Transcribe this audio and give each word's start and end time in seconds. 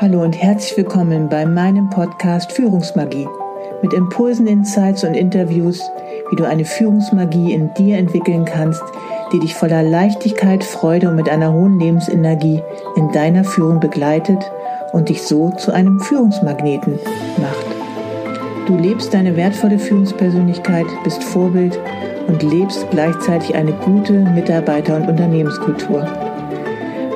Hallo 0.00 0.22
und 0.22 0.32
herzlich 0.32 0.76
willkommen 0.76 1.28
bei 1.28 1.46
meinem 1.46 1.88
Podcast 1.88 2.50
Führungsmagie 2.50 3.28
mit 3.80 3.92
Impulsen, 3.92 4.48
Insights 4.48 5.04
und 5.04 5.14
Interviews, 5.14 5.80
wie 6.30 6.36
du 6.36 6.44
eine 6.44 6.64
Führungsmagie 6.64 7.52
in 7.52 7.72
dir 7.74 7.98
entwickeln 7.98 8.44
kannst, 8.44 8.82
die 9.32 9.38
dich 9.38 9.54
voller 9.54 9.84
Leichtigkeit, 9.84 10.64
Freude 10.64 11.10
und 11.10 11.14
mit 11.14 11.28
einer 11.28 11.52
hohen 11.52 11.78
Lebensenergie 11.78 12.60
in 12.96 13.12
deiner 13.12 13.44
Führung 13.44 13.78
begleitet 13.78 14.50
und 14.92 15.10
dich 15.10 15.22
so 15.22 15.50
zu 15.50 15.70
einem 15.70 16.00
Führungsmagneten 16.00 16.98
macht. 17.38 18.66
Du 18.66 18.76
lebst 18.76 19.14
deine 19.14 19.36
wertvolle 19.36 19.78
Führungspersönlichkeit, 19.78 20.86
bist 21.04 21.22
Vorbild 21.22 21.78
und 22.26 22.42
lebst 22.42 22.84
gleichzeitig 22.90 23.54
eine 23.54 23.72
gute 23.72 24.12
Mitarbeiter- 24.12 24.96
und 24.96 25.08
Unternehmenskultur. 25.08 26.33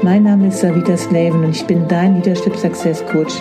Mein 0.03 0.23
Name 0.23 0.46
ist 0.46 0.61
Savita 0.61 0.96
Slaven 0.96 1.45
und 1.45 1.51
ich 1.51 1.67
bin 1.67 1.88
dein 1.88 2.15
Leadership 2.15 2.56
Success 2.56 3.05
Coach, 3.06 3.34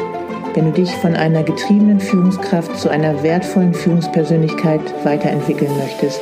wenn 0.56 0.66
du 0.66 0.72
dich 0.72 0.92
von 0.96 1.14
einer 1.14 1.44
getriebenen 1.44 2.00
Führungskraft 2.00 2.76
zu 2.80 2.90
einer 2.90 3.22
wertvollen 3.22 3.76
Führungspersönlichkeit 3.76 4.82
weiterentwickeln 5.06 5.72
möchtest. 5.78 6.20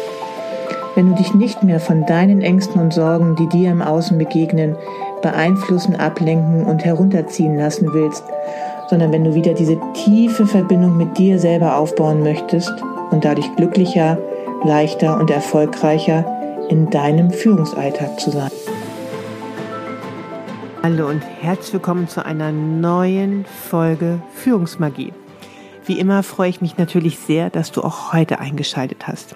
Wenn 0.95 1.09
du 1.09 1.15
dich 1.15 1.33
nicht 1.33 1.63
mehr 1.63 1.79
von 1.79 2.05
deinen 2.05 2.41
Ängsten 2.41 2.81
und 2.81 2.93
Sorgen, 2.93 3.37
die 3.37 3.47
dir 3.47 3.71
im 3.71 3.81
Außen 3.81 4.17
begegnen, 4.17 4.75
beeinflussen, 5.21 5.95
ablenken 5.95 6.65
und 6.65 6.83
herunterziehen 6.83 7.55
lassen 7.55 7.93
willst, 7.93 8.25
sondern 8.89 9.13
wenn 9.13 9.23
du 9.23 9.35
wieder 9.35 9.53
diese 9.53 9.79
tiefe 9.93 10.45
Verbindung 10.45 10.97
mit 10.97 11.17
dir 11.17 11.39
selber 11.39 11.77
aufbauen 11.77 12.23
möchtest 12.23 12.73
und 13.11 13.23
dadurch 13.23 13.55
glücklicher, 13.55 14.17
leichter 14.65 15.17
und 15.17 15.31
erfolgreicher 15.31 16.25
in 16.69 16.89
deinem 16.89 17.31
Führungsalltag 17.31 18.19
zu 18.19 18.31
sein. 18.31 18.51
Hallo 20.87 21.09
und 21.09 21.21
herzlich 21.21 21.73
willkommen 21.73 22.07
zu 22.07 22.23
einer 22.23 22.51
neuen 22.51 23.43
Folge 23.45 24.21
Führungsmagie. 24.35 25.13
Wie 25.87 25.97
immer 25.97 26.21
freue 26.21 26.51
ich 26.51 26.61
mich 26.61 26.77
natürlich 26.77 27.17
sehr, 27.17 27.49
dass 27.49 27.71
du 27.71 27.81
auch 27.81 28.13
heute 28.13 28.37
eingeschaltet 28.37 29.07
hast. 29.07 29.35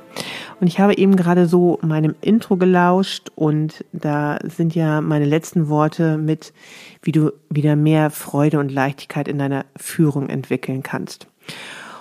Und 0.61 0.67
ich 0.67 0.79
habe 0.79 0.95
eben 0.95 1.15
gerade 1.15 1.47
so 1.47 1.79
meinem 1.81 2.13
Intro 2.21 2.55
gelauscht 2.55 3.31
und 3.33 3.83
da 3.93 4.37
sind 4.43 4.75
ja 4.75 5.01
meine 5.01 5.25
letzten 5.25 5.69
Worte 5.69 6.19
mit, 6.19 6.53
wie 7.01 7.13
du 7.13 7.31
wieder 7.49 7.75
mehr 7.75 8.11
Freude 8.11 8.59
und 8.59 8.71
Leichtigkeit 8.71 9.27
in 9.27 9.39
deiner 9.39 9.65
Führung 9.75 10.29
entwickeln 10.29 10.83
kannst. 10.83 11.25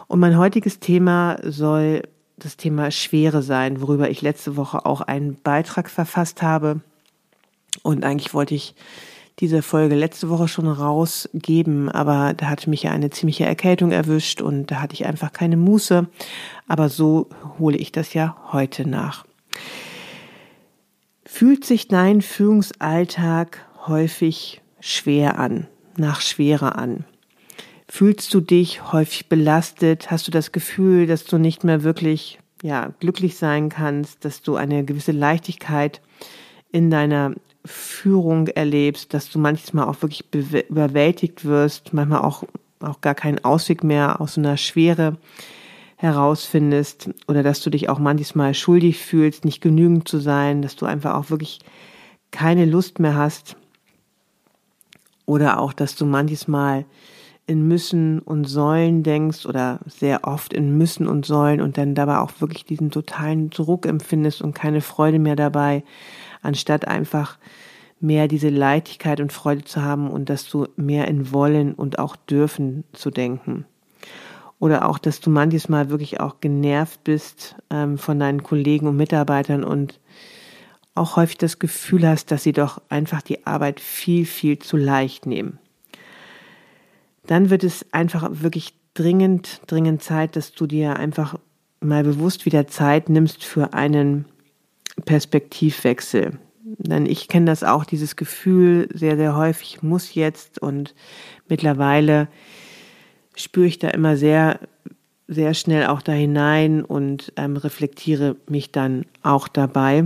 Und 0.09 0.21
mein 0.21 0.37
heutiges 0.37 0.79
Thema 0.79 1.39
soll 1.43 2.03
das 2.37 2.59
Thema 2.59 2.91
Schwere 2.91 3.41
sein, 3.41 3.81
worüber 3.81 4.11
ich 4.11 4.21
letzte 4.21 4.59
Woche 4.59 4.85
auch 4.85 5.01
einen 5.01 5.37
Beitrag 5.37 5.89
verfasst 5.89 6.43
habe. 6.43 6.83
Und 7.83 8.05
eigentlich 8.05 8.35
wollte 8.35 8.55
ich 8.55 8.75
diese 9.41 9.63
Folge 9.63 9.95
letzte 9.95 10.29
Woche 10.29 10.49
schon 10.49 10.67
rausgeben, 10.67 11.89
aber 11.89 12.35
da 12.35 12.47
hatte 12.47 12.71
mich 12.71 12.83
ja 12.83 12.91
eine 12.91 13.11
ziemliche 13.11 13.45
Erkältung 13.45 13.93
erwischt 13.93 14.41
und 14.41 14.71
da 14.71 14.81
hatte 14.81 14.95
ich 14.95 15.07
einfach 15.07 15.33
keine 15.33 15.57
Muße. 15.57 16.09
Aber 16.67 16.89
so 16.89 17.29
hole 17.59 17.77
ich 17.77 17.93
das 17.93 18.15
ja 18.15 18.37
heute 18.53 18.89
nach. 18.89 19.25
Fühlt 21.25 21.65
sich 21.65 21.89
dein 21.89 22.21
Führungsalltag 22.21 23.65
häufig 23.87 24.61
schwer 24.81 25.39
an, 25.39 25.69
nach 25.97 26.21
Schwere 26.21 26.75
an? 26.75 27.05
Fühlst 27.89 28.35
du 28.35 28.41
dich 28.41 28.93
häufig 28.93 29.29
belastet? 29.29 30.11
Hast 30.11 30.27
du 30.27 30.31
das 30.31 30.53
Gefühl, 30.53 31.07
dass 31.07 31.25
du 31.25 31.39
nicht 31.39 31.65
mehr 31.65 31.85
wirklich 31.85 32.39
ja, 32.63 32.93
glücklich 32.99 33.37
sein 33.37 33.69
kannst, 33.69 34.25
dass 34.25 34.43
du 34.43 34.57
eine 34.57 34.85
gewisse 34.85 35.13
Leichtigkeit 35.13 36.03
in 36.71 36.91
deiner 36.91 37.35
Führung 37.69 38.49
erlebst, 38.49 39.15
dass 39.15 39.31
du 39.31 39.39
manchmal 39.39 39.87
auch 39.87 40.03
wirklich 40.03 40.25
überwältigt 40.33 41.45
wirst, 41.45 41.93
manchmal 41.93 42.23
auch, 42.23 42.45
auch 42.81 43.01
gar 43.01 43.15
keinen 43.15 43.45
Ausweg 43.45 43.85
mehr 43.85 44.21
aus 44.21 44.35
so 44.35 44.41
einer 44.41 44.57
Schwere 44.57 45.17
herausfindest 45.97 47.11
oder 47.27 47.43
dass 47.43 47.61
du 47.61 47.71
dich 47.71 47.89
auch 47.89 47.99
manchmal 47.99 48.55
schuldig 48.55 48.99
fühlst, 48.99 49.45
nicht 49.45 49.61
genügend 49.61 50.09
zu 50.09 50.19
sein, 50.19 50.63
dass 50.63 50.77
du 50.77 50.87
einfach 50.87 51.15
auch 51.15 51.31
wirklich 51.31 51.59
keine 52.31 52.65
Lust 52.65 53.01
mehr 53.01 53.17
hast 53.17 53.57
oder 55.27 55.61
auch, 55.61 55.73
dass 55.73 55.97
du 55.97 56.07
manchmal 56.07 56.85
in 57.49 57.67
müssen 57.67 58.21
und 58.21 58.45
sollen 58.45 59.03
denkst 59.03 59.47
oder 59.47 59.81
sehr 59.87 60.25
oft 60.25 60.53
in 60.53 60.77
müssen 60.77 61.09
und 61.09 61.25
sollen 61.25 61.61
und 61.61 61.79
dann 61.79 61.95
dabei 61.95 62.19
auch 62.19 62.31
wirklich 62.41 62.65
diesen 62.65 62.91
totalen 62.91 63.51
Druck 63.51 63.87
empfindest 63.87 64.43
und 64.43 64.55
keine 64.55 64.83
Freude 64.83 65.19
mehr 65.19 65.35
dabei, 65.35 65.83
anstatt 66.43 66.87
einfach 66.87 67.39
mehr 68.01 68.29
diese 68.29 68.49
Leichtigkeit 68.49 69.21
und 69.21 69.33
Freude 69.33 69.65
zu 69.65 69.83
haben 69.83 70.11
und 70.11 70.29
dass 70.29 70.49
du 70.49 70.67
mehr 70.77 71.09
in 71.09 71.33
wollen 71.33 71.75
und 71.75 71.99
auch 71.99 72.17
dürfen 72.17 72.85
zu 72.93 73.11
denken. 73.11 73.65
Oder 74.61 74.89
auch, 74.89 74.99
dass 74.99 75.21
du 75.21 75.31
manchmal 75.31 75.91
wirklich 75.91 76.21
auch 76.21 76.41
genervt 76.41 77.05
bist 77.05 77.57
ähm, 77.71 77.99
von 77.99 78.19
deinen 78.19 78.43
Kollegen 78.43 78.87
und 78.87 78.97
Mitarbeitern 78.97 79.65
und 79.65 80.01
auch 80.95 81.17
häufig 81.17 81.39
das 81.39 81.59
Gefühl 81.59 82.07
hast, 82.09 82.31
dass 82.31 82.43
sie 82.43 82.53
doch 82.53 82.81
einfach 82.89 83.23
die 83.23 83.47
Arbeit 83.47 83.79
viel, 83.79 84.27
viel 84.27 84.59
zu 84.59 84.77
leicht 84.77 85.27
nehmen 85.27 85.59
dann 87.29 87.51
wird 87.51 87.63
es 87.63 87.87
einfach 87.93 88.29
wirklich 88.33 88.75
dringend, 88.95 89.61
dringend 89.67 90.03
Zeit, 90.03 90.35
dass 90.35 90.53
du 90.53 90.67
dir 90.67 90.97
einfach 90.97 91.39
mal 91.81 92.03
bewusst 92.03 92.47
wieder 92.47 92.67
Zeit 92.67 93.09
nimmst 93.09 93.45
für 93.45 93.75
einen 93.75 94.25
Perspektivwechsel. 95.05 96.39
Denn 96.63 97.07
ich 97.07 97.29
kenne 97.29 97.47
das 97.47 97.65
auch, 97.65 97.85
dieses 97.85 98.17
Gefühl 98.17 98.89
sehr, 98.93 99.17
sehr 99.17 99.37
häufig, 99.37 99.83
muss 99.83 100.15
jetzt 100.15 100.61
und 100.61 100.95
mittlerweile 101.49 102.29
spüre 103.37 103.67
ich 103.67 103.79
da 103.79 103.89
immer 103.89 104.17
sehr, 104.17 104.61
sehr 105.27 105.55
schnell 105.55 105.87
auch 105.87 106.03
da 106.03 106.13
hinein 106.13 106.85
und 106.85 107.33
ähm, 107.37 107.57
reflektiere 107.57 108.37
mich 108.49 108.73
dann 108.73 109.07
auch 109.23 109.49
dabei. 109.49 110.03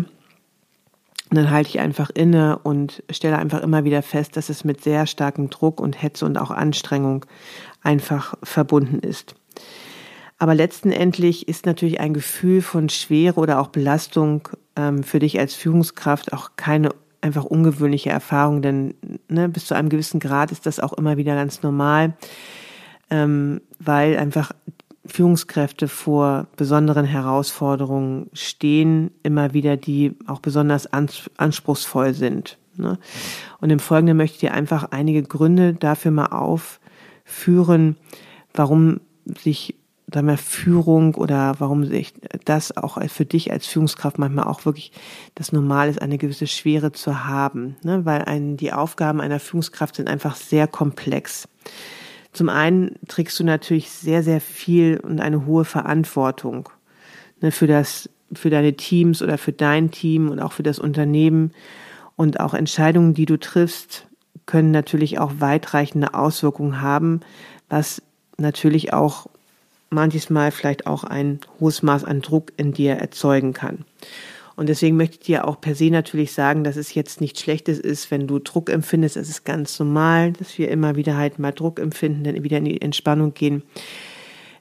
Und 1.33 1.37
dann 1.37 1.51
halte 1.51 1.71
ich 1.71 1.81
einfach 1.81 2.11
inne 2.11 2.59
und 2.59 3.03
stelle 3.11 3.39
einfach 3.39 3.63
immer 3.63 3.85
wieder 3.85 4.03
fest, 4.03 4.37
dass 4.37 4.51
es 4.51 4.65
mit 4.65 4.83
sehr 4.83 5.07
starkem 5.07 5.49
Druck 5.49 5.81
und 5.81 6.03
Hetze 6.03 6.27
und 6.27 6.37
auch 6.37 6.51
Anstrengung 6.51 7.25
einfach 7.83 8.35
verbunden 8.43 8.99
ist. 8.99 9.35
Aber 10.39 10.55
letztendlich 10.55 11.49
ist 11.49 11.67
natürlich 11.67 12.01
ein 12.01 12.15
Gefühl 12.15 12.63
von 12.63 12.89
Schwere 12.89 13.41
oder 13.41 13.61
auch 13.61 13.69
Belastung 13.69 14.49
ähm, 14.77 15.03
für 15.03 15.19
dich 15.19 15.39
als 15.39 15.55
Führungskraft 15.55 16.33
auch 16.33 16.51
keine 16.57 16.91
einfach 17.21 17.45
ungewöhnliche 17.45 18.11
Erfahrung, 18.11 18.63
denn 18.63 18.95
ne, 19.29 19.49
bis 19.49 19.67
zu 19.67 19.75
einem 19.75 19.89
gewissen 19.89 20.21
Grad 20.21 20.51
ist 20.51 20.67
das 20.67 20.81
auch 20.81 20.93
immer 20.93 21.17
wieder 21.17 21.37
ganz 21.37 21.63
normal, 21.63 22.15
ähm, 23.11 23.61
weil 23.79 24.19
einfach 24.19 24.53
Führungskräfte 25.07 25.89
vor 25.89 26.47
besonderen 26.57 27.05
Herausforderungen 27.05 28.29
stehen, 28.33 29.11
immer 29.23 29.53
wieder, 29.53 29.77
die 29.77 30.17
auch 30.27 30.41
besonders 30.41 30.89
anspruchsvoll 30.93 32.15
sind. 32.15 32.59
Ne? 32.77 32.99
Und 33.61 33.71
im 33.71 33.81
Folgenden 33.81 34.17
möchte 34.17 34.35
ich 34.35 34.41
dir 34.41 34.55
einfach 34.55 34.89
einige 34.91 35.23
Gründe 35.23 35.75
dafür 35.75 36.11
mal 36.11 36.27
aufführen, 36.27 37.97
warum 38.55 39.01
sich 39.25 39.75
sagen 40.15 40.27
wir, 40.27 40.39
Führung 40.39 41.15
oder 41.15 41.55
warum 41.59 41.85
sich 41.85 42.15
das 42.45 42.77
auch 42.77 43.01
für 43.09 43.25
dich 43.25 43.53
als 43.53 43.67
Führungskraft 43.67 44.19
manchmal 44.19 44.47
auch 44.47 44.65
wirklich 44.65 44.93
das 45.35 45.53
Normal 45.53 45.89
ist, 45.89 46.01
eine 46.01 46.19
gewisse 46.19 46.47
Schwere 46.47 46.93
zu 46.93 47.25
haben, 47.25 47.77
ne? 47.83 48.05
weil 48.05 48.23
ein, 48.23 48.57
die 48.57 48.73
Aufgaben 48.73 49.21
einer 49.21 49.41
Führungskraft 49.41 49.97
sind 49.97 50.09
einfach 50.09 50.37
sehr 50.37 50.67
komplex. 50.67 51.49
Zum 52.33 52.49
einen 52.49 52.97
trägst 53.09 53.39
du 53.39 53.45
natürlich 53.45 53.91
sehr, 53.91 54.23
sehr 54.23 54.41
viel 54.41 54.99
und 54.99 55.21
eine 55.21 55.45
hohe 55.45 55.65
Verantwortung 55.65 56.69
ne, 57.41 57.53
für 57.53 57.67
das, 57.67 58.09
für 58.33 58.49
deine 58.49 58.75
Teams 58.75 59.23
oder 59.23 59.37
für 59.37 59.53
dein 59.53 59.91
Team 59.91 60.31
und 60.31 60.41
auch 60.41 60.53
für 60.53 60.63
das 60.63 60.79
Unternehmen. 60.79 61.53
Und 62.17 62.41
auch 62.41 62.55
Entscheidungen, 62.55 63.15
die 63.15 63.27
du 63.27 63.39
triffst, 63.39 64.07
können 64.47 64.71
natürlich 64.71 65.19
auch 65.19 65.33
weitreichende 65.39 66.15
Auswirkungen 66.15 66.81
haben, 66.81 67.21
was 67.69 68.03
natürlich 68.39 68.93
auch 68.93 69.27
manchmal 69.93 70.51
vielleicht 70.51 70.87
auch 70.87 71.05
ein 71.05 71.41
hohes 71.61 71.83
Maß 71.83 72.05
an 72.05 72.21
Druck 72.21 72.53
in 72.57 72.73
dir 72.73 72.95
erzeugen 72.95 73.53
kann. 73.53 73.85
Und 74.55 74.69
deswegen 74.69 74.97
möchte 74.97 75.17
ich 75.17 75.27
dir 75.27 75.47
auch 75.49 75.61
per 75.61 75.75
se 75.75 75.91
natürlich 75.91 76.33
sagen, 76.33 76.63
dass 76.63 76.77
es 76.77 76.95
jetzt 76.95 77.21
nichts 77.21 77.41
Schlechtes 77.41 77.79
ist, 77.79 78.11
wenn 78.11 78.27
du 78.27 78.39
Druck 78.39 78.71
empfindest. 78.71 79.17
Es 79.17 79.29
ist 79.29 79.45
ganz 79.45 79.79
normal, 79.79 80.33
dass 80.33 80.59
wir 80.59 80.71
immer 80.71 80.97
wieder 80.97 81.17
halt 81.17 81.39
mal 81.39 81.53
Druck 81.53 81.81
empfinden, 81.81 82.25
dann 82.25 82.43
wieder 82.43 82.59
in 82.59 82.67
die 82.67 82.83
Entspannung 82.83 83.35
gehen. 83.35 83.63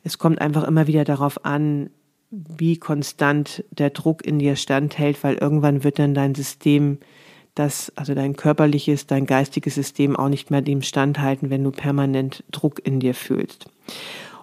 Es 0.04 0.18
kommt 0.18 0.40
einfach 0.40 0.64
immer 0.64 0.88
wieder 0.88 1.04
darauf 1.04 1.46
an, 1.46 1.90
wie 2.32 2.78
konstant 2.78 3.66
der 3.72 3.90
Druck 3.90 4.26
in 4.26 4.40
dir 4.40 4.56
standhält, 4.56 5.24
weil 5.24 5.36
irgendwann 5.36 5.84
wird 5.84 6.00
dann 6.00 6.14
dein 6.14 6.34
System, 6.34 7.00
das, 7.56 7.92
also 7.98 8.16
dein 8.16 8.38
körperliches, 8.38 9.06
dein 9.06 9.26
geistiges 9.26 9.76
System 9.76 10.16
auch 10.16 10.30
nicht 10.30 10.50
mehr 10.50 10.62
dem 10.62 10.82
standhalten, 10.82 11.50
wenn 11.50 11.64
du 11.64 11.72
permanent 11.72 12.46
Druck 12.50 12.80
in 12.86 13.02
dir 13.02 13.14
fühlst. 13.14 13.66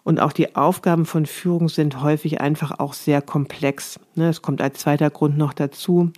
Und 0.09 0.21
auch 0.21 0.33
die 0.33 0.57
Aufgaben 0.57 1.05
von 1.05 1.27
Führung 1.27 1.69
sind 1.69 2.01
häufig 2.01 2.41
einfach 2.41 2.79
auch 2.79 2.95
sehr 2.95 3.21
komplex. 3.21 4.01
Ne, 4.15 4.31
es 4.31 4.41
kommt 4.41 4.63
als 4.63 4.79
zweiter 4.79 5.11
Grund 5.11 5.37
noch 5.37 5.53
dazu. 5.53 6.13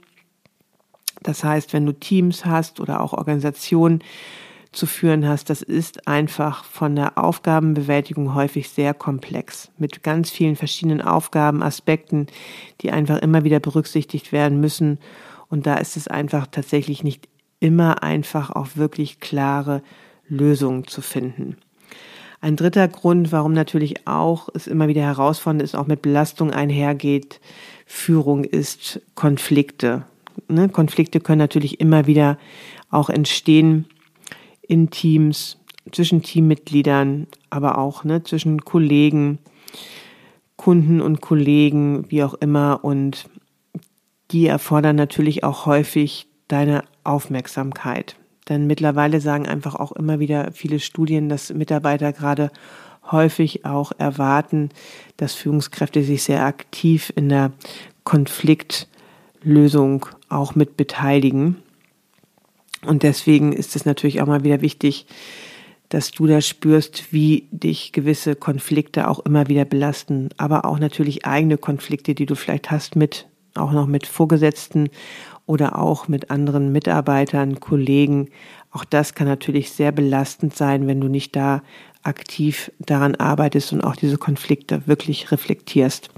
Das 1.24 1.42
heißt, 1.42 1.72
wenn 1.72 1.86
du 1.86 1.92
Teams 1.92 2.44
hast 2.44 2.78
oder 2.78 3.00
auch 3.00 3.14
Organisationen, 3.14 4.04
zu 4.70 4.86
führen 4.86 5.26
hast, 5.26 5.50
das 5.50 5.62
ist 5.62 6.06
einfach 6.06 6.62
von 6.62 6.94
der 6.94 7.18
Aufgabenbewältigung 7.18 8.36
häufig 8.36 8.68
sehr 8.68 8.94
komplex 8.94 9.72
mit 9.76 10.04
ganz 10.04 10.30
vielen 10.30 10.54
verschiedenen 10.54 11.00
Aufgaben, 11.00 11.60
Aspekten, 11.60 12.28
die 12.82 12.92
einfach 12.92 13.18
immer 13.18 13.42
wieder 13.42 13.58
berücksichtigt 13.58 14.30
werden 14.30 14.60
müssen. 14.60 15.00
Und 15.48 15.66
da 15.66 15.74
ist 15.78 15.96
es 15.96 16.06
einfach 16.06 16.46
tatsächlich 16.46 17.02
nicht 17.02 17.28
immer 17.58 18.04
einfach, 18.04 18.50
auch 18.50 18.68
wirklich 18.76 19.18
klare 19.18 19.82
Lösungen 20.28 20.86
zu 20.86 21.02
finden. 21.02 21.56
Ein 22.40 22.56
dritter 22.56 22.88
Grund, 22.88 23.32
warum 23.32 23.52
natürlich 23.52 24.06
auch 24.06 24.48
es 24.54 24.66
immer 24.66 24.88
wieder 24.88 25.02
herausfordernd 25.02 25.62
ist, 25.62 25.74
auch 25.74 25.86
mit 25.86 26.00
Belastung 26.00 26.50
einhergeht, 26.52 27.40
Führung 27.84 28.44
ist 28.44 29.00
Konflikte. 29.14 30.04
Ne? 30.48 30.68
Konflikte 30.68 31.20
können 31.20 31.38
natürlich 31.38 31.80
immer 31.80 32.06
wieder 32.06 32.38
auch 32.90 33.10
entstehen 33.10 33.84
in 34.62 34.90
Teams, 34.90 35.58
zwischen 35.92 36.22
Teammitgliedern, 36.22 37.26
aber 37.50 37.78
auch 37.78 38.04
ne, 38.04 38.22
zwischen 38.22 38.64
Kollegen, 38.64 39.38
Kunden 40.56 41.00
und 41.00 41.20
Kollegen, 41.20 42.04
wie 42.10 42.22
auch 42.22 42.34
immer. 42.34 42.84
Und 42.84 43.28
die 44.30 44.46
erfordern 44.46 44.96
natürlich 44.96 45.42
auch 45.42 45.66
häufig 45.66 46.28
deine 46.48 46.84
Aufmerksamkeit. 47.02 48.16
Denn 48.50 48.66
mittlerweile 48.66 49.20
sagen 49.20 49.46
einfach 49.46 49.76
auch 49.76 49.92
immer 49.92 50.18
wieder 50.18 50.50
viele 50.52 50.80
Studien, 50.80 51.28
dass 51.28 51.54
Mitarbeiter 51.54 52.12
gerade 52.12 52.50
häufig 53.10 53.64
auch 53.64 53.92
erwarten, 53.96 54.70
dass 55.16 55.34
Führungskräfte 55.34 56.02
sich 56.02 56.24
sehr 56.24 56.44
aktiv 56.44 57.12
in 57.14 57.28
der 57.28 57.52
Konfliktlösung 58.04 60.06
auch 60.28 60.56
mit 60.56 60.76
beteiligen. 60.76 61.62
Und 62.84 63.04
deswegen 63.04 63.52
ist 63.52 63.76
es 63.76 63.84
natürlich 63.84 64.20
auch 64.20 64.26
mal 64.26 64.42
wieder 64.42 64.62
wichtig, 64.62 65.06
dass 65.88 66.10
du 66.10 66.26
da 66.26 66.40
spürst, 66.40 67.12
wie 67.12 67.46
dich 67.52 67.92
gewisse 67.92 68.34
Konflikte 68.34 69.08
auch 69.08 69.20
immer 69.20 69.46
wieder 69.46 69.64
belasten, 69.64 70.30
aber 70.38 70.64
auch 70.64 70.80
natürlich 70.80 71.24
eigene 71.24 71.56
Konflikte, 71.56 72.16
die 72.16 72.26
du 72.26 72.34
vielleicht 72.34 72.72
hast 72.72 72.96
mit, 72.96 73.28
auch 73.60 73.72
noch 73.72 73.86
mit 73.86 74.06
Vorgesetzten 74.06 74.88
oder 75.46 75.78
auch 75.78 76.08
mit 76.08 76.30
anderen 76.30 76.72
Mitarbeitern, 76.72 77.60
Kollegen. 77.60 78.28
Auch 78.70 78.84
das 78.84 79.14
kann 79.14 79.26
natürlich 79.26 79.72
sehr 79.72 79.92
belastend 79.92 80.56
sein, 80.56 80.86
wenn 80.86 81.00
du 81.00 81.08
nicht 81.08 81.34
da 81.34 81.62
aktiv 82.02 82.70
daran 82.78 83.16
arbeitest 83.16 83.72
und 83.72 83.82
auch 83.82 83.96
diese 83.96 84.16
Konflikte 84.16 84.86
wirklich 84.86 85.32
reflektierst. 85.32 86.08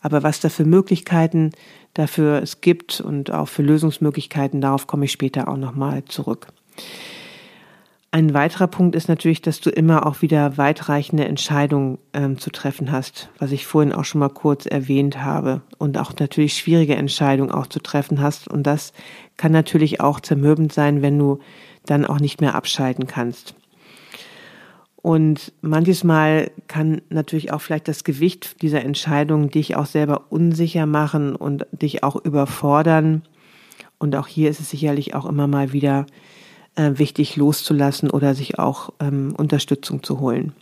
Aber 0.00 0.22
was 0.22 0.40
da 0.40 0.48
für 0.48 0.64
Möglichkeiten 0.64 1.52
dafür 1.94 2.42
es 2.42 2.60
gibt 2.60 3.00
und 3.00 3.30
auch 3.32 3.48
für 3.48 3.62
Lösungsmöglichkeiten, 3.62 4.60
darauf 4.60 4.86
komme 4.86 5.06
ich 5.06 5.12
später 5.12 5.48
auch 5.48 5.56
nochmal 5.56 6.04
zurück. 6.04 6.48
Ein 8.14 8.32
weiterer 8.32 8.68
Punkt 8.68 8.94
ist 8.94 9.08
natürlich, 9.08 9.42
dass 9.42 9.60
du 9.60 9.70
immer 9.70 10.06
auch 10.06 10.22
wieder 10.22 10.56
weitreichende 10.56 11.24
Entscheidungen 11.24 11.98
ähm, 12.12 12.38
zu 12.38 12.50
treffen 12.50 12.92
hast, 12.92 13.28
was 13.40 13.50
ich 13.50 13.66
vorhin 13.66 13.92
auch 13.92 14.04
schon 14.04 14.20
mal 14.20 14.28
kurz 14.28 14.66
erwähnt 14.66 15.24
habe 15.24 15.62
und 15.78 15.98
auch 15.98 16.14
natürlich 16.20 16.56
schwierige 16.56 16.94
Entscheidungen 16.94 17.50
auch 17.50 17.66
zu 17.66 17.80
treffen 17.80 18.20
hast. 18.20 18.46
Und 18.46 18.68
das 18.68 18.92
kann 19.36 19.50
natürlich 19.50 20.00
auch 20.00 20.20
zermürbend 20.20 20.72
sein, 20.72 21.02
wenn 21.02 21.18
du 21.18 21.40
dann 21.86 22.06
auch 22.06 22.20
nicht 22.20 22.40
mehr 22.40 22.54
abschalten 22.54 23.08
kannst. 23.08 23.56
Und 24.94 25.52
manches 25.60 26.04
Mal 26.04 26.52
kann 26.68 27.02
natürlich 27.10 27.52
auch 27.52 27.62
vielleicht 27.62 27.88
das 27.88 28.04
Gewicht 28.04 28.62
dieser 28.62 28.84
Entscheidung 28.84 29.50
dich 29.50 29.74
auch 29.74 29.86
selber 29.86 30.26
unsicher 30.30 30.86
machen 30.86 31.34
und 31.34 31.66
dich 31.72 32.04
auch 32.04 32.14
überfordern. 32.24 33.22
Und 33.98 34.14
auch 34.14 34.28
hier 34.28 34.50
ist 34.50 34.60
es 34.60 34.70
sicherlich 34.70 35.16
auch 35.16 35.26
immer 35.26 35.48
mal 35.48 35.72
wieder 35.72 36.06
äh, 36.76 36.92
wichtig 36.94 37.36
loszulassen 37.36 38.10
oder 38.10 38.34
sich 38.34 38.58
auch 38.58 38.92
ähm, 39.00 39.34
Unterstützung 39.36 40.02
zu 40.02 40.20
holen. 40.20 40.52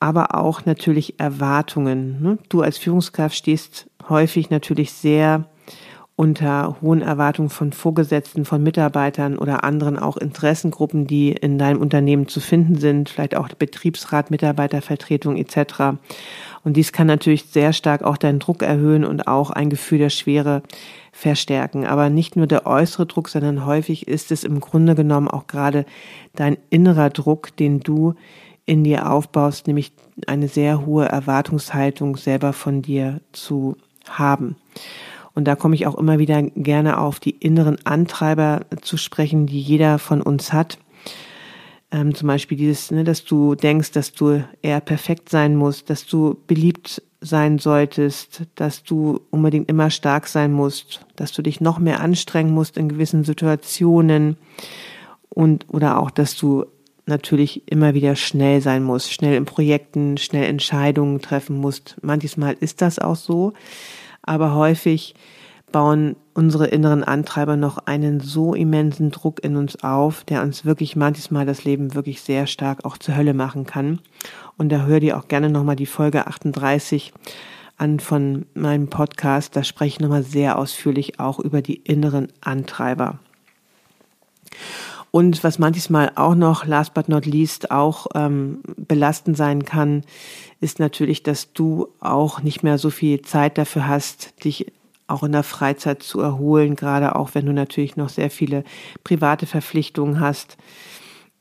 Aber 0.00 0.36
auch 0.36 0.64
natürlich 0.64 1.18
Erwartungen. 1.18 2.22
Ne? 2.22 2.38
Du 2.48 2.62
als 2.62 2.78
Führungskraft 2.78 3.34
stehst 3.34 3.86
häufig 4.08 4.50
natürlich 4.50 4.92
sehr 4.92 5.44
unter 6.18 6.76
hohen 6.82 7.00
Erwartungen 7.00 7.48
von 7.48 7.72
Vorgesetzten, 7.72 8.44
von 8.44 8.60
Mitarbeitern 8.60 9.38
oder 9.38 9.62
anderen 9.62 9.96
auch 9.96 10.16
Interessengruppen, 10.16 11.06
die 11.06 11.30
in 11.30 11.58
deinem 11.58 11.80
Unternehmen 11.80 12.26
zu 12.26 12.40
finden 12.40 12.74
sind, 12.74 13.08
vielleicht 13.08 13.36
auch 13.36 13.48
Betriebsrat, 13.50 14.32
Mitarbeitervertretung 14.32 15.36
etc. 15.36 15.96
Und 16.64 16.76
dies 16.76 16.92
kann 16.92 17.06
natürlich 17.06 17.44
sehr 17.44 17.72
stark 17.72 18.02
auch 18.02 18.16
deinen 18.16 18.38
Druck 18.38 18.62
erhöhen 18.62 19.04
und 19.04 19.26
auch 19.26 19.50
ein 19.50 19.70
Gefühl 19.70 19.98
der 19.98 20.10
Schwere 20.10 20.62
verstärken. 21.12 21.86
Aber 21.86 22.10
nicht 22.10 22.36
nur 22.36 22.46
der 22.46 22.66
äußere 22.66 23.06
Druck, 23.06 23.28
sondern 23.28 23.64
häufig 23.64 24.08
ist 24.08 24.32
es 24.32 24.44
im 24.44 24.60
Grunde 24.60 24.94
genommen 24.94 25.28
auch 25.28 25.46
gerade 25.46 25.84
dein 26.34 26.58
innerer 26.70 27.10
Druck, 27.10 27.56
den 27.56 27.80
du 27.80 28.14
in 28.66 28.84
dir 28.84 29.10
aufbaust, 29.10 29.66
nämlich 29.66 29.92
eine 30.26 30.48
sehr 30.48 30.84
hohe 30.84 31.06
Erwartungshaltung 31.06 32.16
selber 32.16 32.52
von 32.52 32.82
dir 32.82 33.20
zu 33.32 33.76
haben. 34.08 34.56
Und 35.34 35.44
da 35.44 35.54
komme 35.54 35.74
ich 35.74 35.86
auch 35.86 35.94
immer 35.94 36.18
wieder 36.18 36.42
gerne 36.42 36.98
auf 36.98 37.20
die 37.20 37.30
inneren 37.30 37.78
Antreiber 37.86 38.62
zu 38.82 38.96
sprechen, 38.96 39.46
die 39.46 39.60
jeder 39.60 39.98
von 39.98 40.20
uns 40.20 40.52
hat. 40.52 40.78
Ähm, 41.90 42.14
zum 42.14 42.28
Beispiel 42.28 42.58
dieses, 42.58 42.90
ne, 42.90 43.02
dass 43.04 43.24
du 43.24 43.54
denkst, 43.54 43.92
dass 43.92 44.12
du 44.12 44.44
eher 44.60 44.80
perfekt 44.80 45.30
sein 45.30 45.56
musst, 45.56 45.88
dass 45.88 46.06
du 46.06 46.36
beliebt 46.46 47.02
sein 47.20 47.58
solltest, 47.58 48.42
dass 48.54 48.82
du 48.84 49.20
unbedingt 49.30 49.68
immer 49.68 49.90
stark 49.90 50.26
sein 50.28 50.52
musst, 50.52 51.04
dass 51.16 51.32
du 51.32 51.42
dich 51.42 51.60
noch 51.60 51.78
mehr 51.78 52.00
anstrengen 52.00 52.52
musst 52.52 52.76
in 52.76 52.88
gewissen 52.88 53.24
Situationen 53.24 54.36
und 55.30 55.66
oder 55.68 55.98
auch, 55.98 56.10
dass 56.10 56.36
du 56.36 56.66
natürlich 57.06 57.62
immer 57.70 57.94
wieder 57.94 58.14
schnell 58.16 58.60
sein 58.60 58.82
musst, 58.82 59.12
schnell 59.12 59.34
in 59.34 59.46
Projekten, 59.46 60.18
schnell 60.18 60.44
Entscheidungen 60.44 61.20
treffen 61.20 61.56
musst. 61.56 61.96
Manchmal 62.02 62.54
ist 62.60 62.82
das 62.82 62.98
auch 62.98 63.16
so, 63.16 63.54
aber 64.22 64.54
häufig 64.54 65.14
bauen 65.72 66.16
unsere 66.38 66.68
inneren 66.68 67.02
Antreiber 67.02 67.56
noch 67.56 67.78
einen 67.78 68.20
so 68.20 68.54
immensen 68.54 69.10
Druck 69.10 69.42
in 69.42 69.56
uns 69.56 69.82
auf, 69.82 70.22
der 70.22 70.42
uns 70.42 70.64
wirklich 70.64 70.94
manchmal 70.94 71.44
das 71.44 71.64
Leben 71.64 71.96
wirklich 71.96 72.20
sehr 72.22 72.46
stark 72.46 72.84
auch 72.84 72.96
zur 72.96 73.16
Hölle 73.16 73.34
machen 73.34 73.66
kann. 73.66 73.98
Und 74.56 74.68
da 74.68 74.86
hör 74.86 75.00
dir 75.00 75.18
auch 75.18 75.26
gerne 75.26 75.50
nochmal 75.50 75.74
die 75.74 75.84
Folge 75.84 76.28
38 76.28 77.12
an 77.76 77.98
von 77.98 78.46
meinem 78.54 78.86
Podcast. 78.86 79.56
Da 79.56 79.64
spreche 79.64 79.94
ich 79.96 80.00
nochmal 80.00 80.22
sehr 80.22 80.60
ausführlich 80.60 81.18
auch 81.18 81.40
über 81.40 81.60
die 81.60 81.74
inneren 81.74 82.28
Antreiber. 82.40 83.18
Und 85.10 85.42
was 85.42 85.58
manchmal 85.58 86.12
auch 86.14 86.36
noch, 86.36 86.66
last 86.66 86.94
but 86.94 87.08
not 87.08 87.26
least, 87.26 87.72
auch 87.72 88.06
ähm, 88.14 88.60
belastend 88.76 89.36
sein 89.36 89.64
kann, 89.64 90.02
ist 90.60 90.78
natürlich, 90.78 91.24
dass 91.24 91.52
du 91.52 91.88
auch 91.98 92.42
nicht 92.42 92.62
mehr 92.62 92.78
so 92.78 92.90
viel 92.90 93.22
Zeit 93.22 93.58
dafür 93.58 93.88
hast, 93.88 94.44
dich 94.44 94.66
auch 95.08 95.22
in 95.22 95.32
der 95.32 95.42
Freizeit 95.42 96.02
zu 96.02 96.20
erholen, 96.20 96.76
gerade 96.76 97.16
auch 97.16 97.30
wenn 97.34 97.46
du 97.46 97.52
natürlich 97.52 97.96
noch 97.96 98.08
sehr 98.08 98.30
viele 98.30 98.64
private 99.04 99.46
Verpflichtungen 99.46 100.20
hast 100.20 100.56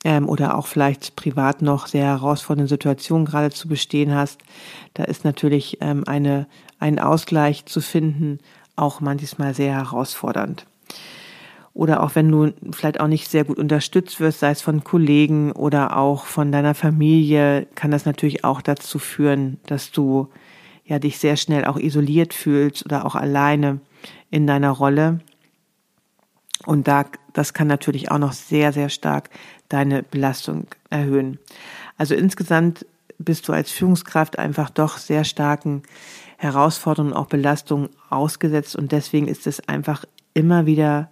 ähm, 0.03 0.27
oder 0.27 0.57
auch 0.57 0.67
vielleicht 0.67 1.15
privat 1.15 1.61
noch 1.61 1.87
sehr 1.87 2.05
herausfordernde 2.05 2.69
Situationen 2.69 3.25
gerade 3.25 3.51
zu 3.51 3.67
bestehen 3.67 4.15
hast. 4.15 4.41
Da 4.93 5.03
ist 5.03 5.25
natürlich 5.25 5.77
ähm, 5.81 6.03
eine, 6.07 6.47
ein 6.79 6.97
Ausgleich 6.99 7.65
zu 7.65 7.81
finden 7.81 8.39
auch 8.77 9.01
manchmal 9.01 9.53
sehr 9.53 9.73
herausfordernd. 9.73 10.65
Oder 11.73 12.01
auch 12.01 12.15
wenn 12.15 12.31
du 12.31 12.53
vielleicht 12.71 12.99
auch 12.99 13.07
nicht 13.07 13.27
sehr 13.29 13.43
gut 13.43 13.59
unterstützt 13.59 14.19
wirst, 14.19 14.39
sei 14.39 14.51
es 14.51 14.61
von 14.61 14.83
Kollegen 14.83 15.51
oder 15.51 15.97
auch 15.97 16.25
von 16.25 16.51
deiner 16.51 16.73
Familie, 16.73 17.67
kann 17.75 17.91
das 17.91 18.05
natürlich 18.05 18.43
auch 18.43 18.61
dazu 18.61 18.97
führen, 18.97 19.59
dass 19.67 19.91
du 19.91 20.29
ja 20.87 20.99
dich 20.99 21.19
sehr 21.19 21.37
schnell 21.37 21.65
auch 21.65 21.77
isoliert 21.77 22.33
fühlst 22.33 22.85
oder 22.85 23.05
auch 23.05 23.15
alleine 23.15 23.79
in 24.31 24.47
deiner 24.47 24.71
Rolle. 24.71 25.19
Und 26.65 26.87
da, 26.87 27.05
das 27.33 27.53
kann 27.53 27.67
natürlich 27.67 28.09
auch 28.09 28.17
noch 28.17 28.33
sehr, 28.33 28.73
sehr 28.73 28.89
stark 28.89 29.29
deine 29.69 30.03
Belastung 30.03 30.67
erhöhen. 30.89 31.39
Also 31.97 32.15
insgesamt 32.15 32.85
bist 33.19 33.47
du 33.47 33.53
als 33.53 33.71
Führungskraft 33.71 34.39
einfach 34.39 34.69
doch 34.69 34.97
sehr 34.97 35.23
starken 35.23 35.83
Herausforderungen, 36.37 37.13
auch 37.13 37.27
Belastungen 37.27 37.89
ausgesetzt 38.09 38.75
und 38.75 38.91
deswegen 38.91 39.27
ist 39.27 39.47
es 39.47 39.67
einfach 39.67 40.05
immer 40.33 40.65
wieder, 40.65 41.09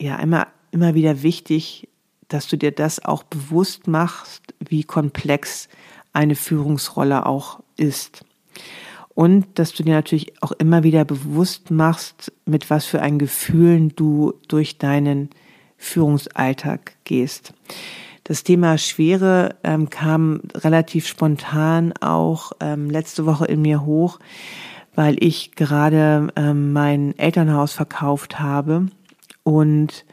ja, 0.00 0.16
immer, 0.16 0.46
immer 0.70 0.94
wieder 0.94 1.22
wichtig, 1.22 1.88
dass 2.28 2.46
du 2.46 2.56
dir 2.56 2.70
das 2.70 3.04
auch 3.04 3.24
bewusst 3.24 3.88
machst, 3.88 4.54
wie 4.60 4.84
komplex 4.84 5.68
eine 6.12 6.36
Führungsrolle 6.36 7.26
auch 7.26 7.60
ist. 7.76 8.24
Und 9.14 9.58
dass 9.58 9.72
du 9.72 9.82
dir 9.82 9.94
natürlich 9.94 10.32
auch 10.42 10.52
immer 10.52 10.84
wieder 10.84 11.04
bewusst 11.04 11.70
machst, 11.70 12.32
mit 12.46 12.70
was 12.70 12.84
für 12.84 13.02
ein 13.02 13.18
Gefühlen 13.18 13.92
du 13.96 14.34
durch 14.46 14.78
deinen 14.78 15.30
Führungsalltag 15.76 16.92
gehst. 17.04 17.52
Das 18.24 18.44
Thema 18.44 18.76
Schwere 18.76 19.56
ähm, 19.64 19.88
kam 19.88 20.42
relativ 20.54 21.06
spontan 21.06 21.94
auch 22.00 22.52
ähm, 22.60 22.90
letzte 22.90 23.24
Woche 23.24 23.46
in 23.46 23.62
mir 23.62 23.86
hoch, 23.86 24.18
weil 24.94 25.16
ich 25.24 25.52
gerade 25.52 26.28
ähm, 26.36 26.72
mein 26.72 27.18
Elternhaus 27.18 27.72
verkauft 27.72 28.38
habe 28.38 28.86
und 29.44 30.04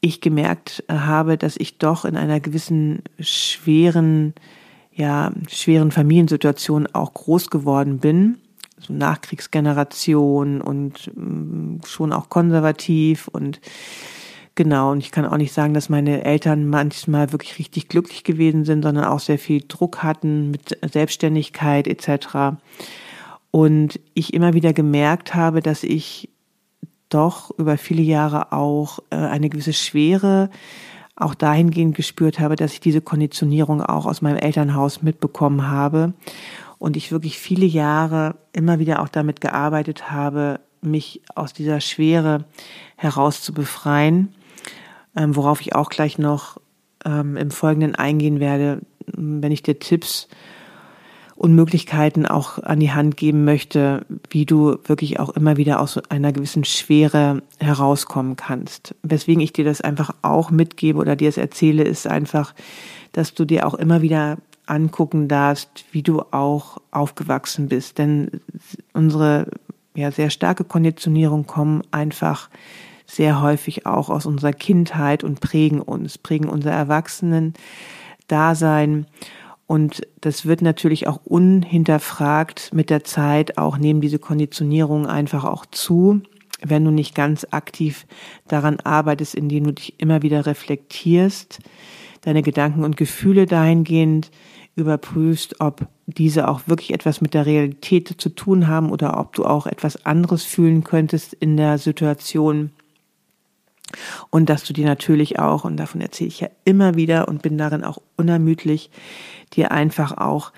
ich 0.00 0.20
gemerkt 0.20 0.82
habe, 0.90 1.36
dass 1.36 1.56
ich 1.56 1.78
doch 1.78 2.04
in 2.04 2.16
einer 2.16 2.40
gewissen 2.40 3.02
schweren, 3.20 4.34
ja, 4.94 5.32
schweren 5.48 5.90
Familiensituation 5.90 6.86
auch 6.92 7.14
groß 7.14 7.50
geworden 7.50 7.98
bin. 7.98 8.38
So 8.78 8.92
Nachkriegsgeneration 8.92 10.60
und 10.60 11.10
mm, 11.14 11.80
schon 11.86 12.12
auch 12.12 12.28
konservativ 12.28 13.28
und 13.28 13.60
genau. 14.54 14.90
Und 14.90 14.98
ich 14.98 15.12
kann 15.12 15.24
auch 15.24 15.36
nicht 15.36 15.52
sagen, 15.52 15.72
dass 15.72 15.88
meine 15.88 16.24
Eltern 16.24 16.66
manchmal 16.66 17.32
wirklich 17.32 17.58
richtig 17.58 17.88
glücklich 17.88 18.24
gewesen 18.24 18.64
sind, 18.64 18.82
sondern 18.82 19.04
auch 19.04 19.20
sehr 19.20 19.38
viel 19.38 19.62
Druck 19.66 20.02
hatten 20.02 20.50
mit 20.50 20.76
Selbstständigkeit 20.82 21.86
etc. 21.86 22.56
Und 23.50 24.00
ich 24.14 24.34
immer 24.34 24.52
wieder 24.52 24.72
gemerkt 24.72 25.34
habe, 25.34 25.60
dass 25.60 25.84
ich 25.84 26.28
doch 27.08 27.50
über 27.58 27.76
viele 27.76 28.02
Jahre 28.02 28.52
auch 28.52 28.98
äh, 29.10 29.16
eine 29.16 29.48
gewisse 29.48 29.74
Schwere 29.74 30.50
auch 31.22 31.34
dahingehend 31.34 31.94
gespürt 31.94 32.38
habe, 32.40 32.56
dass 32.56 32.72
ich 32.72 32.80
diese 32.80 33.00
Konditionierung 33.00 33.82
auch 33.82 34.06
aus 34.06 34.22
meinem 34.22 34.38
Elternhaus 34.38 35.02
mitbekommen 35.02 35.68
habe 35.68 36.12
und 36.78 36.96
ich 36.96 37.12
wirklich 37.12 37.38
viele 37.38 37.66
Jahre 37.66 38.36
immer 38.52 38.78
wieder 38.78 39.00
auch 39.00 39.08
damit 39.08 39.40
gearbeitet 39.40 40.10
habe, 40.10 40.60
mich 40.80 41.22
aus 41.34 41.52
dieser 41.52 41.80
Schwere 41.80 42.44
heraus 42.96 43.40
zu 43.42 43.54
befreien, 43.54 44.34
ähm, 45.16 45.36
worauf 45.36 45.60
ich 45.60 45.74
auch 45.74 45.90
gleich 45.90 46.18
noch 46.18 46.60
ähm, 47.04 47.36
im 47.36 47.50
Folgenden 47.50 47.94
eingehen 47.94 48.40
werde, 48.40 48.80
wenn 49.06 49.52
ich 49.52 49.62
dir 49.62 49.78
Tipps 49.78 50.28
und 51.42 51.54
Möglichkeiten 51.56 52.24
auch 52.24 52.62
an 52.62 52.78
die 52.78 52.92
Hand 52.92 53.16
geben 53.16 53.44
möchte, 53.44 54.06
wie 54.30 54.46
du 54.46 54.78
wirklich 54.84 55.18
auch 55.18 55.30
immer 55.30 55.56
wieder 55.56 55.80
aus 55.80 55.98
einer 56.08 56.32
gewissen 56.32 56.62
Schwere 56.62 57.42
herauskommen 57.58 58.36
kannst. 58.36 58.94
Weswegen 59.02 59.42
ich 59.42 59.52
dir 59.52 59.64
das 59.64 59.80
einfach 59.80 60.14
auch 60.22 60.52
mitgebe 60.52 61.00
oder 61.00 61.16
dir 61.16 61.28
es 61.28 61.38
erzähle, 61.38 61.82
ist 61.82 62.06
einfach, 62.06 62.54
dass 63.10 63.34
du 63.34 63.44
dir 63.44 63.66
auch 63.66 63.74
immer 63.74 64.02
wieder 64.02 64.38
angucken 64.66 65.26
darfst, 65.26 65.84
wie 65.90 66.04
du 66.04 66.20
auch 66.30 66.78
aufgewachsen 66.92 67.68
bist. 67.68 67.98
Denn 67.98 68.40
unsere 68.92 69.48
ja, 69.96 70.12
sehr 70.12 70.30
starke 70.30 70.62
Konditionierung 70.62 71.48
kommen 71.48 71.82
einfach 71.90 72.50
sehr 73.04 73.42
häufig 73.42 73.84
auch 73.84 74.10
aus 74.10 74.26
unserer 74.26 74.52
Kindheit 74.52 75.24
und 75.24 75.40
prägen 75.40 75.80
uns, 75.80 76.18
prägen 76.18 76.48
unser 76.48 76.70
Erwachsenen-Dasein 76.70 79.06
und 79.66 80.02
das 80.20 80.44
wird 80.46 80.62
natürlich 80.62 81.06
auch 81.06 81.20
unhinterfragt 81.24 82.70
mit 82.74 82.90
der 82.90 83.04
Zeit 83.04 83.58
auch 83.58 83.78
neben 83.78 84.00
diese 84.00 84.18
Konditionierung 84.18 85.06
einfach 85.06 85.44
auch 85.44 85.66
zu, 85.66 86.22
wenn 86.62 86.84
du 86.84 86.90
nicht 86.90 87.14
ganz 87.14 87.46
aktiv 87.50 88.06
daran 88.48 88.80
arbeitest, 88.80 89.34
indem 89.34 89.64
du 89.64 89.72
dich 89.72 89.98
immer 89.98 90.22
wieder 90.22 90.46
reflektierst, 90.46 91.60
deine 92.20 92.42
Gedanken 92.42 92.84
und 92.84 92.96
Gefühle 92.96 93.46
dahingehend 93.46 94.30
überprüfst, 94.74 95.60
ob 95.60 95.86
diese 96.06 96.48
auch 96.48 96.62
wirklich 96.66 96.92
etwas 96.94 97.20
mit 97.20 97.34
der 97.34 97.46
Realität 97.46 98.14
zu 98.16 98.28
tun 98.30 98.68
haben 98.68 98.90
oder 98.90 99.18
ob 99.18 99.34
du 99.34 99.44
auch 99.44 99.66
etwas 99.66 100.06
anderes 100.06 100.44
fühlen 100.44 100.84
könntest 100.84 101.34
in 101.34 101.56
der 101.56 101.78
Situation. 101.78 102.70
Und 104.30 104.48
dass 104.48 104.64
du 104.64 104.72
dir 104.72 104.86
natürlich 104.86 105.38
auch, 105.38 105.64
und 105.64 105.76
davon 105.76 106.00
erzähle 106.00 106.28
ich 106.28 106.40
ja 106.40 106.48
immer 106.64 106.94
wieder 106.94 107.28
und 107.28 107.42
bin 107.42 107.58
darin 107.58 107.84
auch 107.84 107.98
unermüdlich, 108.16 108.90
dir 109.56 109.72
einfach 109.72 110.16
auch 110.18 110.52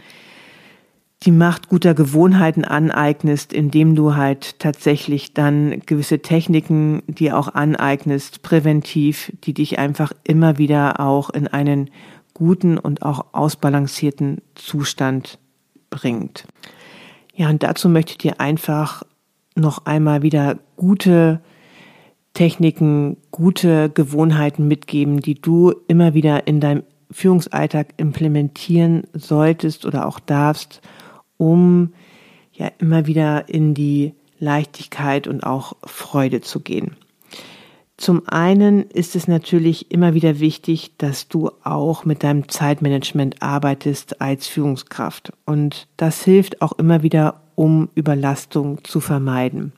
die 1.24 1.30
Macht 1.30 1.68
guter 1.68 1.94
Gewohnheiten 1.94 2.64
aneignest, 2.64 3.52
indem 3.52 3.94
du 3.94 4.14
halt 4.14 4.58
tatsächlich 4.58 5.32
dann 5.32 5.80
gewisse 5.86 6.20
Techniken 6.20 7.02
dir 7.06 7.38
auch 7.38 7.54
aneignest, 7.54 8.42
präventiv, 8.42 9.32
die 9.44 9.54
dich 9.54 9.78
einfach 9.78 10.12
immer 10.24 10.58
wieder 10.58 11.00
auch 11.00 11.30
in 11.30 11.48
einen 11.48 11.90
guten 12.34 12.76
und 12.76 13.02
auch 13.02 13.26
ausbalancierten 13.32 14.42
Zustand 14.54 15.38
bringt. 15.88 16.46
Ja, 17.34 17.48
und 17.48 17.62
dazu 17.62 17.88
möchte 17.88 18.12
ich 18.12 18.18
dir 18.18 18.40
einfach 18.40 19.02
noch 19.56 19.86
einmal 19.86 20.22
wieder 20.22 20.58
gute 20.76 21.40
Techniken, 22.34 23.16
gute 23.30 23.88
Gewohnheiten 23.88 24.66
mitgeben, 24.66 25.20
die 25.20 25.36
du 25.36 25.72
immer 25.86 26.14
wieder 26.14 26.46
in 26.48 26.60
deinem 26.60 26.82
Führungsalltag 27.14 27.94
implementieren 27.97 29.04
solltest 29.12 29.87
oder 29.87 30.06
auch 30.06 30.18
darfst, 30.18 30.80
um 31.37 31.92
ja 32.52 32.73
immer 32.78 33.06
wieder 33.06 33.49
in 33.49 33.73
die 33.73 34.14
Leichtigkeit 34.40 35.28
und 35.28 35.44
auch 35.44 35.76
Freude 35.85 36.40
zu 36.40 36.59
gehen. 36.59 36.97
Zum 37.97 38.28
einen 38.28 38.83
ist 38.90 39.14
es 39.14 39.28
natürlich 39.28 39.92
immer 39.92 40.14
wieder 40.14 40.40
wichtig, 40.40 40.97
dass 40.99 41.28
du 41.28 41.52
auch 41.62 42.04
mit 42.04 42.25
deinem 42.25 42.49
Zeitmanagement 42.49 43.40
arbeitest 43.40 44.21
als 44.21 44.49
Führungskraft. 44.49 45.33
Und 45.47 45.87
das 45.97 46.25
hilft 46.25 46.62
auch 46.62 46.73
immer 46.73 47.04
wieder, 47.04 47.42
um 47.54 47.90
Überlastung 47.94 48.83
zu 48.83 48.99
vermeiden 48.99 49.73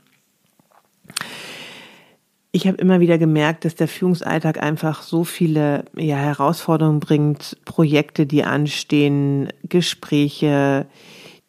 ich 2.57 2.67
habe 2.67 2.79
immer 2.79 3.01
wieder 3.01 3.19
gemerkt, 3.19 3.67
dass 3.67 3.75
der 3.75 3.87
Führungsalltag 3.87 4.63
einfach 4.63 5.03
so 5.03 5.25
viele 5.25 5.85
ja, 5.95 6.17
Herausforderungen 6.17 7.01
bringt, 7.01 7.59
Projekte, 7.67 8.25
die 8.25 8.45
anstehen, 8.45 9.51
Gespräche, 9.69 10.87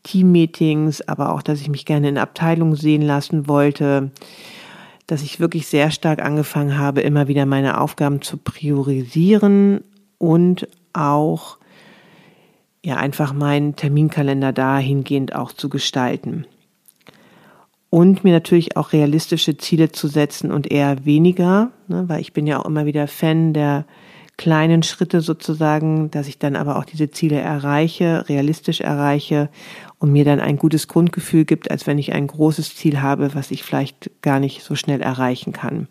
Teammeetings, 0.04 1.00
aber 1.08 1.32
auch, 1.32 1.42
dass 1.42 1.62
ich 1.62 1.70
mich 1.70 1.86
gerne 1.86 2.10
in 2.10 2.18
Abteilungen 2.18 2.76
sehen 2.76 3.02
lassen 3.02 3.48
wollte, 3.48 4.12
dass 5.08 5.24
ich 5.24 5.40
wirklich 5.40 5.68
sehr 5.68 5.92
stark 5.92 6.22
angefangen 6.22 6.78
habe, 6.78 7.00
immer 7.00 7.30
wieder 7.30 7.46
meine 7.46 7.80
Aufgaben 7.80 8.22
zu 8.22 8.36
priorisieren 8.36 9.86
und 10.18 10.68
auch 10.92 11.58
ja 12.84 12.98
einfach 12.98 13.32
meinen 13.32 13.78
Terminkalender 13.78 14.52
dahingehend 14.52 15.34
auch 15.34 15.54
zu 15.54 15.70
gestalten 15.70 16.46
und 17.98 18.24
mir 18.24 18.32
natürlich 18.32 18.78
auch 18.78 18.94
realistische 18.94 19.58
Ziele 19.58 19.92
zu 19.92 20.08
setzen 20.08 20.52
und 20.52 20.70
eher 20.70 21.04
weniger, 21.04 21.72
ne, 21.88 22.04
weil 22.08 22.22
ich 22.22 22.32
bin 22.32 22.46
ja 22.46 22.60
auch 22.60 22.66
immer 22.66 22.86
wieder 22.86 23.08
Fan 23.08 23.54
der 23.54 23.86
kleinen 24.38 24.84
Schritte 24.84 25.22
sozusagen, 25.22 26.12
dass 26.12 26.28
ich 26.28 26.38
dann 26.38 26.56
aber 26.56 26.78
auch 26.78 26.86
diese 26.86 27.10
Ziele 27.10 27.40
erreiche, 27.40 28.30
realistisch 28.30 28.82
erreiche 28.82 29.50
und 29.98 30.12
mir 30.12 30.26
dann 30.26 30.40
ein 30.40 30.58
gutes 30.58 30.88
Grundgefühl 30.88 31.44
gibt, 31.44 31.72
als 31.72 31.88
wenn 31.88 31.98
ich 31.98 32.14
ein 32.14 32.28
großes 32.28 32.76
Ziel 32.76 33.02
habe, 33.02 33.34
was 33.34 33.50
ich 33.50 33.64
vielleicht 33.64 34.12
gar 34.22 34.40
nicht 34.40 34.62
so 34.62 34.76
schnell 34.76 35.02
erreichen 35.02 35.52
kann. 35.52 35.88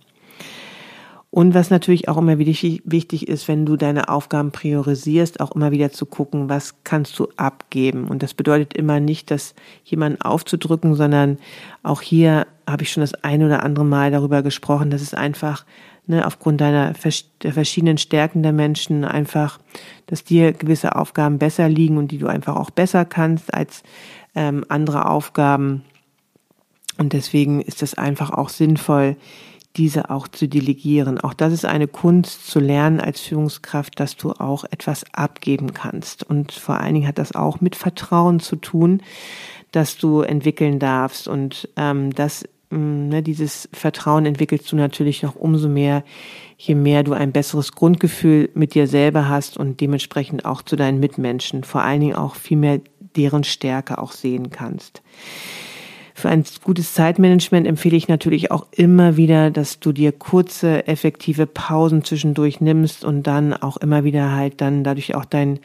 Und 1.37 1.53
was 1.53 1.69
natürlich 1.69 2.09
auch 2.09 2.17
immer 2.17 2.39
wichtig 2.39 3.29
ist, 3.29 3.47
wenn 3.47 3.67
du 3.67 3.77
deine 3.77 4.09
Aufgaben 4.09 4.53
priorisierst, 4.53 5.41
auch 5.41 5.53
immer 5.53 5.71
wieder 5.71 5.93
zu 5.93 6.07
gucken, 6.07 6.49
was 6.49 6.77
kannst 6.83 7.19
du 7.19 7.29
abgeben. 7.37 8.09
Und 8.09 8.23
das 8.23 8.33
bedeutet 8.33 8.73
immer 8.73 9.01
nicht, 9.01 9.31
dass 9.31 9.55
jemanden 9.85 10.23
aufzudrücken, 10.23 10.95
sondern 10.95 11.37
auch 11.83 12.01
hier 12.01 12.47
habe 12.67 12.85
ich 12.85 12.91
schon 12.91 13.03
das 13.03 13.13
ein 13.23 13.45
oder 13.45 13.65
andere 13.65 13.85
Mal 13.85 14.11
darüber 14.11 14.41
gesprochen, 14.41 14.89
dass 14.89 15.03
es 15.03 15.13
einfach 15.13 15.67
ne, 16.07 16.27
aufgrund 16.27 16.63
deiner 16.63 16.95
der 17.43 17.53
verschiedenen 17.53 17.99
Stärken 17.99 18.43
der 18.43 18.53
Menschen 18.55 19.05
einfach, 19.05 19.59
dass 20.07 20.25
dir 20.25 20.55
gewisse 20.55 20.97
Aufgaben 20.97 21.37
besser 21.37 21.69
liegen 21.69 21.99
und 21.99 22.13
die 22.13 22.19
du 22.19 22.29
einfach 22.29 22.57
auch 22.57 22.71
besser 22.71 23.05
kannst 23.05 23.53
als 23.53 23.83
ähm, 24.35 24.65
andere 24.71 25.11
Aufgaben. 25.11 25.83
Und 26.97 27.13
deswegen 27.13 27.61
ist 27.61 27.83
es 27.83 27.93
einfach 27.93 28.31
auch 28.31 28.49
sinnvoll, 28.49 29.17
diese 29.77 30.11
auch 30.11 30.29
zu 30.29 30.49
delegieren. 30.49 31.21
Auch 31.21 31.35
das 31.35 31.53
ist 31.53 31.65
eine 31.65 31.89
Kunst 31.89 32.47
zu 32.47 32.61
lernen 32.61 33.01
als 33.01 33.21
Führungskraft, 33.21 33.99
dass 34.01 34.17
du 34.17 34.33
auch 34.33 34.65
etwas 34.65 35.05
abgeben 35.13 35.75
kannst. 35.75 36.23
Und 36.23 36.53
vor 36.53 36.79
allen 36.81 36.95
Dingen 36.95 37.09
hat 37.09 37.19
das 37.19 37.35
auch 37.35 37.61
mit 37.61 37.77
Vertrauen 37.77 38.41
zu 38.41 38.57
tun, 38.57 39.03
dass 39.73 39.99
du 39.99 40.21
entwickeln 40.21 40.79
darfst. 40.79 41.29
Und 41.29 41.69
ähm, 41.77 42.15
das, 42.15 42.45
mm, 42.71 43.09
ne, 43.09 43.23
dieses 43.23 43.69
Vertrauen 43.73 44.27
entwickelst 44.27 44.71
du 44.73 44.77
natürlich 44.77 45.23
noch 45.23 45.37
umso 45.37 45.69
mehr, 45.69 46.03
je 46.57 46.75
mehr 46.75 47.03
du 47.03 47.13
ein 47.13 47.33
besseres 47.33 47.73
Grundgefühl 47.73 48.51
mit 48.55 48.75
dir 48.75 48.87
selber 48.87 49.29
hast 49.29 49.59
und 49.59 49.81
dementsprechend 49.81 50.45
auch 50.45 50.63
zu 50.63 50.77
deinen 50.77 51.01
Mitmenschen, 51.01 51.65
vor 51.65 51.83
allen 51.83 52.01
Dingen 52.01 52.17
auch 52.17 52.35
viel 52.35 52.57
mehr 52.57 52.81
deren 53.17 53.45
Stärke 53.45 53.99
auch 53.99 54.13
sehen 54.13 54.51
kannst. 54.51 55.03
Für 56.19 56.31
ein 56.31 56.45
gutes 56.65 56.95
Zeitmanagement 56.95 57.67
empfehle 57.67 57.95
ich 57.95 58.09
natürlich 58.09 58.51
auch 58.51 58.69
immer 58.71 59.19
wieder, 59.19 59.51
dass 59.51 59.81
du 59.81 59.93
dir 59.93 60.13
kurze, 60.13 60.87
effektive 60.89 61.47
Pausen 61.47 62.05
zwischendurch 62.05 62.63
nimmst 62.63 63.05
und 63.05 63.27
dann 63.27 63.53
auch 63.53 63.77
immer 63.77 64.03
wieder 64.03 64.33
halt 64.33 64.63
dann 64.63 64.83
dadurch 64.83 65.15
auch 65.15 65.27
dein 65.27 65.61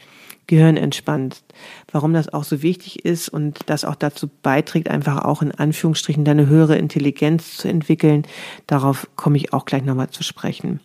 Gehirn 0.47 0.75
entspannst. 0.75 1.45
Warum 1.93 2.11
das 2.11 2.33
auch 2.33 2.43
so 2.43 2.61
wichtig 2.63 3.05
ist 3.05 3.29
und 3.29 3.59
das 3.67 3.85
auch 3.85 3.95
dazu 3.95 4.29
beiträgt, 4.43 4.89
einfach 4.89 5.23
auch 5.23 5.41
in 5.41 5.53
Anführungsstrichen 5.53 6.25
deine 6.25 6.47
höhere 6.47 6.75
Intelligenz 6.75 7.55
zu 7.55 7.69
entwickeln, 7.69 8.23
darauf 8.67 9.07
komme 9.15 9.37
ich 9.37 9.53
auch 9.53 9.63
gleich 9.63 9.85
nochmal 9.85 10.09
zu 10.09 10.21
sprechen. 10.21 10.81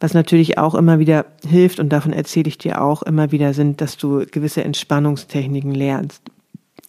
Was 0.00 0.14
natürlich 0.14 0.58
auch 0.58 0.74
immer 0.74 0.98
wieder 0.98 1.26
hilft, 1.46 1.78
und 1.78 1.90
davon 1.90 2.12
erzähle 2.12 2.48
ich 2.48 2.58
dir 2.58 2.82
auch 2.82 3.04
immer 3.04 3.30
wieder, 3.30 3.54
sind, 3.54 3.80
dass 3.80 3.96
du 3.96 4.26
gewisse 4.28 4.64
Entspannungstechniken 4.64 5.72
lernst. 5.72 6.22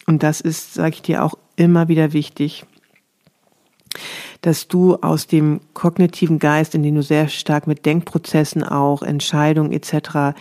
Und 0.08 0.24
das 0.24 0.42
ist, 0.42 0.74
sage 0.74 0.96
ich 0.96 1.02
dir, 1.04 1.24
auch 1.24 1.36
immer 1.56 1.88
wieder 1.88 2.14
wichtig. 2.14 2.66
dass 4.42 4.68
du 4.68 4.96
aus 4.98 5.26
dem 5.26 5.62
kognitiven 5.74 6.38
Geist, 6.38 6.76
in 6.76 6.84
dem 6.84 6.94
du 6.94 7.02
sehr 7.02 7.30
stark 7.30 7.66
mit 7.66 7.86
Denkprozessen 7.86 8.62
auch, 8.64 9.02
Entscheidungen 9.02 9.72
etc. 9.72 10.38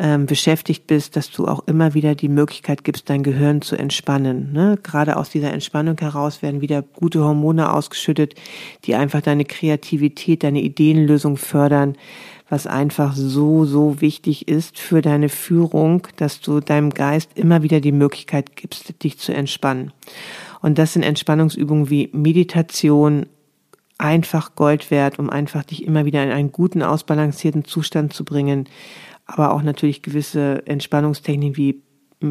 Ähm, 0.00 0.26
beschäftigt 0.26 0.86
bist, 0.86 1.16
dass 1.16 1.30
du 1.30 1.48
auch 1.48 1.66
immer 1.66 1.92
wieder 1.92 2.14
die 2.14 2.28
Möglichkeit 2.28 2.84
gibst, 2.84 3.10
dein 3.10 3.24
Gehirn 3.24 3.62
zu 3.62 3.74
entspannen. 3.74 4.52
Ne? 4.52 4.78
Gerade 4.82 5.16
aus 5.16 5.30
dieser 5.30 5.52
Entspannung 5.52 5.98
heraus 5.98 6.40
werden 6.40 6.60
wieder 6.60 6.82
gute 6.82 7.24
Hormone 7.24 7.72
ausgeschüttet, 7.72 8.34
die 8.84 8.94
einfach 8.94 9.22
deine 9.22 9.44
Kreativität, 9.44 10.44
deine 10.44 10.60
Ideenlösung 10.60 11.36
fördern, 11.36 11.96
was 12.48 12.68
einfach 12.68 13.14
so, 13.16 13.64
so 13.64 14.00
wichtig 14.00 14.46
ist 14.46 14.78
für 14.78 15.02
deine 15.02 15.28
Führung, 15.28 16.06
dass 16.16 16.40
du 16.40 16.60
deinem 16.60 16.90
Geist 16.90 17.30
immer 17.34 17.62
wieder 17.62 17.80
die 17.80 17.92
Möglichkeit 17.92 18.56
gibst, 18.56 19.02
dich 19.02 19.18
zu 19.18 19.32
entspannen. 19.32 19.92
Und 20.60 20.78
das 20.78 20.92
sind 20.92 21.02
Entspannungsübungen 21.02 21.90
wie 21.90 22.10
Meditation, 22.12 23.26
einfach 23.98 24.54
Gold 24.54 24.90
wert, 24.90 25.18
um 25.18 25.28
einfach 25.28 25.64
dich 25.64 25.84
immer 25.84 26.04
wieder 26.04 26.22
in 26.22 26.30
einen 26.30 26.52
guten, 26.52 26.82
ausbalancierten 26.82 27.64
Zustand 27.64 28.12
zu 28.12 28.24
bringen. 28.24 28.68
Aber 29.26 29.52
auch 29.52 29.62
natürlich 29.62 30.02
gewisse 30.02 30.66
Entspannungstechniken 30.66 31.56
wie 31.56 31.82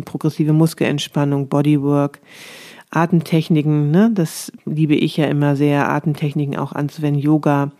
progressive 0.05 0.53
Muskelentspannung, 0.53 1.49
Bodywork, 1.49 2.19
Atemtechniken, 2.89 3.91
ne? 3.91 4.11
das 4.13 4.51
liebe 4.65 4.95
ich 4.95 5.17
ja 5.17 5.25
immer 5.25 5.55
sehr, 5.55 5.89
Atemtechniken 5.89 6.57
auch 6.57 6.71
anzuwenden, 6.71 7.21
Yoga 7.21 7.71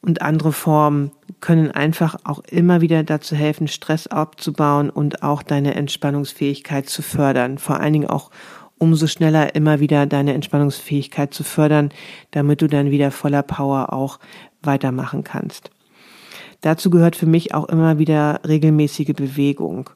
und 0.00 0.22
andere 0.22 0.52
Formen 0.52 1.10
können 1.40 1.70
einfach 1.70 2.16
auch 2.24 2.40
immer 2.40 2.80
wieder 2.80 3.02
dazu 3.02 3.34
helfen, 3.34 3.68
Stress 3.68 4.06
abzubauen 4.06 4.90
und 4.90 5.22
auch 5.22 5.42
deine 5.42 5.74
Entspannungsfähigkeit 5.74 6.88
zu 6.88 7.02
fördern. 7.02 7.58
Vor 7.58 7.80
allen 7.80 7.94
Dingen 7.94 8.10
auch 8.10 8.30
umso 8.78 9.06
schneller 9.06 9.54
immer 9.54 9.80
wieder 9.80 10.06
deine 10.06 10.34
Entspannungsfähigkeit 10.34 11.34
zu 11.34 11.44
fördern, 11.44 11.90
damit 12.30 12.62
du 12.62 12.66
dann 12.66 12.90
wieder 12.90 13.10
voller 13.10 13.42
Power 13.42 13.92
auch 13.92 14.18
weitermachen 14.62 15.24
kannst. 15.24 15.70
Dazu 16.60 16.90
gehört 16.90 17.16
für 17.16 17.26
mich 17.26 17.54
auch 17.54 17.68
immer 17.68 17.98
wieder 17.98 18.40
regelmäßige 18.46 19.14
Bewegung. 19.14 19.90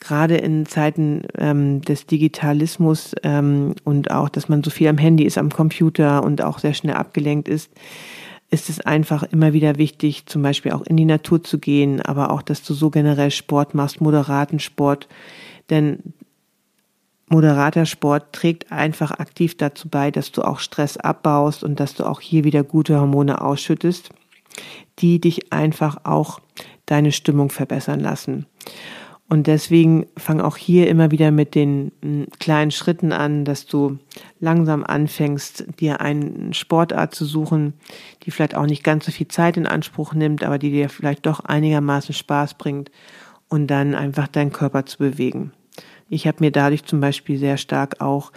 Gerade 0.00 0.36
in 0.36 0.64
Zeiten 0.64 1.22
ähm, 1.36 1.82
des 1.82 2.06
Digitalismus 2.06 3.14
ähm, 3.24 3.74
und 3.84 4.10
auch, 4.10 4.28
dass 4.28 4.48
man 4.48 4.62
so 4.62 4.70
viel 4.70 4.88
am 4.88 4.96
Handy 4.96 5.24
ist, 5.24 5.38
am 5.38 5.50
Computer 5.50 6.22
und 6.22 6.40
auch 6.40 6.60
sehr 6.60 6.72
schnell 6.72 6.94
abgelenkt 6.94 7.48
ist, 7.48 7.70
ist 8.50 8.70
es 8.70 8.80
einfach 8.80 9.24
immer 9.24 9.52
wieder 9.52 9.76
wichtig, 9.76 10.24
zum 10.26 10.40
Beispiel 10.42 10.72
auch 10.72 10.82
in 10.82 10.96
die 10.96 11.04
Natur 11.04 11.42
zu 11.42 11.58
gehen, 11.58 12.00
aber 12.00 12.30
auch, 12.30 12.42
dass 12.42 12.62
du 12.62 12.72
so 12.74 12.90
generell 12.90 13.30
Sport 13.30 13.74
machst, 13.74 14.00
moderaten 14.00 14.60
Sport. 14.60 15.08
Denn 15.68 16.14
moderater 17.30 17.86
Sport 17.86 18.32
trägt 18.32 18.72
einfach 18.72 19.10
aktiv 19.12 19.56
dazu 19.56 19.88
bei, 19.88 20.10
dass 20.10 20.32
du 20.32 20.42
auch 20.42 20.58
Stress 20.58 20.96
abbaust 20.96 21.64
und 21.64 21.80
dass 21.80 21.94
du 21.94 22.04
auch 22.04 22.20
hier 22.20 22.44
wieder 22.44 22.62
gute 22.64 22.98
Hormone 22.98 23.40
ausschüttest, 23.40 24.10
die 24.98 25.20
dich 25.20 25.52
einfach 25.52 26.04
auch 26.04 26.40
deine 26.86 27.12
Stimmung 27.12 27.50
verbessern 27.50 28.00
lassen. 28.00 28.46
Und 29.30 29.46
deswegen 29.46 30.06
fang 30.16 30.40
auch 30.40 30.56
hier 30.56 30.88
immer 30.88 31.10
wieder 31.10 31.30
mit 31.30 31.54
den 31.54 31.92
hm, 32.00 32.28
kleinen 32.38 32.70
Schritten 32.70 33.12
an, 33.12 33.44
dass 33.44 33.66
du 33.66 33.98
langsam 34.40 34.84
anfängst, 34.84 35.66
dir 35.80 36.00
eine 36.00 36.54
Sportart 36.54 37.14
zu 37.14 37.26
suchen, 37.26 37.74
die 38.22 38.30
vielleicht 38.30 38.54
auch 38.54 38.64
nicht 38.64 38.82
ganz 38.82 39.04
so 39.04 39.12
viel 39.12 39.28
Zeit 39.28 39.58
in 39.58 39.66
Anspruch 39.66 40.14
nimmt, 40.14 40.42
aber 40.42 40.58
die 40.58 40.70
dir 40.70 40.88
vielleicht 40.88 41.26
doch 41.26 41.40
einigermaßen 41.40 42.14
Spaß 42.14 42.54
bringt 42.54 42.90
und 43.48 43.66
dann 43.66 43.94
einfach 43.94 44.28
deinen 44.28 44.52
Körper 44.52 44.86
zu 44.86 44.96
bewegen. 44.96 45.52
Ich 46.08 46.26
habe 46.26 46.38
mir 46.40 46.50
dadurch 46.50 46.84
zum 46.84 47.00
Beispiel 47.00 47.38
sehr 47.38 47.56
stark 47.56 48.00
auch 48.00 48.32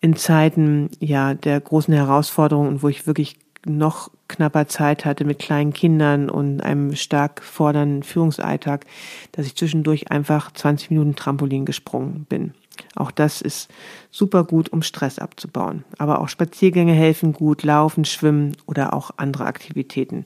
in 0.00 0.16
Zeiten 0.16 0.90
ja 1.00 1.34
der 1.34 1.60
großen 1.60 1.92
Herausforderungen, 1.92 2.82
wo 2.82 2.88
ich 2.88 3.06
wirklich 3.06 3.36
noch 3.66 4.10
knapper 4.28 4.68
Zeit 4.68 5.04
hatte 5.04 5.24
mit 5.24 5.38
kleinen 5.38 5.72
Kindern 5.72 6.30
und 6.30 6.60
einem 6.60 6.94
stark 6.94 7.42
fordernden 7.42 8.02
Führungsalltag, 8.02 8.86
dass 9.32 9.46
ich 9.46 9.56
zwischendurch 9.56 10.10
einfach 10.10 10.52
20 10.52 10.90
Minuten 10.90 11.16
Trampolin 11.16 11.64
gesprungen 11.64 12.26
bin. 12.28 12.54
Auch 12.94 13.10
das 13.10 13.40
ist 13.40 13.68
super 14.10 14.44
gut, 14.44 14.72
um 14.72 14.82
Stress 14.82 15.18
abzubauen. 15.18 15.84
Aber 15.98 16.20
auch 16.20 16.28
Spaziergänge 16.28 16.92
helfen 16.92 17.32
gut, 17.32 17.64
Laufen, 17.64 18.04
Schwimmen 18.04 18.56
oder 18.66 18.92
auch 18.94 19.10
andere 19.16 19.46
Aktivitäten. 19.46 20.24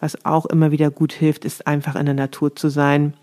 Was 0.00 0.24
auch 0.24 0.46
immer 0.46 0.72
wieder 0.72 0.90
gut 0.90 1.12
hilft, 1.12 1.44
ist 1.44 1.66
einfach 1.66 1.94
in 1.94 2.06
der 2.06 2.14
Natur 2.14 2.56
zu 2.56 2.68
sein. 2.68 3.14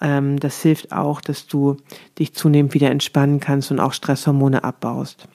Ähm, 0.00 0.38
das 0.38 0.62
hilft 0.62 0.92
auch, 0.92 1.20
dass 1.20 1.46
du 1.46 1.76
dich 2.18 2.34
zunehmend 2.34 2.74
wieder 2.74 2.90
entspannen 2.90 3.40
kannst 3.40 3.70
und 3.70 3.80
auch 3.80 3.92
Stresshormone 3.92 4.64
abbaust. 4.64 5.28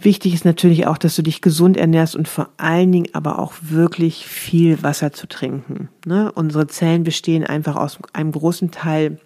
Wichtig 0.00 0.34
ist 0.34 0.44
natürlich 0.44 0.86
auch, 0.86 0.98
dass 0.98 1.16
du 1.16 1.22
dich 1.22 1.40
gesund 1.40 1.76
ernährst 1.76 2.14
und 2.16 2.28
vor 2.28 2.50
allen 2.58 2.92
Dingen 2.92 3.08
aber 3.14 3.38
auch 3.38 3.54
wirklich 3.62 4.26
viel 4.26 4.82
Wasser 4.82 5.12
zu 5.12 5.26
trinken. 5.26 5.88
Ne? 6.04 6.30
Unsere 6.32 6.66
Zellen 6.66 7.02
bestehen 7.02 7.44
einfach 7.44 7.76
aus 7.76 7.98
einem 8.12 8.32
großen 8.32 8.70
Teil 8.70 9.18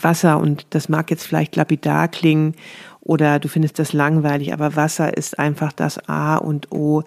Wasser 0.00 0.40
und 0.40 0.66
das 0.70 0.88
mag 0.88 1.10
jetzt 1.10 1.26
vielleicht 1.26 1.54
lapidar 1.56 2.08
klingen 2.08 2.54
oder 3.00 3.38
du 3.38 3.48
findest 3.48 3.78
das 3.78 3.92
langweilig, 3.92 4.54
aber 4.54 4.76
Wasser 4.76 5.16
ist 5.16 5.38
einfach 5.38 5.72
das 5.72 6.08
A 6.08 6.36
und 6.36 6.72
O. 6.72 7.02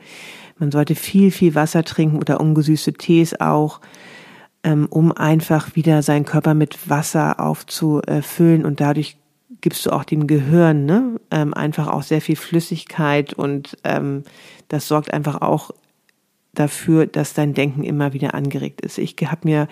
Man 0.59 0.71
sollte 0.71 0.93
viel, 0.93 1.31
viel 1.31 1.55
Wasser 1.55 1.83
trinken 1.83 2.17
oder 2.17 2.39
ungesüßte 2.39 2.93
Tees 2.93 3.39
auch, 3.39 3.81
ähm, 4.65 4.87
um 4.89 5.11
einfach 5.11 5.75
wieder 5.75 6.01
seinen 6.01 6.25
Körper 6.25 6.55
mit 6.55 6.89
Wasser 6.89 7.39
aufzufüllen 7.39 8.65
und 8.65 8.81
dadurch 8.81 9.15
gibst 9.61 9.85
du 9.85 9.91
auch 9.91 10.03
dem 10.03 10.27
Gehirn 10.27 10.85
ne, 10.85 11.19
ähm, 11.29 11.53
einfach 11.53 11.87
auch 11.87 12.01
sehr 12.01 12.19
viel 12.19 12.35
Flüssigkeit 12.35 13.33
und 13.33 13.77
ähm, 13.83 14.23
das 14.67 14.87
sorgt 14.87 15.13
einfach 15.13 15.41
auch 15.41 15.71
dafür, 16.53 17.05
dass 17.05 17.33
dein 17.33 17.53
Denken 17.53 17.83
immer 17.83 18.13
wieder 18.13 18.33
angeregt 18.33 18.81
ist. 18.81 18.97
Ich 18.97 19.15
habe 19.23 19.41
mir 19.43 19.67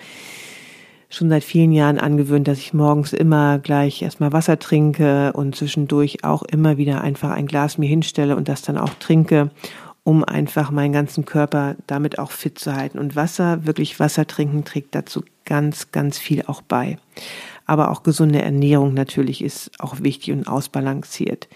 schon 1.10 1.28
seit 1.28 1.44
vielen 1.44 1.72
Jahren 1.72 1.98
angewöhnt, 1.98 2.46
dass 2.46 2.58
ich 2.58 2.72
morgens 2.72 3.12
immer 3.12 3.58
gleich 3.58 4.02
erstmal 4.02 4.32
Wasser 4.32 4.58
trinke 4.58 5.32
und 5.32 5.56
zwischendurch 5.56 6.24
auch 6.24 6.42
immer 6.42 6.76
wieder 6.76 7.00
einfach 7.00 7.30
ein 7.30 7.46
Glas 7.46 7.78
mir 7.78 7.88
hinstelle 7.88 8.36
und 8.36 8.48
das 8.48 8.62
dann 8.62 8.78
auch 8.78 8.94
trinke, 8.94 9.50
um 10.04 10.22
einfach 10.22 10.70
meinen 10.70 10.92
ganzen 10.92 11.24
Körper 11.24 11.76
damit 11.86 12.18
auch 12.18 12.30
fit 12.30 12.58
zu 12.58 12.74
halten. 12.74 12.98
Und 12.98 13.16
Wasser, 13.16 13.66
wirklich 13.66 13.98
Wasser 13.98 14.26
trinken, 14.26 14.64
trägt 14.64 14.94
dazu 14.94 15.24
ganz, 15.44 15.90
ganz 15.92 16.18
viel 16.18 16.44
auch 16.46 16.62
bei 16.62 16.98
aber 17.66 17.90
auch 17.90 18.02
gesunde 18.02 18.42
Ernährung 18.42 18.94
natürlich 18.94 19.42
ist 19.42 19.70
auch 19.78 20.00
wichtig 20.00 20.32
und 20.32 20.48
ausbalanciert. 20.48 21.48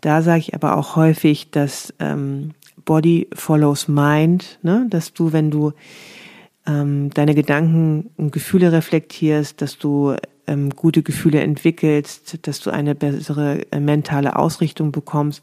Da 0.00 0.22
sage 0.22 0.40
ich 0.40 0.54
aber 0.54 0.76
auch 0.76 0.96
häufig, 0.96 1.50
dass 1.50 1.94
ähm, 1.98 2.52
Body 2.84 3.28
follows 3.34 3.88
Mind, 3.88 4.58
ne? 4.62 4.86
dass 4.88 5.12
du, 5.12 5.32
wenn 5.32 5.50
du 5.50 5.72
ähm, 6.66 7.10
deine 7.10 7.34
Gedanken 7.34 8.10
und 8.16 8.32
Gefühle 8.32 8.72
reflektierst, 8.72 9.60
dass 9.60 9.78
du 9.78 10.16
ähm, 10.46 10.70
gute 10.70 11.02
Gefühle 11.02 11.40
entwickelst, 11.40 12.46
dass 12.46 12.60
du 12.60 12.70
eine 12.70 12.94
bessere 12.94 13.70
äh, 13.70 13.78
mentale 13.78 14.36
Ausrichtung 14.36 14.90
bekommst, 14.90 15.42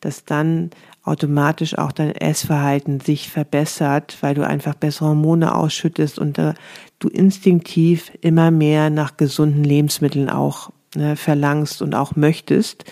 dass 0.00 0.24
dann 0.24 0.70
automatisch 1.08 1.76
auch 1.76 1.92
dein 1.92 2.14
Essverhalten 2.14 3.00
sich 3.00 3.30
verbessert, 3.30 4.16
weil 4.20 4.34
du 4.34 4.46
einfach 4.46 4.74
bessere 4.74 5.08
Hormone 5.08 5.54
ausschüttest 5.54 6.18
und 6.18 6.38
äh, 6.38 6.54
du 6.98 7.08
instinktiv 7.08 8.12
immer 8.20 8.50
mehr 8.50 8.90
nach 8.90 9.16
gesunden 9.16 9.64
Lebensmitteln 9.64 10.30
auch 10.30 10.70
ne, 10.94 11.16
verlangst 11.16 11.82
und 11.82 11.94
auch 11.94 12.16
möchtest 12.16 12.84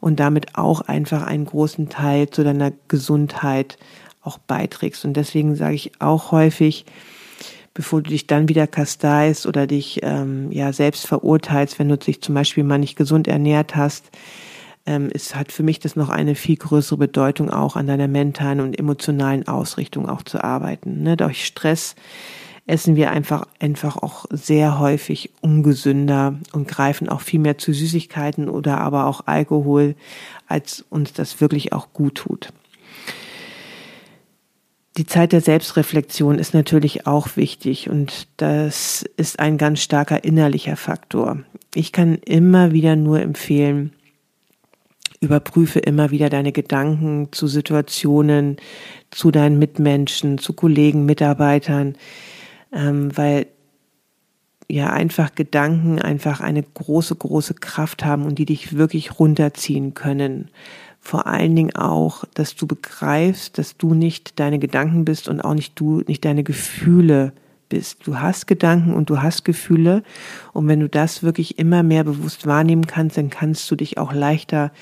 und 0.00 0.20
damit 0.20 0.56
auch 0.56 0.80
einfach 0.82 1.26
einen 1.26 1.44
großen 1.44 1.88
Teil 1.88 2.30
zu 2.30 2.44
deiner 2.44 2.72
Gesundheit 2.88 3.78
auch 4.22 4.38
beiträgst. 4.38 5.04
Und 5.04 5.14
deswegen 5.14 5.54
sage 5.54 5.74
ich 5.74 5.92
auch 6.00 6.32
häufig, 6.32 6.84
bevor 7.74 8.02
du 8.02 8.10
dich 8.10 8.26
dann 8.26 8.48
wieder 8.48 8.66
kasteist 8.66 9.46
oder 9.46 9.66
dich 9.66 10.00
ähm, 10.02 10.50
ja 10.50 10.72
selbst 10.72 11.06
verurteilst, 11.06 11.78
wenn 11.78 11.88
du 11.88 11.96
dich 11.96 12.20
zum 12.22 12.34
Beispiel 12.34 12.64
mal 12.64 12.78
nicht 12.78 12.96
gesund 12.96 13.28
ernährt 13.28 13.76
hast, 13.76 14.10
ähm, 14.88 15.10
es 15.12 15.34
hat 15.34 15.52
für 15.52 15.62
mich 15.62 15.80
das 15.80 15.96
noch 15.96 16.08
eine 16.08 16.34
viel 16.34 16.56
größere 16.56 16.96
Bedeutung, 16.96 17.50
auch 17.50 17.76
an 17.76 17.86
deiner 17.86 18.08
mentalen 18.08 18.60
und 18.60 18.78
emotionalen 18.78 19.46
Ausrichtung 19.46 20.08
auch 20.08 20.22
zu 20.22 20.42
arbeiten. 20.42 21.02
Ne? 21.02 21.16
Durch 21.18 21.44
Stress 21.44 21.94
essen 22.66 22.96
wir 22.96 23.10
einfach, 23.10 23.46
einfach 23.60 23.98
auch 23.98 24.24
sehr 24.30 24.78
häufig 24.78 25.30
ungesünder 25.42 26.38
und 26.52 26.68
greifen 26.68 27.10
auch 27.10 27.20
viel 27.20 27.38
mehr 27.38 27.58
zu 27.58 27.74
Süßigkeiten 27.74 28.48
oder 28.48 28.78
aber 28.78 29.06
auch 29.06 29.26
Alkohol, 29.26 29.94
als 30.46 30.84
uns 30.88 31.12
das 31.12 31.40
wirklich 31.42 31.74
auch 31.74 31.92
gut 31.92 32.14
tut. 32.14 32.48
Die 34.96 35.06
Zeit 35.06 35.32
der 35.32 35.42
Selbstreflexion 35.42 36.38
ist 36.38 36.54
natürlich 36.54 37.06
auch 37.06 37.36
wichtig 37.36 37.90
und 37.90 38.26
das 38.38 39.04
ist 39.18 39.38
ein 39.38 39.58
ganz 39.58 39.80
starker 39.80 40.24
innerlicher 40.24 40.76
Faktor. 40.76 41.40
Ich 41.74 41.92
kann 41.92 42.14
immer 42.24 42.72
wieder 42.72 42.96
nur 42.96 43.20
empfehlen, 43.20 43.92
Überprüfe 45.20 45.80
immer 45.80 46.10
wieder 46.10 46.30
deine 46.30 46.52
Gedanken 46.52 47.28
zu 47.32 47.46
Situationen, 47.46 48.56
zu 49.10 49.30
deinen 49.30 49.58
Mitmenschen, 49.58 50.38
zu 50.38 50.52
Kollegen, 50.52 51.06
Mitarbeitern, 51.06 51.96
ähm, 52.72 53.16
weil 53.16 53.46
ja 54.68 54.90
einfach 54.90 55.34
Gedanken 55.34 56.00
einfach 56.00 56.40
eine 56.40 56.62
große, 56.62 57.16
große 57.16 57.54
Kraft 57.54 58.04
haben 58.04 58.24
und 58.24 58.38
die 58.38 58.44
dich 58.44 58.76
wirklich 58.76 59.18
runterziehen 59.18 59.94
können. 59.94 60.50
vor 61.00 61.26
allen 61.26 61.56
Dingen 61.56 61.74
auch, 61.74 62.24
dass 62.34 62.54
du 62.54 62.66
begreifst, 62.66 63.56
dass 63.56 63.76
du 63.78 63.94
nicht 63.94 64.38
deine 64.40 64.58
Gedanken 64.58 65.04
bist 65.04 65.28
und 65.28 65.40
auch 65.40 65.54
nicht 65.54 65.78
du, 65.80 66.02
nicht 66.06 66.24
deine 66.24 66.42
Gefühle 66.42 67.32
bist. 67.34 67.47
Du 67.68 68.18
hast 68.18 68.46
Gedanken 68.46 68.94
und 68.94 69.10
du 69.10 69.20
hast 69.22 69.44
Gefühle. 69.44 70.02
Und 70.52 70.68
wenn 70.68 70.80
du 70.80 70.88
das 70.88 71.22
wirklich 71.22 71.58
immer 71.58 71.82
mehr 71.82 72.04
bewusst 72.04 72.46
wahrnehmen 72.46 72.86
kannst, 72.86 73.16
dann 73.16 73.30
kannst 73.30 73.70
du 73.70 73.76
dich 73.76 73.98
auch 73.98 74.12
leichter 74.12 74.72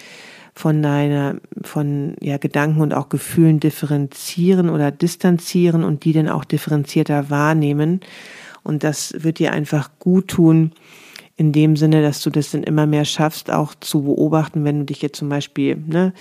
von 0.54 0.82
deiner, 0.82 1.36
von 1.62 2.16
ja, 2.20 2.38
Gedanken 2.38 2.80
und 2.80 2.94
auch 2.94 3.10
Gefühlen 3.10 3.60
differenzieren 3.60 4.70
oder 4.70 4.90
distanzieren 4.90 5.84
und 5.84 6.04
die 6.04 6.14
dann 6.14 6.28
auch 6.28 6.44
differenzierter 6.44 7.28
wahrnehmen. 7.28 8.00
Und 8.62 8.82
das 8.82 9.14
wird 9.18 9.38
dir 9.38 9.52
einfach 9.52 9.90
gut 9.98 10.28
tun, 10.28 10.72
in 11.36 11.52
dem 11.52 11.76
Sinne, 11.76 12.00
dass 12.00 12.22
du 12.22 12.30
das 12.30 12.50
dann 12.50 12.62
immer 12.62 12.86
mehr 12.86 13.04
schaffst, 13.04 13.50
auch 13.50 13.74
zu 13.74 14.02
beobachten, 14.04 14.64
wenn 14.64 14.80
du 14.80 14.84
dich 14.86 15.02
jetzt 15.02 15.18
zum 15.18 15.28
Beispiel, 15.28 15.76
ne, 15.76 16.14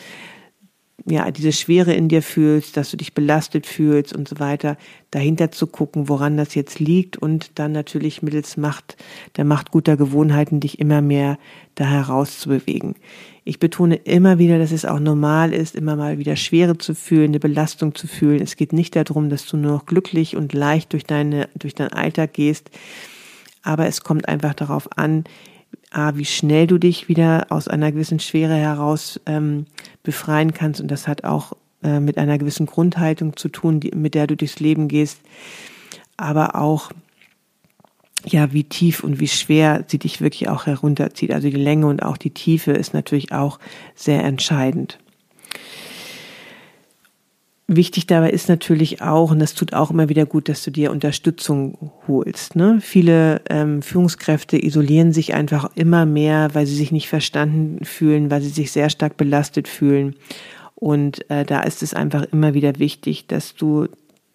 ja, 1.03 1.29
diese 1.29 1.51
Schwere 1.51 1.93
in 1.93 2.07
dir 2.07 2.21
fühlst, 2.21 2.77
dass 2.77 2.89
du 2.89 2.97
dich 2.97 3.13
belastet 3.13 3.67
fühlst 3.67 4.15
und 4.15 4.27
so 4.27 4.39
weiter, 4.39 4.77
dahinter 5.11 5.51
zu 5.51 5.67
gucken, 5.67 6.07
woran 6.07 6.37
das 6.37 6.55
jetzt 6.55 6.79
liegt 6.79 7.17
und 7.17 7.59
dann 7.59 7.73
natürlich 7.73 8.21
mittels 8.21 8.57
Macht, 8.57 8.95
der 9.35 9.43
Macht 9.43 9.71
guter 9.71 9.97
Gewohnheiten 9.97 10.61
dich 10.61 10.79
immer 10.79 11.01
mehr 11.01 11.37
da 11.75 11.85
herauszubewegen. 11.85 12.95
Ich 13.43 13.59
betone 13.59 13.95
immer 13.95 14.39
wieder, 14.39 14.57
dass 14.57 14.71
es 14.71 14.85
auch 14.85 14.99
normal 14.99 15.53
ist, 15.53 15.75
immer 15.75 15.95
mal 15.95 16.17
wieder 16.17 16.35
Schwere 16.35 16.77
zu 16.77 16.95
fühlen, 16.95 17.31
eine 17.31 17.39
Belastung 17.39 17.93
zu 17.93 18.07
fühlen. 18.07 18.41
Es 18.41 18.55
geht 18.55 18.73
nicht 18.73 18.95
darum, 18.95 19.29
dass 19.29 19.45
du 19.45 19.57
nur 19.57 19.73
noch 19.73 19.85
glücklich 19.85 20.35
und 20.35 20.53
leicht 20.53 20.93
durch 20.93 21.03
deine, 21.03 21.49
durch 21.55 21.75
dein 21.75 21.93
Alltag 21.93 22.33
gehst. 22.33 22.71
Aber 23.61 23.85
es 23.85 24.01
kommt 24.01 24.27
einfach 24.27 24.55
darauf 24.55 24.97
an, 24.97 25.25
A, 25.91 26.15
wie 26.15 26.25
schnell 26.25 26.67
du 26.67 26.77
dich 26.77 27.07
wieder 27.07 27.47
aus 27.49 27.67
einer 27.67 27.91
gewissen 27.91 28.19
Schwere 28.19 28.55
heraus 28.55 29.19
ähm, 29.25 29.65
befreien 30.03 30.53
kannst. 30.53 30.81
Und 30.81 30.89
das 30.89 31.07
hat 31.07 31.23
auch 31.23 31.53
äh, 31.83 31.99
mit 31.99 32.17
einer 32.17 32.37
gewissen 32.37 32.65
Grundhaltung 32.65 33.37
zu 33.37 33.49
tun, 33.49 33.79
die, 33.79 33.91
mit 33.91 34.15
der 34.15 34.27
du 34.27 34.35
durchs 34.35 34.59
Leben 34.59 34.87
gehst. 34.87 35.19
Aber 36.17 36.55
auch, 36.55 36.91
ja, 38.25 38.51
wie 38.53 38.63
tief 38.63 39.03
und 39.03 39.19
wie 39.19 39.27
schwer 39.27 39.83
sie 39.87 39.99
dich 39.99 40.21
wirklich 40.21 40.49
auch 40.49 40.65
herunterzieht. 40.65 41.31
Also 41.31 41.49
die 41.49 41.55
Länge 41.55 41.87
und 41.87 42.03
auch 42.03 42.17
die 42.17 42.31
Tiefe 42.31 42.71
ist 42.71 42.93
natürlich 42.93 43.31
auch 43.31 43.59
sehr 43.93 44.23
entscheidend. 44.23 44.97
Wichtig 47.67 48.05
dabei 48.05 48.29
ist 48.29 48.47
natürlich 48.47 49.01
auch, 49.01 49.31
und 49.31 49.39
das 49.39 49.55
tut 49.55 49.73
auch 49.73 49.89
immer 49.89 50.07
wieder 50.07 50.27
gut, 50.27 50.49
dass 50.49 50.63
du 50.63 50.69
dir 50.69 50.91
Unterstützung 50.91 51.91
holst. 52.07 52.55
Ne? 52.55 52.77
Viele 52.79 53.41
ähm, 53.49 53.81
Führungskräfte 53.81 54.63
isolieren 54.63 55.11
sich 55.11 55.33
einfach 55.33 55.71
immer 55.73 56.05
mehr, 56.05 56.53
weil 56.53 56.67
sie 56.67 56.75
sich 56.75 56.91
nicht 56.91 57.09
verstanden 57.09 57.83
fühlen, 57.83 58.29
weil 58.29 58.41
sie 58.41 58.49
sich 58.49 58.71
sehr 58.71 58.91
stark 58.91 59.17
belastet 59.17 59.67
fühlen. 59.67 60.15
Und 60.75 61.27
äh, 61.31 61.43
da 61.43 61.61
ist 61.61 61.81
es 61.81 61.95
einfach 61.95 62.23
immer 62.31 62.53
wieder 62.53 62.77
wichtig, 62.77 63.25
dass 63.25 63.55
du 63.55 63.87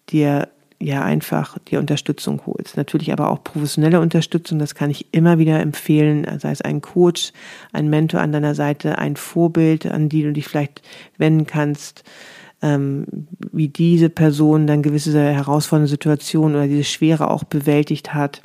dir 0.09 0.49
ja 0.77 1.01
einfach 1.01 1.57
die 1.69 1.77
Unterstützung 1.77 2.41
holst. 2.45 2.75
Natürlich 2.75 3.13
aber 3.13 3.29
auch 3.29 3.45
professionelle 3.45 4.01
Unterstützung, 4.01 4.59
das 4.59 4.75
kann 4.75 4.89
ich 4.89 5.05
immer 5.13 5.37
wieder 5.37 5.61
empfehlen, 5.61 6.27
sei 6.39 6.51
es 6.51 6.61
ein 6.61 6.81
Coach, 6.81 7.31
ein 7.71 7.89
Mentor 7.89 8.19
an 8.19 8.33
deiner 8.33 8.55
Seite, 8.55 8.97
ein 8.97 9.15
Vorbild, 9.15 9.85
an 9.85 10.09
die 10.09 10.23
du 10.23 10.33
dich 10.33 10.49
vielleicht 10.49 10.81
wenden 11.17 11.47
kannst 11.47 12.03
ähm, 12.61 13.05
wie 13.51 13.67
diese 13.67 14.09
Person 14.09 14.67
dann 14.67 14.83
gewisse 14.83 15.19
herausfordernde 15.19 15.89
Situationen 15.89 16.55
oder 16.55 16.67
diese 16.67 16.83
Schwere 16.83 17.29
auch 17.29 17.43
bewältigt 17.43 18.13
hat, 18.13 18.41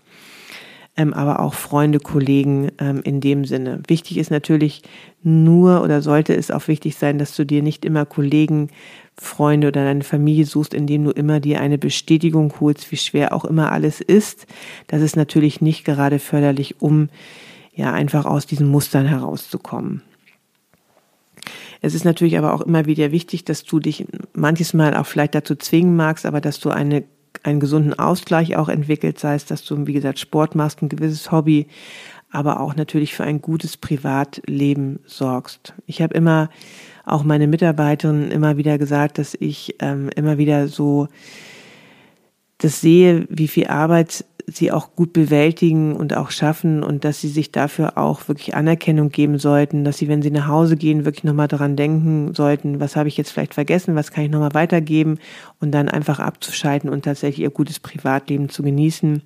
ähm, 0.96 1.12
aber 1.12 1.40
auch 1.40 1.54
Freunde, 1.54 2.00
Kollegen 2.00 2.70
ähm, 2.78 3.02
in 3.04 3.20
dem 3.20 3.44
Sinne. 3.44 3.82
Wichtig 3.86 4.16
ist 4.16 4.30
natürlich 4.30 4.82
nur 5.22 5.82
oder 5.82 6.00
sollte 6.00 6.34
es 6.34 6.50
auch 6.50 6.68
wichtig 6.68 6.96
sein, 6.96 7.18
dass 7.18 7.36
du 7.36 7.44
dir 7.44 7.62
nicht 7.62 7.84
immer 7.84 8.06
Kollegen, 8.06 8.70
Freunde 9.18 9.68
oder 9.68 9.84
deine 9.84 10.04
Familie 10.04 10.44
suchst, 10.44 10.74
indem 10.74 11.04
du 11.04 11.10
immer 11.10 11.40
dir 11.40 11.60
eine 11.60 11.78
Bestätigung 11.78 12.52
holst, 12.60 12.90
wie 12.92 12.96
schwer 12.96 13.32
auch 13.32 13.44
immer 13.44 13.72
alles 13.72 14.00
ist. 14.00 14.46
Das 14.88 15.02
ist 15.02 15.16
natürlich 15.16 15.60
nicht 15.60 15.84
gerade 15.84 16.18
förderlich, 16.18 16.80
um 16.80 17.08
ja 17.74 17.92
einfach 17.92 18.24
aus 18.26 18.46
diesen 18.46 18.68
Mustern 18.68 19.06
herauszukommen. 19.06 20.02
Es 21.80 21.94
ist 21.94 22.04
natürlich 22.04 22.38
aber 22.38 22.54
auch 22.54 22.60
immer 22.60 22.86
wieder 22.86 23.12
wichtig, 23.12 23.44
dass 23.44 23.64
du 23.64 23.80
dich 23.80 24.06
manches 24.34 24.74
Mal 24.74 24.96
auch 24.96 25.06
vielleicht 25.06 25.34
dazu 25.34 25.54
zwingen 25.54 25.96
magst, 25.96 26.26
aber 26.26 26.40
dass 26.40 26.60
du 26.60 26.70
eine, 26.70 27.04
einen 27.42 27.60
gesunden 27.60 27.94
Ausgleich 27.94 28.56
auch 28.56 28.68
entwickelst, 28.68 29.20
sei 29.20 29.34
es, 29.34 29.44
dass 29.46 29.64
du, 29.64 29.86
wie 29.86 29.92
gesagt, 29.92 30.18
Sport 30.18 30.54
machst, 30.54 30.82
ein 30.82 30.88
gewisses 30.88 31.30
Hobby, 31.30 31.66
aber 32.30 32.60
auch 32.60 32.74
natürlich 32.76 33.14
für 33.14 33.24
ein 33.24 33.40
gutes 33.40 33.76
Privatleben 33.76 35.00
sorgst. 35.06 35.74
Ich 35.86 36.02
habe 36.02 36.14
immer 36.14 36.50
auch 37.04 37.22
meine 37.22 37.46
Mitarbeiterinnen 37.46 38.30
immer 38.30 38.56
wieder 38.56 38.78
gesagt, 38.78 39.18
dass 39.18 39.36
ich 39.38 39.76
ähm, 39.80 40.10
immer 40.16 40.38
wieder 40.38 40.68
so 40.68 41.08
das 42.58 42.80
sehe, 42.80 43.26
wie 43.28 43.48
viel 43.48 43.68
Arbeit 43.68 44.24
sie 44.48 44.70
auch 44.70 44.94
gut 44.94 45.12
bewältigen 45.12 45.96
und 45.96 46.16
auch 46.16 46.30
schaffen 46.30 46.84
und 46.84 47.04
dass 47.04 47.20
sie 47.20 47.28
sich 47.28 47.50
dafür 47.50 47.98
auch 47.98 48.28
wirklich 48.28 48.54
Anerkennung 48.54 49.08
geben 49.08 49.38
sollten, 49.38 49.84
dass 49.84 49.98
sie, 49.98 50.06
wenn 50.06 50.22
sie 50.22 50.30
nach 50.30 50.46
Hause 50.46 50.76
gehen, 50.76 51.04
wirklich 51.04 51.24
nochmal 51.24 51.48
daran 51.48 51.74
denken 51.74 52.32
sollten, 52.32 52.78
was 52.78 52.94
habe 52.94 53.08
ich 53.08 53.16
jetzt 53.16 53.32
vielleicht 53.32 53.54
vergessen, 53.54 53.96
was 53.96 54.12
kann 54.12 54.24
ich 54.24 54.30
nochmal 54.30 54.54
weitergeben 54.54 55.18
und 55.60 55.72
dann 55.72 55.88
einfach 55.88 56.20
abzuschalten 56.20 56.88
und 56.88 57.04
tatsächlich 57.04 57.42
ihr 57.42 57.50
gutes 57.50 57.80
Privatleben 57.80 58.48
zu 58.48 58.62
genießen. 58.62 59.22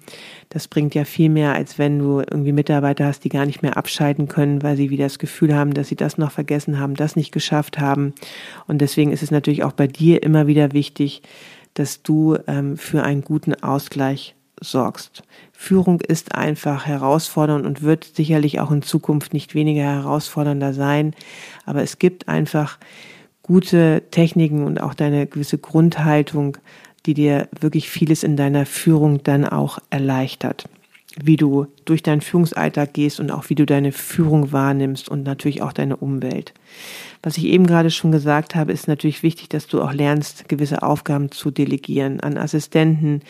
Das 0.48 0.68
bringt 0.68 0.94
ja 0.94 1.04
viel 1.04 1.28
mehr, 1.28 1.52
als 1.52 1.78
wenn 1.78 1.98
du 1.98 2.20
irgendwie 2.20 2.52
Mitarbeiter 2.52 3.04
hast, 3.04 3.22
die 3.24 3.28
gar 3.28 3.44
nicht 3.44 3.60
mehr 3.60 3.76
abschalten 3.76 4.26
können, 4.26 4.62
weil 4.62 4.78
sie 4.78 4.88
wieder 4.88 5.04
das 5.04 5.18
Gefühl 5.18 5.54
haben, 5.54 5.74
dass 5.74 5.88
sie 5.88 5.96
das 5.96 6.16
noch 6.16 6.32
vergessen 6.32 6.80
haben, 6.80 6.94
das 6.94 7.14
nicht 7.14 7.30
geschafft 7.30 7.78
haben. 7.78 8.14
Und 8.66 8.78
deswegen 8.78 9.12
ist 9.12 9.22
es 9.22 9.30
natürlich 9.30 9.64
auch 9.64 9.72
bei 9.72 9.86
dir 9.86 10.22
immer 10.22 10.46
wieder 10.46 10.72
wichtig, 10.72 11.20
dass 11.74 12.02
du 12.02 12.38
ähm, 12.46 12.78
für 12.78 13.02
einen 13.02 13.22
guten 13.22 13.54
Ausgleich 13.62 14.34
sorgst. 14.60 15.22
Führung 15.52 16.00
ist 16.00 16.34
einfach 16.34 16.86
herausfordernd 16.86 17.66
und 17.66 17.82
wird 17.82 18.04
sicherlich 18.04 18.60
auch 18.60 18.70
in 18.70 18.82
Zukunft 18.82 19.32
nicht 19.32 19.54
weniger 19.54 19.82
herausfordernder 19.82 20.72
sein. 20.72 21.14
Aber 21.66 21.82
es 21.82 21.98
gibt 21.98 22.28
einfach 22.28 22.78
gute 23.42 24.02
Techniken 24.10 24.64
und 24.64 24.80
auch 24.80 24.94
deine 24.94 25.26
gewisse 25.26 25.58
Grundhaltung, 25.58 26.56
die 27.06 27.14
dir 27.14 27.48
wirklich 27.60 27.88
vieles 27.90 28.22
in 28.22 28.36
deiner 28.36 28.66
Führung 28.66 29.22
dann 29.22 29.44
auch 29.44 29.78
erleichtert. 29.90 30.68
Wie 31.22 31.36
du 31.36 31.66
durch 31.84 32.02
deinen 32.02 32.20
Führungsalltag 32.20 32.94
gehst 32.94 33.18
und 33.18 33.32
auch 33.32 33.50
wie 33.50 33.56
du 33.56 33.66
deine 33.66 33.90
Führung 33.90 34.52
wahrnimmst 34.52 35.08
und 35.08 35.24
natürlich 35.24 35.60
auch 35.60 35.72
deine 35.72 35.96
Umwelt. 35.96 36.54
Was 37.22 37.36
ich 37.36 37.44
eben 37.46 37.66
gerade 37.66 37.90
schon 37.90 38.12
gesagt 38.12 38.54
habe, 38.54 38.72
ist 38.72 38.86
natürlich 38.86 39.22
wichtig, 39.22 39.48
dass 39.48 39.66
du 39.66 39.82
auch 39.82 39.92
lernst, 39.92 40.48
gewisse 40.48 40.82
Aufgaben 40.82 41.32
zu 41.32 41.50
delegieren 41.50 42.20
an 42.20 42.38
Assistenten, 42.38 43.22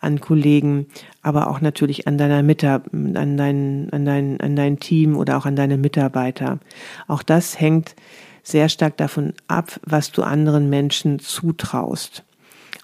an 0.00 0.20
Kollegen, 0.20 0.86
aber 1.22 1.50
auch 1.50 1.60
natürlich 1.60 2.06
an 2.06 2.18
deiner 2.18 2.42
Mitab 2.42 2.88
an 2.92 3.36
dein, 3.36 3.88
an 3.90 4.04
dein, 4.04 4.40
an 4.40 4.54
dein 4.54 4.78
Team 4.78 5.16
oder 5.16 5.36
auch 5.36 5.46
an 5.46 5.56
deine 5.56 5.76
Mitarbeiter. 5.76 6.60
Auch 7.08 7.22
das 7.22 7.58
hängt 7.58 7.96
sehr 8.44 8.68
stark 8.68 8.96
davon 8.96 9.32
ab, 9.48 9.80
was 9.82 10.12
du 10.12 10.22
anderen 10.22 10.70
Menschen 10.70 11.18
zutraust. 11.18 12.22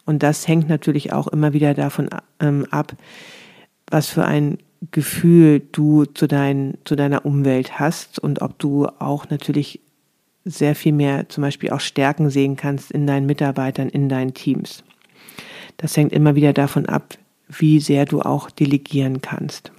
Und 0.06 0.22
das 0.22 0.48
hängt 0.48 0.68
natürlich 0.68 1.12
auch 1.12 1.28
immer 1.28 1.52
wieder 1.52 1.74
davon 1.74 2.08
ähm, 2.40 2.66
ab, 2.70 2.96
was 3.90 4.08
für 4.08 4.24
ein 4.24 4.58
Gefühl 4.92 5.60
du 5.72 6.06
zu, 6.06 6.26
dein, 6.26 6.78
zu 6.84 6.96
deiner 6.96 7.26
Umwelt 7.26 7.78
hast 7.78 8.18
und 8.18 8.40
ob 8.40 8.58
du 8.58 8.86
auch 8.86 9.28
natürlich 9.28 9.80
sehr 10.44 10.74
viel 10.74 10.92
mehr 10.92 11.28
zum 11.28 11.42
Beispiel 11.42 11.70
auch 11.70 11.80
Stärken 11.80 12.30
sehen 12.30 12.56
kannst 12.56 12.90
in 12.90 13.06
deinen 13.06 13.26
Mitarbeitern, 13.26 13.90
in 13.90 14.08
deinen 14.08 14.32
Teams. 14.32 14.82
Das 15.76 15.96
hängt 15.96 16.12
immer 16.12 16.34
wieder 16.34 16.52
davon 16.52 16.86
ab, 16.86 17.16
wie 17.48 17.80
sehr 17.80 18.06
du 18.06 18.22
auch 18.22 18.50
delegieren 18.50 19.20
kannst. 19.20 19.72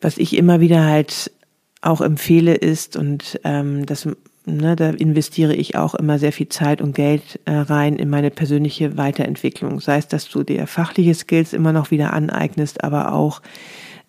Was 0.00 0.18
ich 0.18 0.36
immer 0.36 0.60
wieder 0.60 0.84
halt 0.84 1.30
auch 1.80 2.00
empfehle 2.00 2.54
ist, 2.54 2.96
und 2.96 3.40
ähm, 3.44 3.86
das, 3.86 4.08
ne, 4.56 4.76
da 4.76 4.90
investiere 4.90 5.54
ich 5.54 5.76
auch 5.76 5.94
immer 5.94 6.18
sehr 6.18 6.32
viel 6.32 6.48
Zeit 6.48 6.80
und 6.80 6.94
Geld 6.94 7.40
äh, 7.44 7.52
rein 7.52 7.96
in 7.96 8.08
meine 8.10 8.30
persönliche 8.30 8.96
Weiterentwicklung. 8.96 9.80
Sei 9.80 9.98
es, 9.98 10.08
dass 10.08 10.28
du 10.28 10.42
dir 10.42 10.66
fachliche 10.66 11.14
Skills 11.14 11.52
immer 11.52 11.72
noch 11.72 11.90
wieder 11.90 12.12
aneignest, 12.12 12.82
aber 12.82 13.12
auch 13.12 13.42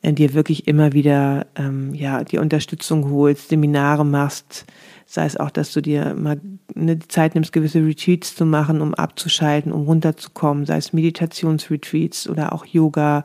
äh, 0.02 0.14
dir 0.14 0.34
wirklich 0.34 0.68
immer 0.68 0.94
wieder 0.94 1.48
ähm, 1.56 1.94
ja 1.94 2.24
die 2.24 2.38
Unterstützung 2.38 3.10
holst, 3.12 3.50
Seminare 3.50 4.06
machst, 4.06 4.66
sei 5.06 5.26
es 5.26 5.38
auch, 5.38 5.50
dass 5.50 5.74
du 5.74 5.82
dir 5.82 6.14
mal 6.14 6.40
eine 6.76 7.00
Zeit 7.00 7.34
nimmst, 7.34 7.52
gewisse 7.52 7.84
Retreats 7.84 8.36
zu 8.36 8.46
machen, 8.46 8.80
um 8.82 8.94
abzuschalten, 8.94 9.72
um 9.72 9.86
runterzukommen, 9.86 10.66
sei 10.68 10.78
es 10.78 10.94
Meditationsretreats 10.94 12.30
oder 12.30 12.54
auch 12.54 12.66
Yoga 12.66 13.24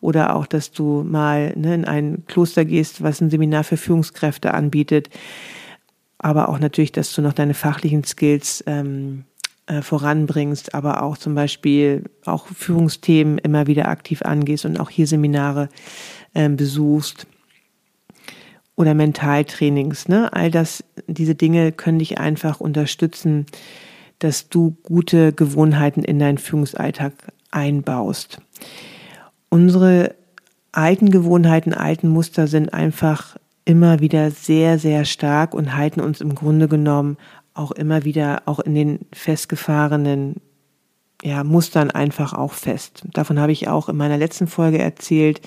oder 0.00 0.34
auch, 0.34 0.46
dass 0.46 0.72
du 0.72 1.04
mal 1.04 1.52
ne, 1.56 1.74
in 1.74 1.84
ein 1.84 2.24
Kloster 2.26 2.64
gehst, 2.64 3.02
was 3.02 3.20
ein 3.20 3.30
Seminar 3.30 3.62
für 3.62 3.76
Führungskräfte 3.76 4.54
anbietet, 4.54 5.08
aber 6.20 6.48
auch 6.48 6.58
natürlich, 6.58 6.92
dass 6.92 7.12
du 7.14 7.22
noch 7.22 7.32
deine 7.32 7.54
fachlichen 7.54 8.04
Skills 8.04 8.62
ähm, 8.66 9.24
äh, 9.66 9.82
voranbringst, 9.82 10.74
aber 10.74 11.02
auch 11.02 11.16
zum 11.16 11.34
Beispiel 11.34 12.04
auch 12.26 12.46
Führungsthemen 12.46 13.38
immer 13.38 13.66
wieder 13.66 13.88
aktiv 13.88 14.22
angehst 14.22 14.66
und 14.66 14.78
auch 14.78 14.90
hier 14.90 15.06
Seminare 15.06 15.68
äh, 16.34 16.48
besuchst 16.48 17.26
oder 18.76 18.94
Mentaltrainings. 18.94 20.08
Ne? 20.08 20.32
All 20.32 20.50
das, 20.50 20.84
diese 21.06 21.34
Dinge 21.34 21.72
können 21.72 21.98
dich 21.98 22.18
einfach 22.18 22.60
unterstützen, 22.60 23.46
dass 24.18 24.48
du 24.48 24.76
gute 24.82 25.32
Gewohnheiten 25.32 26.04
in 26.04 26.18
deinen 26.18 26.38
Führungsalltag 26.38 27.12
einbaust. 27.50 28.42
Unsere 29.48 30.14
alten 30.72 31.10
Gewohnheiten, 31.10 31.72
alten 31.74 32.08
Muster 32.08 32.46
sind 32.46 32.72
einfach 32.74 33.36
immer 33.70 34.00
wieder 34.00 34.32
sehr, 34.32 34.80
sehr 34.80 35.04
stark 35.04 35.54
und 35.54 35.76
halten 35.76 36.00
uns 36.00 36.20
im 36.20 36.34
Grunde 36.34 36.66
genommen 36.66 37.16
auch 37.54 37.70
immer 37.70 38.04
wieder 38.04 38.42
auch 38.46 38.58
in 38.58 38.74
den 38.74 38.98
festgefahrenen 39.12 40.40
ja, 41.22 41.44
Mustern 41.44 41.92
einfach 41.92 42.32
auch 42.32 42.52
fest. 42.52 43.04
Davon 43.12 43.38
habe 43.38 43.52
ich 43.52 43.68
auch 43.68 43.88
in 43.88 43.96
meiner 43.96 44.16
letzten 44.16 44.48
Folge 44.48 44.78
erzählt, 44.78 45.40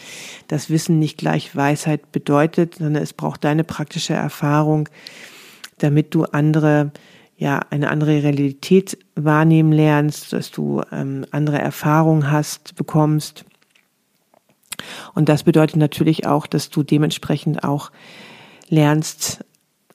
dass 0.47 0.69
Wissen 0.69 0.99
nicht 0.99 1.17
gleich 1.17 1.53
Weisheit 1.53 2.13
bedeutet, 2.13 2.75
sondern 2.75 3.03
es 3.03 3.11
braucht 3.11 3.43
deine 3.43 3.65
praktische 3.65 4.13
Erfahrung, 4.13 4.87
damit 5.79 6.15
du 6.15 6.23
andere, 6.23 6.91
ja, 7.35 7.59
eine 7.71 7.89
andere 7.89 8.23
Realität 8.23 8.97
wahrnehmen 9.15 9.73
lernst, 9.73 10.31
dass 10.31 10.49
du 10.49 10.81
ähm, 10.93 11.25
andere 11.31 11.57
Erfahrungen 11.57 12.31
hast, 12.31 12.75
bekommst. 12.75 13.43
Und 15.13 15.29
das 15.29 15.43
bedeutet 15.43 15.77
natürlich 15.77 16.25
auch, 16.25 16.47
dass 16.47 16.69
du 16.69 16.83
dementsprechend 16.83 17.63
auch 17.63 17.91
lernst, 18.69 19.43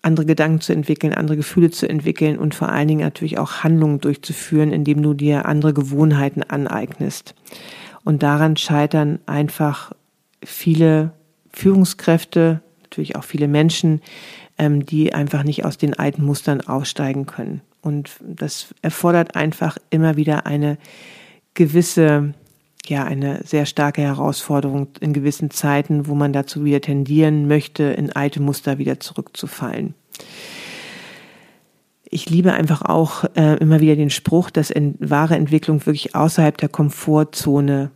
andere 0.02 0.26
Gedanken 0.26 0.60
zu 0.60 0.72
entwickeln, 0.72 1.12
andere 1.12 1.36
Gefühle 1.36 1.70
zu 1.70 1.88
entwickeln 1.88 2.38
und 2.38 2.54
vor 2.54 2.68
allen 2.68 2.88
Dingen 2.88 3.00
natürlich 3.00 3.38
auch 3.38 3.64
Handlungen 3.64 4.00
durchzuführen, 4.00 4.72
indem 4.72 5.02
du 5.02 5.12
dir 5.12 5.46
andere 5.46 5.74
Gewohnheiten 5.74 6.42
aneignest. 6.42 7.34
Und 8.04 8.22
daran 8.22 8.56
scheitern 8.56 9.18
einfach 9.26 9.92
viele 10.42 11.12
Führungskräfte, 11.52 12.62
natürlich 12.84 13.16
auch 13.16 13.24
viele 13.24 13.48
Menschen, 13.48 14.00
ähm, 14.56 14.86
die 14.86 15.12
einfach 15.12 15.42
nicht 15.42 15.64
aus 15.64 15.78
den 15.78 15.94
alten 15.94 16.24
Mustern 16.24 16.60
aussteigen 16.60 17.26
können. 17.26 17.60
Und 17.80 18.16
das 18.20 18.74
erfordert 18.82 19.36
einfach 19.36 19.78
immer 19.90 20.16
wieder 20.16 20.46
eine 20.46 20.78
gewisse, 21.54 22.34
ja, 22.88 23.04
eine 23.04 23.40
sehr 23.44 23.66
starke 23.66 24.02
Herausforderung 24.02 24.88
in 25.00 25.12
gewissen 25.12 25.50
Zeiten, 25.50 26.06
wo 26.06 26.14
man 26.14 26.32
dazu 26.32 26.64
wieder 26.64 26.80
tendieren 26.80 27.48
möchte, 27.48 27.84
in 27.84 28.12
alte 28.12 28.40
Muster 28.40 28.78
wieder 28.78 29.00
zurückzufallen. 29.00 29.94
Ich 32.10 32.30
liebe 32.30 32.52
einfach 32.52 32.82
auch 32.82 33.24
äh, 33.34 33.56
immer 33.58 33.80
wieder 33.80 33.96
den 33.96 34.10
Spruch, 34.10 34.50
dass 34.50 34.70
in, 34.70 34.94
wahre 34.98 35.36
Entwicklung 35.36 35.84
wirklich 35.84 36.14
außerhalb 36.14 36.56
der 36.56 36.70
Komfortzone 36.70 37.90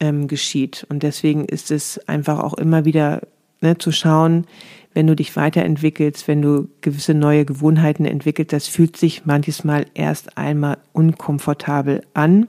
ähm, 0.00 0.26
geschieht. 0.26 0.86
Und 0.88 1.02
deswegen 1.02 1.44
ist 1.44 1.70
es 1.70 1.98
einfach 2.08 2.40
auch 2.40 2.54
immer 2.54 2.84
wieder 2.84 3.22
ne, 3.60 3.76
zu 3.76 3.92
schauen, 3.92 4.46
wenn 4.94 5.06
du 5.06 5.14
dich 5.14 5.36
weiterentwickelst, 5.36 6.26
wenn 6.28 6.42
du 6.42 6.68
gewisse 6.80 7.14
neue 7.14 7.44
Gewohnheiten 7.44 8.04
entwickelst, 8.04 8.52
das 8.52 8.66
fühlt 8.66 8.96
sich 8.96 9.26
manches 9.26 9.64
Mal 9.64 9.86
erst 9.94 10.38
einmal 10.38 10.78
unkomfortabel 10.92 12.02
an 12.14 12.48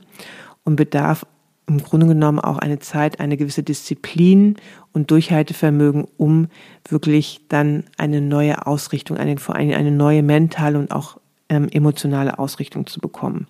und 0.63 0.75
bedarf 0.75 1.25
im 1.69 1.81
Grunde 1.81 2.07
genommen 2.07 2.39
auch 2.39 2.57
eine 2.57 2.79
Zeit, 2.79 3.19
eine 3.19 3.37
gewisse 3.37 3.63
Disziplin 3.63 4.55
und 4.91 5.11
Durchhaltevermögen, 5.11 6.07
um 6.17 6.47
wirklich 6.87 7.41
dann 7.47 7.83
eine 7.97 8.21
neue 8.21 8.65
Ausrichtung, 8.65 9.17
eine, 9.17 9.37
vor 9.37 9.55
allem 9.55 9.71
eine 9.71 9.91
neue 9.91 10.23
mentale 10.23 10.79
und 10.79 10.91
auch 10.91 11.19
ähm, 11.47 11.69
emotionale 11.69 12.39
Ausrichtung 12.39 12.87
zu 12.87 12.99
bekommen. 12.99 13.47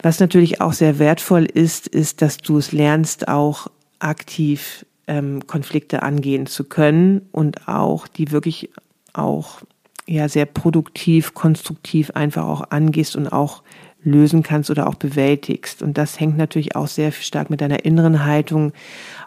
Was 0.00 0.20
natürlich 0.20 0.60
auch 0.60 0.72
sehr 0.72 1.00
wertvoll 1.00 1.44
ist, 1.44 1.88
ist, 1.88 2.22
dass 2.22 2.38
du 2.38 2.58
es 2.58 2.70
lernst, 2.70 3.26
auch 3.26 3.66
aktiv 3.98 4.86
ähm, 5.08 5.44
Konflikte 5.46 6.04
angehen 6.04 6.46
zu 6.46 6.64
können 6.64 7.22
und 7.32 7.66
auch 7.66 8.06
die 8.06 8.30
wirklich 8.30 8.70
auch 9.12 9.62
ja 10.06 10.28
sehr 10.28 10.46
produktiv, 10.46 11.34
konstruktiv 11.34 12.12
einfach 12.12 12.46
auch 12.46 12.70
angehst 12.70 13.16
und 13.16 13.26
auch 13.26 13.62
lösen 14.08 14.42
kannst 14.42 14.70
oder 14.70 14.88
auch 14.88 14.94
bewältigst. 14.94 15.82
Und 15.82 15.98
das 15.98 16.18
hängt 16.18 16.36
natürlich 16.36 16.76
auch 16.76 16.88
sehr 16.88 17.12
stark 17.12 17.50
mit 17.50 17.60
deiner 17.60 17.84
inneren 17.84 18.24
Haltung, 18.24 18.72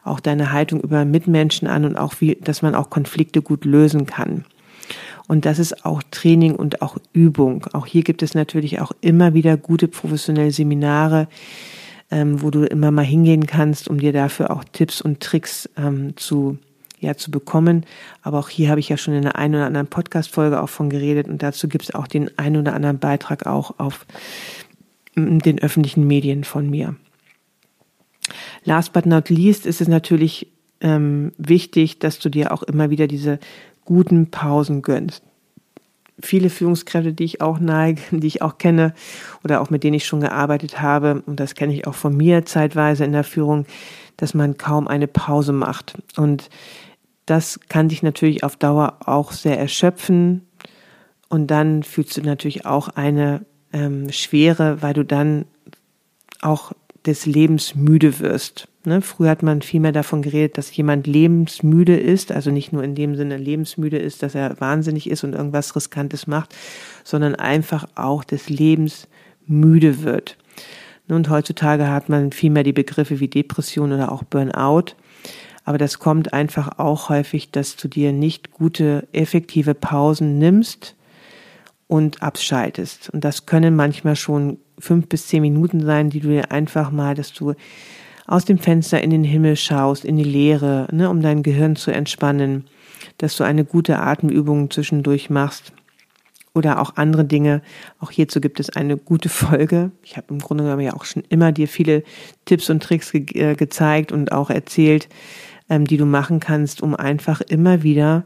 auch 0.03 0.19
deine 0.19 0.51
Haltung 0.51 0.81
über 0.81 1.05
Mitmenschen 1.05 1.67
an 1.67 1.85
und 1.85 1.95
auch 1.95 2.15
wie, 2.19 2.35
dass 2.35 2.61
man 2.61 2.75
auch 2.75 2.89
Konflikte 2.89 3.41
gut 3.41 3.65
lösen 3.65 4.05
kann. 4.05 4.45
Und 5.27 5.45
das 5.45 5.59
ist 5.59 5.85
auch 5.85 6.03
Training 6.11 6.55
und 6.55 6.81
auch 6.81 6.97
Übung. 7.13 7.65
Auch 7.73 7.85
hier 7.85 8.03
gibt 8.03 8.21
es 8.21 8.33
natürlich 8.33 8.81
auch 8.81 8.91
immer 9.01 9.33
wieder 9.33 9.55
gute 9.55 9.87
professionelle 9.87 10.51
Seminare, 10.51 11.27
ähm, 12.09 12.41
wo 12.41 12.51
du 12.51 12.65
immer 12.65 12.91
mal 12.91 13.05
hingehen 13.05 13.45
kannst, 13.45 13.87
um 13.87 13.99
dir 13.99 14.11
dafür 14.11 14.51
auch 14.51 14.65
Tipps 14.73 14.99
und 15.01 15.21
Tricks 15.21 15.69
ähm, 15.77 16.17
zu 16.17 16.57
ja 17.01 17.15
zu 17.15 17.31
bekommen. 17.31 17.85
Aber 18.21 18.39
auch 18.39 18.49
hier 18.49 18.69
habe 18.69 18.79
ich 18.79 18.89
ja 18.89 18.97
schon 18.97 19.13
in 19.13 19.23
der 19.23 19.35
einen 19.35 19.55
oder 19.55 19.65
anderen 19.65 19.87
Podcast-Folge 19.87 20.61
auch 20.61 20.69
von 20.69 20.89
geredet 20.89 21.27
und 21.27 21.43
dazu 21.43 21.67
gibt 21.67 21.85
es 21.85 21.95
auch 21.95 22.07
den 22.07 22.37
einen 22.37 22.57
oder 22.57 22.73
anderen 22.73 22.99
Beitrag 22.99 23.45
auch 23.45 23.79
auf 23.79 24.05
den 25.15 25.59
öffentlichen 25.59 26.07
Medien 26.07 26.43
von 26.43 26.69
mir. 26.69 26.95
Last 28.63 28.93
but 28.93 29.05
not 29.05 29.29
least 29.29 29.65
ist 29.65 29.81
es 29.81 29.87
natürlich 29.87 30.47
ähm, 30.79 31.31
wichtig, 31.37 31.99
dass 31.99 32.19
du 32.19 32.29
dir 32.29 32.51
auch 32.51 32.63
immer 32.63 32.89
wieder 32.89 33.07
diese 33.07 33.39
guten 33.85 34.29
Pausen 34.29 34.81
gönnst. 34.81 35.23
Viele 36.21 36.49
Führungskräfte, 36.49 37.13
die 37.13 37.23
ich 37.23 37.41
auch 37.41 37.59
neige, 37.59 38.01
die 38.11 38.27
ich 38.27 38.41
auch 38.41 38.57
kenne 38.57 38.93
oder 39.43 39.61
auch 39.61 39.69
mit 39.69 39.83
denen 39.83 39.95
ich 39.95 40.05
schon 40.05 40.21
gearbeitet 40.21 40.81
habe, 40.81 41.23
und 41.25 41.39
das 41.39 41.55
kenne 41.55 41.73
ich 41.73 41.87
auch 41.87 41.95
von 41.95 42.15
mir 42.15 42.45
zeitweise 42.45 43.03
in 43.05 43.11
der 43.11 43.23
Führung, 43.23 43.65
dass 44.17 44.33
man 44.33 44.57
kaum 44.57 44.87
eine 44.87 45.07
Pause 45.07 45.53
macht. 45.53 45.95
Und 46.15 46.49
das 47.25 47.59
kann 47.69 47.89
dich 47.89 48.03
natürlich 48.03 48.43
auf 48.43 48.55
Dauer 48.55 48.97
auch 49.05 49.31
sehr 49.31 49.57
erschöpfen. 49.57 50.47
Und 51.29 51.47
dann 51.47 51.81
fühlst 51.81 52.17
du 52.17 52.21
natürlich 52.21 52.65
auch 52.65 52.89
eine 52.89 53.45
ähm, 53.73 54.11
Schwere, 54.11 54.81
weil 54.81 54.93
du 54.93 55.03
dann 55.03 55.45
auch 56.41 56.73
des 57.05 57.25
Lebens 57.25 57.75
müde 57.75 58.19
wirst. 58.19 58.67
Ne? 58.85 59.01
Früher 59.01 59.29
hat 59.29 59.43
man 59.43 59.61
viel 59.61 59.79
mehr 59.79 59.91
davon 59.91 60.21
geredet, 60.21 60.57
dass 60.57 60.75
jemand 60.75 61.07
lebensmüde 61.07 61.97
ist, 61.97 62.31
also 62.31 62.51
nicht 62.51 62.73
nur 62.73 62.83
in 62.83 62.95
dem 62.95 63.15
Sinne 63.15 63.37
lebensmüde 63.37 63.97
ist, 63.97 64.23
dass 64.23 64.35
er 64.35 64.59
wahnsinnig 64.59 65.09
ist 65.09 65.23
und 65.23 65.33
irgendwas 65.33 65.75
Riskantes 65.75 66.27
macht, 66.27 66.55
sondern 67.03 67.35
einfach 67.35 67.87
auch 67.95 68.23
des 68.23 68.49
Lebens 68.49 69.07
müde 69.47 70.03
wird. 70.03 70.37
Und 71.07 71.29
heutzutage 71.29 71.89
hat 71.89 72.07
man 72.07 72.31
viel 72.31 72.51
mehr 72.51 72.63
die 72.63 72.73
Begriffe 72.73 73.19
wie 73.19 73.27
Depression 73.27 73.91
oder 73.91 74.11
auch 74.11 74.23
Burnout. 74.23 74.93
Aber 75.65 75.77
das 75.77 75.99
kommt 75.99 76.33
einfach 76.33 76.79
auch 76.79 77.09
häufig, 77.09 77.51
dass 77.51 77.75
du 77.75 77.87
dir 77.87 78.13
nicht 78.13 78.51
gute, 78.51 79.07
effektive 79.11 79.73
Pausen 79.75 80.39
nimmst, 80.39 80.95
und 81.91 82.23
abschaltest. 82.23 83.09
Und 83.09 83.25
das 83.25 83.45
können 83.45 83.75
manchmal 83.75 84.15
schon 84.15 84.59
fünf 84.79 85.09
bis 85.09 85.27
zehn 85.27 85.41
Minuten 85.41 85.81
sein, 85.85 86.09
die 86.09 86.21
du 86.21 86.29
dir 86.29 86.49
einfach 86.49 86.89
mal, 86.89 87.15
dass 87.15 87.33
du 87.33 87.53
aus 88.25 88.45
dem 88.45 88.59
Fenster 88.59 89.01
in 89.03 89.09
den 89.09 89.25
Himmel 89.25 89.57
schaust, 89.57 90.05
in 90.05 90.15
die 90.15 90.23
Leere, 90.23 90.87
ne, 90.93 91.09
um 91.09 91.21
dein 91.21 91.43
Gehirn 91.43 91.75
zu 91.75 91.91
entspannen, 91.91 92.63
dass 93.17 93.35
du 93.35 93.43
eine 93.43 93.65
gute 93.65 93.99
Atemübung 93.99 94.71
zwischendurch 94.71 95.29
machst 95.29 95.73
oder 96.53 96.79
auch 96.79 96.95
andere 96.95 97.25
Dinge. 97.25 97.61
Auch 97.99 98.09
hierzu 98.09 98.39
gibt 98.39 98.61
es 98.61 98.69
eine 98.69 98.95
gute 98.95 99.27
Folge. 99.27 99.91
Ich 100.01 100.15
habe 100.15 100.27
im 100.29 100.39
Grunde 100.39 100.63
genommen 100.63 100.83
ja 100.83 100.93
auch 100.93 101.03
schon 101.03 101.23
immer 101.27 101.51
dir 101.51 101.67
viele 101.67 102.03
Tipps 102.45 102.69
und 102.69 102.81
Tricks 102.81 103.11
ge 103.11 103.25
äh, 103.33 103.55
gezeigt 103.55 104.13
und 104.13 104.31
auch 104.31 104.49
erzählt, 104.49 105.09
ähm, 105.69 105.83
die 105.83 105.97
du 105.97 106.05
machen 106.05 106.39
kannst, 106.39 106.81
um 106.81 106.95
einfach 106.95 107.41
immer 107.41 107.83
wieder 107.83 108.23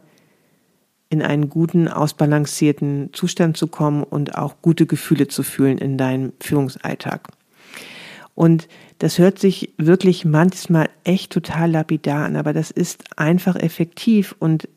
in 1.10 1.22
einen 1.22 1.50
guten, 1.50 1.88
ausbalancierten 1.88 3.12
Zustand 3.14 3.58
zu 3.58 3.68
kommen 3.68 4.04
und 4.04 4.38
auch 4.38 4.56
gute 4.62 4.86
Gefühle 4.86 5.28
zu 5.28 5.44
fühlen 5.44 5.78
in 5.78 5.98
deinem 5.98 6.34
Führungsalltag. 6.42 7.30
Und 8.34 8.68
das 9.00 9.18
hört 9.18 9.40
sich 9.40 9.74
wirklich 9.78 10.26
manchmal 10.26 10.90
echt 11.04 11.32
total 11.32 11.72
lapidar 11.72 12.26
an, 12.26 12.36
aber 12.36 12.54
das 12.54 12.70
ist 12.72 13.18
einfach 13.18 13.56
effektiv 13.56 14.36
und 14.40 14.68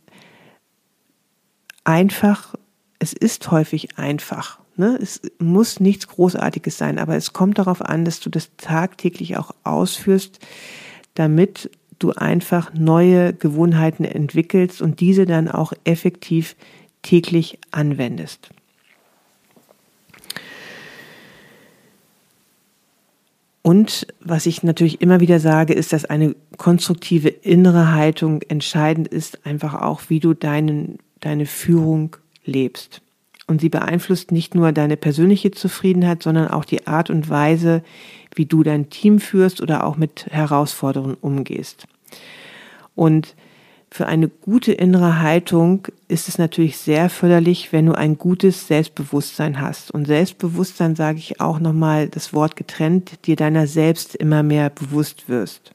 einfach, 1.85 2.55
es 2.99 3.12
ist 3.12 3.51
häufig 3.51 3.99
einfach. 3.99 4.61
Ne? 4.77 4.97
Es 5.01 5.21
muss 5.38 5.81
nichts 5.81 6.07
Großartiges 6.07 6.79
sein, 6.79 6.99
aber 6.99 7.17
es 7.17 7.33
kommt 7.33 7.59
darauf 7.59 7.83
an, 7.83 8.05
dass 8.05 8.21
du 8.21 8.31
das 8.31 8.51
tagtäglich 8.57 9.37
auch 9.37 9.53
ausführst, 9.64 10.38
damit 11.14 11.71
du 11.99 12.13
einfach 12.13 12.73
neue 12.75 13.33
Gewohnheiten 13.33 14.05
entwickelst 14.05 14.81
und 14.83 15.01
diese 15.01 15.27
dann 15.27 15.49
auch 15.49 15.73
effektiv 15.85 16.57
täglich 17.03 17.59
anwendest. 17.71 18.51
Und 23.63 24.07
was 24.21 24.47
ich 24.47 24.63
natürlich 24.63 25.03
immer 25.03 25.21
wieder 25.21 25.41
sage, 25.41 25.75
ist, 25.75 25.93
dass 25.93 26.07
eine 26.07 26.35
konstruktive 26.57 27.29
innere 27.29 27.93
Haltung 27.93 28.41
entscheidend 28.43 29.09
ist, 29.09 29.45
einfach 29.45 29.75
auch, 29.75 30.03
wie 30.09 30.21
du 30.21 30.33
deinen, 30.33 30.99
deine 31.21 31.45
Führung 31.45 32.17
lebst. 32.47 33.03
Und 33.47 33.61
sie 33.61 33.69
beeinflusst 33.69 34.33
nicht 34.33 34.55
nur 34.55 34.73
deine 34.73 34.97
persönliche 34.97 35.51
Zufriedenheit, 35.51 36.23
sondern 36.23 36.49
auch 36.49 36.65
die 36.65 36.87
Art 36.87 37.11
und 37.11 37.29
Weise, 37.29 37.83
wie 38.35 38.47
du 38.47 38.62
dein 38.62 38.91
Team 38.91 39.19
führst 39.21 39.61
oder 39.61 39.85
auch 39.85 39.97
mit 39.97 40.27
Herausforderungen 40.31 41.17
umgehst. 41.21 41.87
Und 42.95 43.35
für 43.91 44.07
eine 44.07 44.29
gute 44.29 44.73
innere 44.73 45.21
Haltung 45.21 45.88
ist 46.09 46.29
es 46.29 46.37
natürlich 46.37 46.77
sehr 46.77 47.09
förderlich, 47.09 47.73
wenn 47.73 47.87
du 47.87 47.93
ein 47.95 48.19
gutes 48.19 48.67
Selbstbewusstsein 48.67 49.61
hast. 49.61 49.91
Und 49.91 50.07
Selbstbewusstsein 50.07 50.95
sage 50.95 51.19
ich 51.19 51.41
auch 51.41 51.59
nochmal 51.59 52.09
das 52.09 52.35
Wort 52.35 52.55
getrennt, 52.55 53.27
dir 53.27 53.37
deiner 53.37 53.67
selbst 53.67 54.14
immer 54.14 54.43
mehr 54.43 54.69
bewusst 54.71 55.29
wirst. 55.29 55.73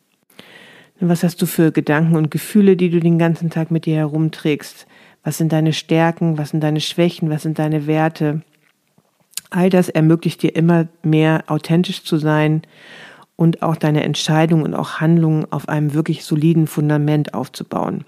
Was 1.00 1.24
hast 1.24 1.42
du 1.42 1.48
für 1.48 1.72
Gedanken 1.72 2.16
und 2.16 2.30
Gefühle, 2.30 2.78
die 2.78 2.89
du 2.89 3.00
den 3.00 3.18
ganzen 3.18 3.50
Tag 3.50 3.72
mit 3.72 3.86
dir 3.86 3.98
herumträgst? 3.98 4.86
Was 5.24 5.38
sind 5.38 5.52
deine 5.52 5.74
Stärken? 5.74 6.38
Was 6.38 6.50
sind 6.50 6.62
deine 6.62 6.82
Schwächen? 6.82 7.30
Was 7.30 7.42
sind 7.42 7.58
deine 7.58 7.88
Werte? 7.88 8.42
All 9.54 9.70
das 9.70 9.88
ermöglicht 9.88 10.42
dir 10.42 10.56
immer 10.56 10.88
mehr 11.04 11.44
authentisch 11.46 12.04
zu 12.04 12.18
sein 12.18 12.63
und 13.36 13.62
auch 13.62 13.76
deine 13.76 14.04
Entscheidungen 14.04 14.63
und 14.63 14.74
auch 14.74 15.00
Handlungen 15.00 15.46
auf 15.52 15.70
einem 15.70 15.94
wirklich 15.94 16.26
soliden 16.26 16.66
Fundament 16.66 17.36
aufzubauen. 17.36 18.04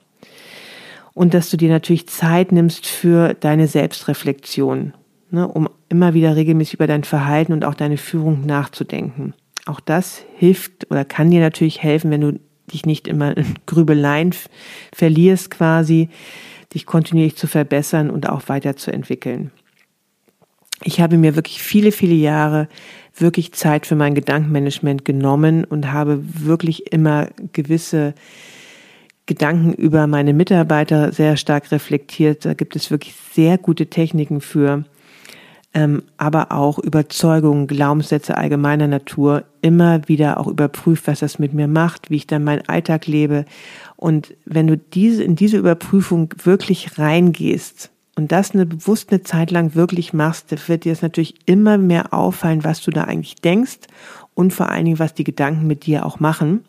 Und 1.13 1.35
dass 1.35 1.51
du 1.51 1.57
dir 1.57 1.69
natürlich 1.69 2.09
Zeit 2.09 2.51
nimmst 2.51 2.87
für 2.87 3.35
deine 3.35 3.67
Selbstreflexion, 3.67 4.95
ne, 5.29 5.47
um 5.47 5.69
immer 5.87 6.15
wieder 6.15 6.35
regelmäßig 6.35 6.73
über 6.73 6.87
dein 6.87 7.03
Verhalten 7.03 7.53
und 7.53 7.63
auch 7.63 7.75
deine 7.75 7.97
Führung 7.97 8.47
nachzudenken. 8.47 9.35
Auch 9.67 9.79
das 9.79 10.23
hilft 10.35 10.89
oder 10.89 11.05
kann 11.05 11.29
dir 11.29 11.41
natürlich 11.41 11.83
helfen, 11.83 12.09
wenn 12.09 12.21
du 12.21 12.39
dich 12.73 12.87
nicht 12.87 13.07
immer 13.07 13.37
in 13.37 13.53
Grübeleien 13.67 14.33
verlierst 14.91 15.51
quasi, 15.51 16.09
dich 16.73 16.87
kontinuierlich 16.87 17.35
zu 17.35 17.45
verbessern 17.45 18.09
und 18.09 18.27
auch 18.27 18.41
weiterzuentwickeln. 18.47 19.51
Ich 20.83 20.99
habe 20.99 21.17
mir 21.17 21.35
wirklich 21.35 21.61
viele, 21.61 21.91
viele 21.91 22.15
Jahre 22.15 22.67
wirklich 23.17 23.53
Zeit 23.53 23.85
für 23.85 23.95
mein 23.95 24.13
Gedankenmanagement 24.13 25.05
genommen 25.05 25.63
und 25.63 25.91
habe 25.91 26.19
wirklich 26.21 26.91
immer 26.91 27.29
gewisse 27.53 28.13
Gedanken 29.25 29.73
über 29.73 30.05
meine 30.05 30.33
Mitarbeiter 30.33 31.11
sehr 31.11 31.37
stark 31.37 31.71
reflektiert. 31.71 32.45
Da 32.45 32.53
gibt 32.53 32.75
es 32.75 32.91
wirklich 32.91 33.15
sehr 33.33 33.57
gute 33.57 33.87
Techniken 33.87 34.41
für, 34.41 34.83
ähm, 35.73 36.03
aber 36.17 36.51
auch 36.51 36.77
Überzeugungen, 36.77 37.67
Glaubenssätze 37.67 38.37
allgemeiner 38.37 38.87
Natur 38.87 39.45
immer 39.61 40.07
wieder 40.07 40.39
auch 40.39 40.47
überprüft, 40.47 41.07
was 41.07 41.21
das 41.21 41.39
mit 41.39 41.53
mir 41.53 41.67
macht, 41.67 42.11
wie 42.11 42.17
ich 42.17 42.27
dann 42.27 42.43
meinen 42.43 42.67
Alltag 42.67 43.07
lebe. 43.07 43.45
Und 43.95 44.35
wenn 44.45 44.67
du 44.67 44.77
diese, 44.77 45.23
in 45.23 45.35
diese 45.35 45.57
Überprüfung 45.57 46.29
wirklich 46.43 46.99
reingehst, 46.99 47.91
und 48.15 48.31
das 48.31 48.51
eine 48.51 48.65
bewusst 48.65 49.11
eine 49.11 49.23
Zeit 49.23 49.51
lang 49.51 49.75
wirklich 49.75 50.13
machst, 50.13 50.67
wird 50.69 50.85
dir 50.85 50.93
es 50.93 51.01
natürlich 51.01 51.35
immer 51.45 51.77
mehr 51.77 52.13
auffallen, 52.13 52.63
was 52.63 52.81
du 52.81 52.91
da 52.91 53.03
eigentlich 53.03 53.35
denkst 53.35 53.79
und 54.33 54.53
vor 54.53 54.69
allen 54.69 54.85
Dingen, 54.85 54.99
was 54.99 55.13
die 55.13 55.23
Gedanken 55.23 55.67
mit 55.67 55.85
dir 55.85 56.05
auch 56.05 56.19
machen 56.19 56.63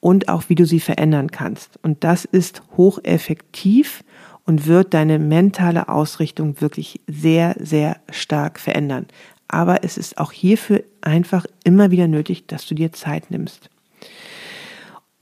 und 0.00 0.28
auch 0.28 0.44
wie 0.48 0.56
du 0.56 0.66
sie 0.66 0.80
verändern 0.80 1.30
kannst. 1.30 1.78
Und 1.82 2.02
das 2.02 2.24
ist 2.24 2.62
hocheffektiv 2.76 4.02
und 4.44 4.66
wird 4.66 4.92
deine 4.94 5.18
mentale 5.18 5.88
Ausrichtung 5.88 6.60
wirklich 6.60 7.00
sehr, 7.06 7.54
sehr 7.60 7.98
stark 8.10 8.58
verändern. 8.58 9.06
Aber 9.46 9.84
es 9.84 9.96
ist 9.96 10.18
auch 10.18 10.32
hierfür 10.32 10.82
einfach 11.00 11.46
immer 11.62 11.90
wieder 11.90 12.08
nötig, 12.08 12.46
dass 12.48 12.66
du 12.66 12.74
dir 12.74 12.92
Zeit 12.92 13.30
nimmst. 13.30 13.70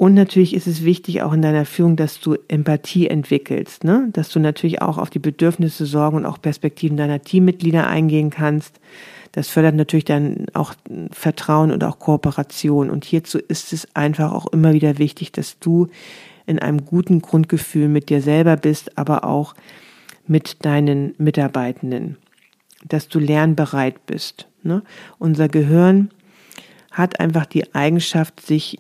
Und 0.00 0.14
natürlich 0.14 0.54
ist 0.54 0.66
es 0.66 0.82
wichtig 0.82 1.20
auch 1.20 1.34
in 1.34 1.42
deiner 1.42 1.66
Führung, 1.66 1.94
dass 1.94 2.20
du 2.20 2.34
Empathie 2.48 3.08
entwickelst, 3.08 3.84
ne? 3.84 4.08
dass 4.14 4.30
du 4.30 4.40
natürlich 4.40 4.80
auch 4.80 4.96
auf 4.96 5.10
die 5.10 5.18
Bedürfnisse, 5.18 5.84
Sorgen 5.84 6.16
und 6.16 6.24
auch 6.24 6.40
Perspektiven 6.40 6.96
deiner 6.96 7.20
Teammitglieder 7.20 7.86
eingehen 7.86 8.30
kannst. 8.30 8.80
Das 9.32 9.50
fördert 9.50 9.74
natürlich 9.74 10.06
dann 10.06 10.46
auch 10.54 10.72
Vertrauen 11.10 11.70
und 11.70 11.84
auch 11.84 11.98
Kooperation. 11.98 12.88
Und 12.88 13.04
hierzu 13.04 13.40
ist 13.40 13.74
es 13.74 13.94
einfach 13.94 14.32
auch 14.32 14.46
immer 14.46 14.72
wieder 14.72 14.96
wichtig, 14.96 15.32
dass 15.32 15.58
du 15.58 15.88
in 16.46 16.58
einem 16.58 16.86
guten 16.86 17.20
Grundgefühl 17.20 17.88
mit 17.88 18.08
dir 18.08 18.22
selber 18.22 18.56
bist, 18.56 18.96
aber 18.96 19.24
auch 19.24 19.54
mit 20.26 20.64
deinen 20.64 21.14
Mitarbeitenden, 21.18 22.16
dass 22.88 23.08
du 23.08 23.18
lernbereit 23.18 24.06
bist. 24.06 24.48
Ne? 24.62 24.82
Unser 25.18 25.50
Gehirn 25.50 26.08
hat 26.90 27.20
einfach 27.20 27.44
die 27.44 27.74
Eigenschaft, 27.74 28.40
sich 28.40 28.78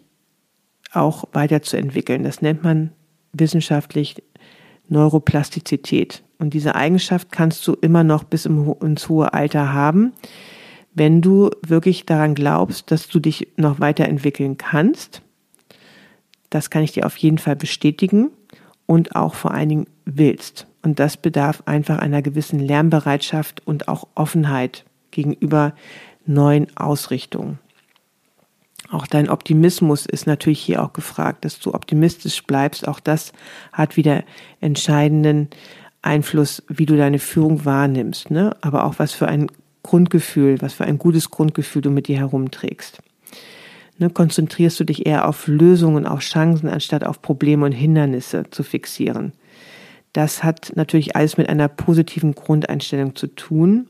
auch 0.92 1.24
weiterzuentwickeln. 1.32 2.22
Das 2.22 2.42
nennt 2.42 2.62
man 2.62 2.92
wissenschaftlich 3.32 4.22
Neuroplastizität. 4.88 6.22
Und 6.38 6.54
diese 6.54 6.74
Eigenschaft 6.74 7.30
kannst 7.30 7.66
du 7.66 7.74
immer 7.74 8.02
noch 8.02 8.24
bis 8.24 8.46
ins 8.46 9.08
hohe 9.08 9.32
Alter 9.32 9.72
haben, 9.72 10.12
wenn 10.92 11.20
du 11.20 11.50
wirklich 11.64 12.06
daran 12.06 12.34
glaubst, 12.34 12.90
dass 12.90 13.08
du 13.08 13.20
dich 13.20 13.48
noch 13.56 13.78
weiterentwickeln 13.78 14.56
kannst. 14.56 15.22
Das 16.48 16.70
kann 16.70 16.82
ich 16.82 16.92
dir 16.92 17.06
auf 17.06 17.16
jeden 17.18 17.38
Fall 17.38 17.56
bestätigen 17.56 18.30
und 18.86 19.14
auch 19.14 19.34
vor 19.34 19.52
allen 19.52 19.68
Dingen 19.68 19.86
willst. 20.04 20.66
Und 20.82 20.98
das 20.98 21.16
bedarf 21.16 21.62
einfach 21.66 21.98
einer 21.98 22.22
gewissen 22.22 22.58
Lernbereitschaft 22.58 23.64
und 23.66 23.86
auch 23.86 24.08
Offenheit 24.14 24.84
gegenüber 25.10 25.74
neuen 26.26 26.76
Ausrichtungen. 26.76 27.58
Auch 28.90 29.06
dein 29.06 29.28
Optimismus 29.28 30.04
ist 30.04 30.26
natürlich 30.26 30.60
hier 30.60 30.82
auch 30.82 30.92
gefragt, 30.92 31.44
dass 31.44 31.60
du 31.60 31.74
optimistisch 31.74 32.42
bleibst. 32.44 32.88
Auch 32.88 32.98
das 32.98 33.32
hat 33.72 33.96
wieder 33.96 34.24
entscheidenden 34.60 35.48
Einfluss, 36.02 36.62
wie 36.68 36.86
du 36.86 36.96
deine 36.96 37.20
Führung 37.20 37.64
wahrnimmst, 37.64 38.30
ne? 38.30 38.56
aber 38.62 38.84
auch 38.84 38.98
was 38.98 39.12
für 39.12 39.28
ein 39.28 39.46
Grundgefühl, 39.82 40.60
was 40.60 40.74
für 40.74 40.84
ein 40.84 40.98
gutes 40.98 41.30
Grundgefühl 41.30 41.82
du 41.82 41.90
mit 41.90 42.08
dir 42.08 42.16
herumträgst. 42.18 43.00
Ne? 43.98 44.10
Konzentrierst 44.10 44.80
du 44.80 44.84
dich 44.84 45.06
eher 45.06 45.28
auf 45.28 45.46
Lösungen, 45.46 46.06
auf 46.06 46.20
Chancen, 46.20 46.68
anstatt 46.68 47.04
auf 47.04 47.22
Probleme 47.22 47.66
und 47.66 47.72
Hindernisse 47.72 48.44
zu 48.50 48.64
fixieren. 48.64 49.32
Das 50.12 50.42
hat 50.42 50.72
natürlich 50.74 51.14
alles 51.14 51.36
mit 51.36 51.48
einer 51.48 51.68
positiven 51.68 52.34
Grundeinstellung 52.34 53.14
zu 53.14 53.28
tun 53.28 53.86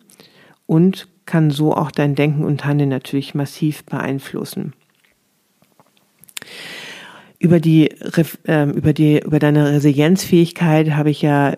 und 0.66 1.08
kann 1.24 1.50
so 1.50 1.74
auch 1.74 1.90
dein 1.90 2.14
Denken 2.14 2.44
und 2.44 2.66
Handeln 2.66 2.90
natürlich 2.90 3.34
massiv 3.34 3.84
beeinflussen. 3.84 4.74
Über 7.38 7.58
die, 7.58 7.88
ähm, 8.46 8.72
über 8.72 8.92
die, 8.92 9.20
über 9.20 9.38
deine 9.38 9.72
Resilienzfähigkeit 9.72 10.90
habe 10.90 11.08
ich 11.08 11.22
ja 11.22 11.54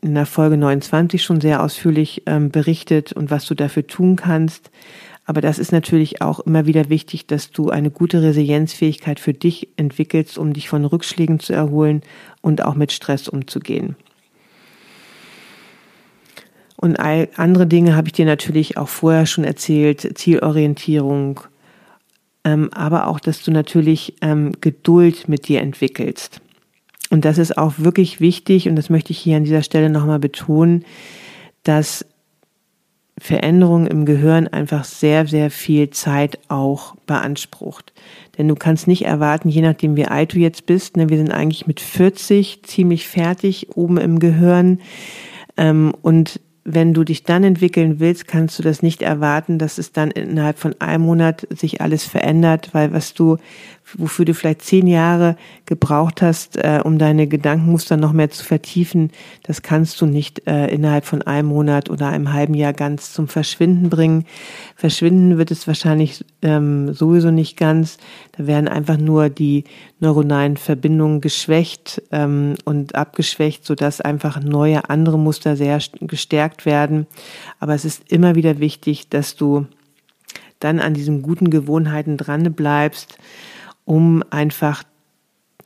in 0.00 0.14
der 0.14 0.24
Folge 0.24 0.56
29 0.56 1.22
schon 1.22 1.42
sehr 1.42 1.62
ausführlich 1.62 2.22
ähm, 2.24 2.50
berichtet 2.50 3.12
und 3.12 3.30
was 3.30 3.44
du 3.44 3.54
dafür 3.54 3.86
tun 3.86 4.16
kannst. 4.16 4.70
Aber 5.26 5.40
das 5.40 5.58
ist 5.58 5.72
natürlich 5.72 6.22
auch 6.22 6.40
immer 6.40 6.66
wieder 6.66 6.88
wichtig, 6.88 7.26
dass 7.26 7.50
du 7.50 7.68
eine 7.68 7.90
gute 7.90 8.22
Resilienzfähigkeit 8.22 9.20
für 9.20 9.34
dich 9.34 9.68
entwickelst, 9.76 10.38
um 10.38 10.52
dich 10.52 10.68
von 10.68 10.84
Rückschlägen 10.84 11.40
zu 11.40 11.52
erholen 11.52 12.02
und 12.40 12.64
auch 12.64 12.76
mit 12.76 12.92
Stress 12.92 13.28
umzugehen. 13.28 13.96
Und 16.76 17.00
all 17.00 17.28
andere 17.36 17.66
Dinge 17.66 17.96
habe 17.96 18.08
ich 18.08 18.12
dir 18.12 18.26
natürlich 18.26 18.76
auch 18.76 18.88
vorher 18.88 19.26
schon 19.26 19.44
erzählt. 19.44 20.16
Zielorientierung, 20.16 21.40
ähm, 22.46 22.72
aber 22.72 23.08
auch, 23.08 23.18
dass 23.18 23.42
du 23.42 23.50
natürlich 23.50 24.14
ähm, 24.22 24.52
Geduld 24.60 25.28
mit 25.28 25.48
dir 25.48 25.60
entwickelst. 25.60 26.40
Und 27.10 27.24
das 27.24 27.38
ist 27.38 27.58
auch 27.58 27.74
wirklich 27.78 28.20
wichtig 28.20 28.68
und 28.68 28.76
das 28.76 28.88
möchte 28.88 29.10
ich 29.10 29.18
hier 29.18 29.36
an 29.36 29.44
dieser 29.44 29.62
Stelle 29.62 29.90
nochmal 29.90 30.20
betonen, 30.20 30.84
dass 31.64 32.06
Veränderung 33.18 33.86
im 33.86 34.04
Gehirn 34.04 34.46
einfach 34.46 34.84
sehr, 34.84 35.26
sehr 35.26 35.50
viel 35.50 35.90
Zeit 35.90 36.38
auch 36.48 36.94
beansprucht. 37.06 37.92
Denn 38.38 38.46
du 38.46 38.54
kannst 38.54 38.86
nicht 38.86 39.06
erwarten, 39.06 39.48
je 39.48 39.62
nachdem 39.62 39.96
wie 39.96 40.06
alt 40.06 40.34
du 40.34 40.38
jetzt 40.38 40.66
bist, 40.66 40.96
ne, 40.96 41.08
wir 41.08 41.16
sind 41.16 41.32
eigentlich 41.32 41.66
mit 41.66 41.80
40 41.80 42.62
ziemlich 42.62 43.08
fertig 43.08 43.76
oben 43.76 43.96
im 43.96 44.20
Gehirn 44.20 44.80
ähm, 45.56 45.92
und 46.02 46.40
wenn 46.68 46.92
du 46.92 47.04
dich 47.04 47.22
dann 47.22 47.44
entwickeln 47.44 48.00
willst, 48.00 48.26
kannst 48.26 48.58
du 48.58 48.62
das 48.64 48.82
nicht 48.82 49.00
erwarten, 49.00 49.58
dass 49.58 49.78
es 49.78 49.92
dann 49.92 50.10
innerhalb 50.10 50.58
von 50.58 50.74
einem 50.80 51.04
Monat 51.04 51.46
sich 51.50 51.80
alles 51.80 52.04
verändert, 52.04 52.70
weil 52.72 52.92
was 52.92 53.14
du 53.14 53.38
wofür 53.94 54.24
du 54.24 54.34
vielleicht 54.34 54.62
zehn 54.62 54.86
Jahre 54.86 55.36
gebraucht 55.64 56.20
hast, 56.20 56.56
äh, 56.56 56.80
um 56.82 56.98
deine 56.98 57.28
Gedankenmuster 57.28 57.96
noch 57.96 58.12
mehr 58.12 58.30
zu 58.30 58.44
vertiefen, 58.44 59.10
das 59.44 59.62
kannst 59.62 60.00
du 60.00 60.06
nicht 60.06 60.46
äh, 60.46 60.66
innerhalb 60.66 61.04
von 61.04 61.22
einem 61.22 61.48
Monat 61.48 61.88
oder 61.88 62.08
einem 62.08 62.32
halben 62.32 62.54
Jahr 62.54 62.72
ganz 62.72 63.12
zum 63.12 63.28
Verschwinden 63.28 63.88
bringen. 63.88 64.24
Verschwinden 64.74 65.38
wird 65.38 65.50
es 65.50 65.66
wahrscheinlich 65.68 66.24
ähm, 66.42 66.94
sowieso 66.94 67.30
nicht 67.30 67.56
ganz. 67.56 67.98
Da 68.36 68.46
werden 68.46 68.68
einfach 68.68 68.98
nur 68.98 69.28
die 69.28 69.64
neuronalen 70.00 70.56
Verbindungen 70.56 71.20
geschwächt 71.20 72.02
ähm, 72.10 72.54
und 72.64 72.94
abgeschwächt, 72.96 73.64
sodass 73.64 74.00
einfach 74.00 74.42
neue 74.42 74.90
andere 74.90 75.18
Muster 75.18 75.56
sehr 75.56 75.78
gestärkt 76.00 76.66
werden. 76.66 77.06
Aber 77.60 77.74
es 77.74 77.84
ist 77.84 78.10
immer 78.10 78.34
wieder 78.34 78.58
wichtig, 78.58 79.08
dass 79.08 79.36
du 79.36 79.66
dann 80.58 80.80
an 80.80 80.94
diesen 80.94 81.22
guten 81.22 81.50
Gewohnheiten 81.50 82.16
dran 82.16 82.52
bleibst 82.54 83.18
um 83.86 84.22
einfach 84.28 84.82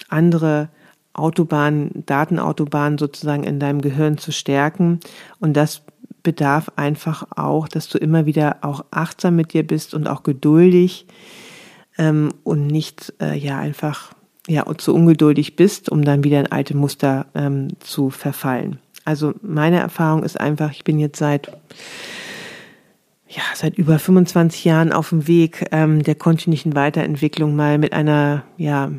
andere 0.09 0.69
Autobahnen, 1.13 2.05
Datenautobahnen 2.07 2.99
sozusagen 2.99 3.43
in 3.43 3.59
deinem 3.59 3.81
Gehirn 3.81 4.17
zu 4.17 4.31
stärken. 4.31 5.01
Und 5.41 5.55
das 5.55 5.83
bedarf 6.23 6.71
einfach 6.77 7.27
auch, 7.37 7.67
dass 7.67 7.89
du 7.89 7.99
immer 7.99 8.27
wieder 8.27 8.59
auch 8.61 8.85
achtsam 8.93 9.35
mit 9.35 9.53
dir 9.53 9.67
bist 9.67 9.95
und 9.95 10.07
auch 10.07 10.23
geduldig 10.23 11.07
ähm, 11.99 12.33
und 12.45 12.69
nicht 12.69 13.13
äh, 13.21 13.37
ja 13.37 13.59
einfach 13.59 14.13
ja, 14.47 14.65
zu 14.77 14.95
ungeduldig 14.95 15.57
bist, 15.57 15.89
um 15.89 16.05
dann 16.05 16.25
wieder 16.25 16.41
in 16.41 16.51
alte 16.53 16.77
Muster 16.77 17.27
ähm, 17.35 17.69
zu 17.81 18.11
verfallen. 18.11 18.79
Also 19.05 19.33
meine 19.43 19.79
Erfahrung 19.79 20.23
ist 20.23 20.39
einfach, 20.39 20.73
ich 20.73 20.85
bin 20.85 20.99
jetzt 20.99 21.19
seit 21.19 21.51
ja, 23.31 23.43
seit 23.55 23.79
über 23.79 23.99
25 23.99 24.65
Jahren 24.65 24.93
auf 24.93 25.11
dem 25.11 25.29
Weg 25.29 25.67
ähm, 25.71 26.03
der 26.03 26.17
kontinuierlichen 26.17 26.75
Weiterentwicklung 26.75 27.55
mal 27.55 27.79
mit 27.79 27.93
einer 27.93 28.43
ja, 28.57 28.91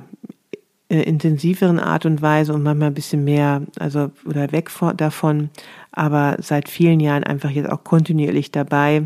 äh, 0.90 1.02
intensiveren 1.02 1.80
Art 1.80 2.06
und 2.06 2.22
Weise 2.22 2.54
und 2.54 2.64
manchmal 2.64 2.88
ein 2.88 2.94
bisschen 2.94 3.26
mehr, 3.26 3.64
also 3.78 4.12
oder 4.26 4.52
weg 4.54 4.70
von, 4.70 4.96
davon, 4.96 5.50
aber 5.92 6.38
seit 6.40 6.70
vielen 6.70 7.02
Jahren 7.02 7.26
einfach 7.26 7.50
jetzt 7.50 7.70
auch 7.70 7.84
kontinuierlich 7.84 8.52
dabei. 8.52 9.04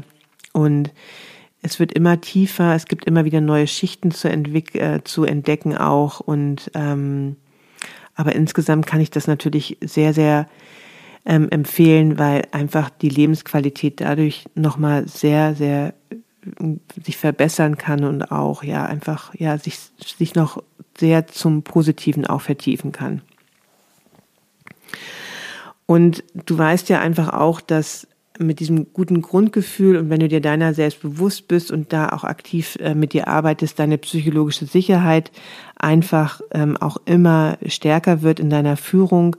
Und 0.54 0.92
es 1.64 1.80
wird 1.80 1.92
immer 1.94 2.22
tiefer, 2.22 2.76
es 2.76 2.86
gibt 2.86 3.06
immer 3.06 3.26
wieder 3.26 3.42
neue 3.42 3.66
Schichten 3.66 4.12
zu, 4.12 4.30
entwick 4.30 4.76
äh, 4.76 5.04
zu 5.04 5.24
entdecken 5.24 5.76
auch. 5.76 6.20
Und 6.20 6.70
ähm, 6.76 7.36
aber 8.14 8.36
insgesamt 8.36 8.86
kann 8.86 9.02
ich 9.02 9.10
das 9.10 9.26
natürlich 9.26 9.78
sehr, 9.82 10.14
sehr 10.14 10.48
ähm, 11.26 11.50
empfehlen, 11.50 12.20
weil 12.20 12.44
einfach 12.52 12.90
die 12.90 13.10
Lebensqualität 13.10 14.02
dadurch 14.02 14.46
nochmal 14.54 15.08
sehr, 15.08 15.56
sehr 15.56 15.94
äh, 16.10 16.76
sich 17.04 17.18
verbessern 17.18 17.78
kann 17.78 18.04
und 18.04 18.32
auch 18.32 18.64
ja 18.64 18.86
einfach 18.86 19.34
ja 19.36 19.58
sich 19.58 19.80
sich 20.00 20.36
noch 20.36 20.62
sehr 20.98 21.28
zum 21.28 21.64
Positiven 21.64 22.26
auch 22.26 22.42
vertiefen 22.42 22.92
kann. 22.92 23.22
Und 25.88 26.24
du 26.34 26.58
weißt 26.58 26.90
ja 26.90 27.00
einfach 27.00 27.30
auch, 27.34 27.62
dass 27.62 28.08
mit 28.40 28.60
diesem 28.60 28.92
guten 28.92 29.22
Grundgefühl 29.22 29.98
und 29.98 30.10
wenn 30.10 30.20
du 30.20 30.28
dir 30.28 30.42
deiner 30.42 30.74
selbst 30.74 31.02
bewusst 31.02 31.48
bist 31.48 31.72
und 31.72 31.94
da 31.94 32.10
auch 32.10 32.24
aktiv 32.24 32.78
äh, 32.82 32.94
mit 32.94 33.14
dir 33.14 33.28
arbeitest, 33.28 33.80
deine 33.80 33.98
psychologische 33.98 34.66
Sicherheit 34.66 35.32
einfach 35.78 36.42
ähm, 36.52 36.76
auch 36.78 36.98
immer 37.06 37.58
stärker 37.66 38.22
wird 38.22 38.40
in 38.40 38.50
deiner 38.50 38.78
Führung. 38.78 39.38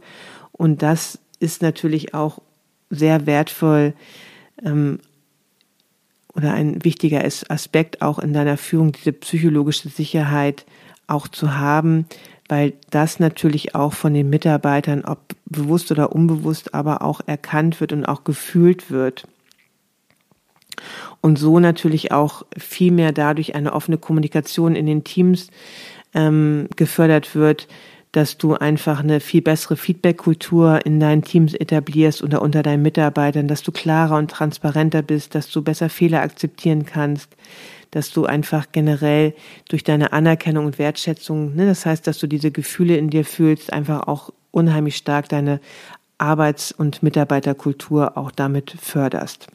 Und 0.52 0.82
das 0.82 1.18
ist 1.40 1.62
natürlich 1.62 2.14
auch 2.14 2.40
sehr 2.90 3.26
wertvoll 3.26 3.94
ähm, 4.64 5.00
oder 6.34 6.52
ein 6.52 6.84
wichtiger 6.84 7.24
Aspekt 7.24 8.02
auch 8.02 8.18
in 8.18 8.32
deiner 8.32 8.56
Führung, 8.56 8.92
diese 8.92 9.12
psychologische 9.12 9.88
Sicherheit 9.88 10.66
auch 11.06 11.28
zu 11.28 11.56
haben, 11.56 12.06
weil 12.48 12.74
das 12.90 13.20
natürlich 13.20 13.74
auch 13.74 13.92
von 13.92 14.12
den 14.14 14.28
Mitarbeitern, 14.28 15.04
ob 15.04 15.18
bewusst 15.46 15.90
oder 15.90 16.12
unbewusst, 16.12 16.74
aber 16.74 17.02
auch 17.02 17.20
erkannt 17.26 17.80
wird 17.80 17.92
und 17.92 18.04
auch 18.04 18.24
gefühlt 18.24 18.90
wird. 18.90 19.26
Und 21.20 21.38
so 21.38 21.58
natürlich 21.58 22.12
auch 22.12 22.44
viel 22.56 22.92
mehr 22.92 23.12
dadurch 23.12 23.54
eine 23.54 23.72
offene 23.72 23.98
Kommunikation 23.98 24.76
in 24.76 24.86
den 24.86 25.04
Teams 25.04 25.48
ähm, 26.14 26.68
gefördert 26.76 27.34
wird, 27.34 27.66
dass 28.16 28.38
du 28.38 28.54
einfach 28.54 29.00
eine 29.00 29.20
viel 29.20 29.42
bessere 29.42 29.76
Feedback-Kultur 29.76 30.86
in 30.86 31.00
deinen 31.00 31.20
Teams 31.20 31.52
etablierst 31.52 32.22
oder 32.22 32.40
unter 32.40 32.62
deinen 32.62 32.80
Mitarbeitern, 32.80 33.46
dass 33.46 33.62
du 33.62 33.72
klarer 33.72 34.16
und 34.16 34.30
transparenter 34.30 35.02
bist, 35.02 35.34
dass 35.34 35.50
du 35.50 35.60
besser 35.60 35.90
Fehler 35.90 36.22
akzeptieren 36.22 36.86
kannst, 36.86 37.36
dass 37.90 38.10
du 38.12 38.24
einfach 38.24 38.68
generell 38.72 39.34
durch 39.68 39.84
deine 39.84 40.14
Anerkennung 40.14 40.64
und 40.64 40.78
Wertschätzung, 40.78 41.54
ne, 41.54 41.66
das 41.66 41.84
heißt, 41.84 42.06
dass 42.06 42.18
du 42.18 42.26
diese 42.26 42.50
Gefühle 42.50 42.96
in 42.96 43.10
dir 43.10 43.26
fühlst, 43.26 43.70
einfach 43.70 44.08
auch 44.08 44.30
unheimlich 44.50 44.96
stark 44.96 45.28
deine 45.28 45.60
Arbeits- 46.16 46.72
und 46.72 47.02
Mitarbeiterkultur 47.02 48.16
auch 48.16 48.30
damit 48.30 48.74
förderst. 48.80 49.48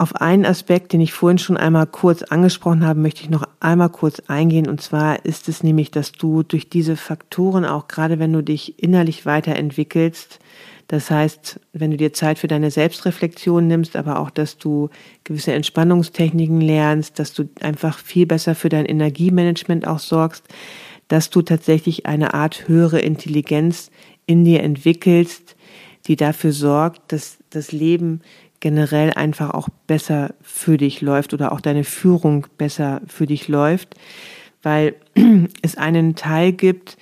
Auf 0.00 0.14
einen 0.14 0.46
Aspekt, 0.46 0.92
den 0.92 1.00
ich 1.00 1.12
vorhin 1.12 1.38
schon 1.38 1.56
einmal 1.56 1.88
kurz 1.88 2.22
angesprochen 2.22 2.86
habe, 2.86 3.00
möchte 3.00 3.22
ich 3.22 3.30
noch 3.30 3.48
einmal 3.58 3.88
kurz 3.88 4.20
eingehen. 4.28 4.68
Und 4.68 4.80
zwar 4.80 5.24
ist 5.24 5.48
es 5.48 5.64
nämlich, 5.64 5.90
dass 5.90 6.12
du 6.12 6.44
durch 6.44 6.70
diese 6.70 6.96
Faktoren 6.96 7.64
auch, 7.64 7.88
gerade 7.88 8.20
wenn 8.20 8.32
du 8.32 8.40
dich 8.40 8.80
innerlich 8.80 9.26
weiterentwickelst, 9.26 10.38
das 10.86 11.10
heißt, 11.10 11.60
wenn 11.72 11.90
du 11.90 11.96
dir 11.96 12.12
Zeit 12.12 12.38
für 12.38 12.46
deine 12.46 12.70
Selbstreflexion 12.70 13.66
nimmst, 13.66 13.96
aber 13.96 14.20
auch, 14.20 14.30
dass 14.30 14.56
du 14.56 14.88
gewisse 15.24 15.52
Entspannungstechniken 15.52 16.60
lernst, 16.60 17.18
dass 17.18 17.34
du 17.34 17.48
einfach 17.60 17.98
viel 17.98 18.24
besser 18.24 18.54
für 18.54 18.70
dein 18.70 18.86
Energiemanagement 18.86 19.86
auch 19.86 19.98
sorgst, 19.98 20.44
dass 21.08 21.28
du 21.28 21.42
tatsächlich 21.42 22.06
eine 22.06 22.34
Art 22.34 22.68
höhere 22.68 23.00
Intelligenz 23.00 23.90
in 24.26 24.44
dir 24.44 24.62
entwickelst, 24.62 25.56
die 26.06 26.16
dafür 26.16 26.52
sorgt, 26.52 27.12
dass 27.12 27.38
das 27.50 27.72
Leben 27.72 28.22
generell 28.60 29.12
einfach 29.12 29.50
auch 29.50 29.68
besser 29.86 30.34
für 30.42 30.76
dich 30.76 31.00
läuft 31.00 31.34
oder 31.34 31.52
auch 31.52 31.60
deine 31.60 31.84
Führung 31.84 32.46
besser 32.56 33.00
für 33.06 33.26
dich 33.26 33.48
läuft, 33.48 33.94
weil 34.62 34.94
es 35.62 35.76
einen 35.76 36.14
Teil 36.14 36.52
gibt, 36.52 36.96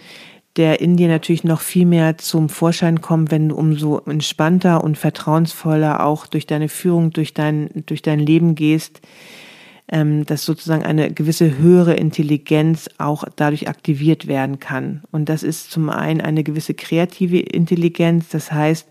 der 0.57 0.81
in 0.81 0.97
dir 0.97 1.09
natürlich 1.09 1.45
noch 1.45 1.61
viel 1.61 1.87
mehr 1.87 2.17
zum 2.19 2.49
Vorschein 2.49 3.01
kommt, 3.01 3.31
wenn 3.31 3.51
du 3.51 3.57
umso 3.57 3.99
entspannter 3.99 4.83
und 4.83 4.97
vertrauensvoller 4.97 6.05
auch 6.05 6.27
durch 6.27 6.47
deine 6.47 6.69
Führung, 6.69 7.11
durch 7.11 7.35
dein, 7.35 7.85
durch 7.87 8.01
dein 8.01 8.21
Leben 8.21 8.55
gehst, 8.55 9.03
dass 9.89 10.45
sozusagen 10.45 10.84
eine 10.84 11.12
gewisse 11.12 11.59
höhere 11.59 11.95
Intelligenz 11.95 12.91
auch 12.99 13.24
dadurch 13.37 13.68
aktiviert 13.68 14.26
werden 14.26 14.59
kann. 14.59 15.03
Und 15.12 15.28
das 15.28 15.45
ist 15.45 15.70
zum 15.70 15.91
einen 15.91 16.20
eine 16.20 16.43
gewisse 16.43 16.74
kreative 16.74 17.39
Intelligenz, 17.39 18.28
das 18.30 18.51
heißt, 18.51 18.89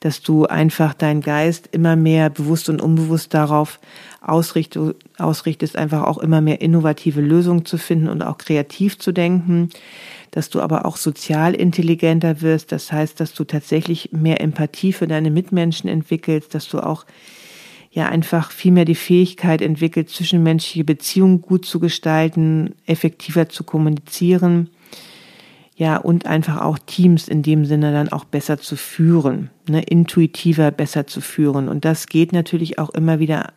dass 0.00 0.22
du 0.22 0.46
einfach 0.46 0.94
deinen 0.94 1.20
Geist 1.20 1.68
immer 1.72 1.96
mehr 1.96 2.30
bewusst 2.30 2.70
und 2.70 2.80
unbewusst 2.80 3.34
darauf 3.34 3.78
ausrichtest, 4.22 4.94
ausrichtest 5.18 5.76
einfach 5.76 6.04
auch 6.04 6.16
immer 6.16 6.40
mehr 6.40 6.62
innovative 6.62 7.20
Lösungen 7.20 7.66
zu 7.66 7.76
finden 7.76 8.08
und 8.08 8.22
auch 8.22 8.38
kreativ 8.38 8.98
zu 8.98 9.12
denken 9.12 9.68
dass 10.30 10.50
du 10.50 10.60
aber 10.60 10.84
auch 10.84 10.96
sozial 10.96 11.54
intelligenter 11.54 12.42
wirst. 12.42 12.70
Das 12.72 12.92
heißt, 12.92 13.18
dass 13.18 13.34
du 13.34 13.44
tatsächlich 13.44 14.10
mehr 14.12 14.40
Empathie 14.40 14.92
für 14.92 15.06
deine 15.06 15.30
Mitmenschen 15.30 15.88
entwickelst, 15.88 16.54
dass 16.54 16.68
du 16.68 16.80
auch 16.80 17.06
ja 17.98 18.08
einfach 18.08 18.52
viel 18.52 18.72
mehr 18.72 18.84
die 18.84 18.94
Fähigkeit 18.94 19.60
entwickelt, 19.60 20.08
zwischenmenschliche 20.08 20.84
Beziehungen 20.84 21.42
gut 21.42 21.66
zu 21.66 21.80
gestalten, 21.80 22.74
effektiver 22.86 23.48
zu 23.48 23.64
kommunizieren. 23.64 24.70
Ja, 25.76 25.96
und 25.96 26.26
einfach 26.26 26.60
auch 26.60 26.78
Teams 26.78 27.28
in 27.28 27.42
dem 27.42 27.64
Sinne 27.64 27.92
dann 27.92 28.08
auch 28.08 28.24
besser 28.24 28.58
zu 28.58 28.74
führen, 28.76 29.50
ne, 29.68 29.82
intuitiver 29.82 30.70
besser 30.70 31.06
zu 31.06 31.20
führen. 31.20 31.68
Und 31.68 31.84
das 31.84 32.06
geht 32.06 32.32
natürlich 32.32 32.78
auch 32.78 32.90
immer 32.90 33.18
wieder 33.20 33.52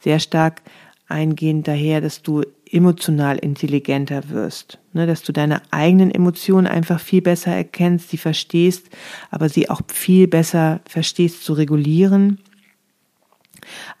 sehr 0.00 0.20
stark 0.20 0.62
eingehend 1.08 1.68
daher, 1.68 2.00
dass 2.00 2.22
du 2.22 2.42
emotional 2.70 3.38
intelligenter 3.38 4.28
wirst, 4.30 4.78
ne, 4.92 5.06
dass 5.06 5.22
du 5.22 5.32
deine 5.32 5.62
eigenen 5.70 6.10
Emotionen 6.10 6.66
einfach 6.66 7.00
viel 7.00 7.22
besser 7.22 7.52
erkennst, 7.52 8.10
sie 8.10 8.18
verstehst, 8.18 8.88
aber 9.30 9.48
sie 9.48 9.70
auch 9.70 9.82
viel 9.88 10.28
besser 10.28 10.80
verstehst 10.86 11.44
zu 11.44 11.52
regulieren, 11.52 12.38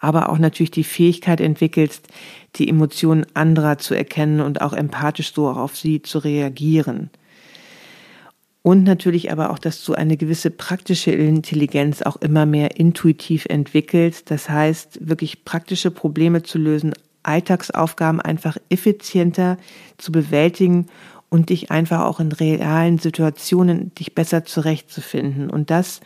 aber 0.00 0.28
auch 0.28 0.38
natürlich 0.38 0.70
die 0.70 0.84
Fähigkeit 0.84 1.40
entwickelst, 1.40 2.08
die 2.56 2.68
Emotionen 2.68 3.26
anderer 3.34 3.78
zu 3.78 3.94
erkennen 3.94 4.40
und 4.40 4.60
auch 4.60 4.72
empathisch 4.72 5.32
so 5.32 5.48
auf 5.48 5.76
sie 5.76 6.02
zu 6.02 6.18
reagieren. 6.18 7.10
Und 8.62 8.82
natürlich 8.82 9.30
aber 9.30 9.50
auch, 9.50 9.60
dass 9.60 9.84
du 9.84 9.94
eine 9.94 10.16
gewisse 10.16 10.50
praktische 10.50 11.12
Intelligenz 11.12 12.02
auch 12.02 12.16
immer 12.16 12.46
mehr 12.46 12.76
intuitiv 12.80 13.46
entwickelst. 13.46 14.28
Das 14.32 14.50
heißt, 14.50 15.06
wirklich 15.08 15.44
praktische 15.44 15.92
Probleme 15.92 16.42
zu 16.42 16.58
lösen, 16.58 16.92
Alltagsaufgaben 17.22 18.20
einfach 18.20 18.56
effizienter 18.68 19.56
zu 19.98 20.10
bewältigen 20.10 20.86
und 21.28 21.50
dich 21.50 21.70
einfach 21.70 22.00
auch 22.00 22.18
in 22.18 22.32
realen 22.32 22.98
Situationen 22.98 23.94
dich 23.94 24.16
besser 24.16 24.44
zurechtzufinden. 24.44 25.48
Und 25.48 25.70
das 25.70 26.00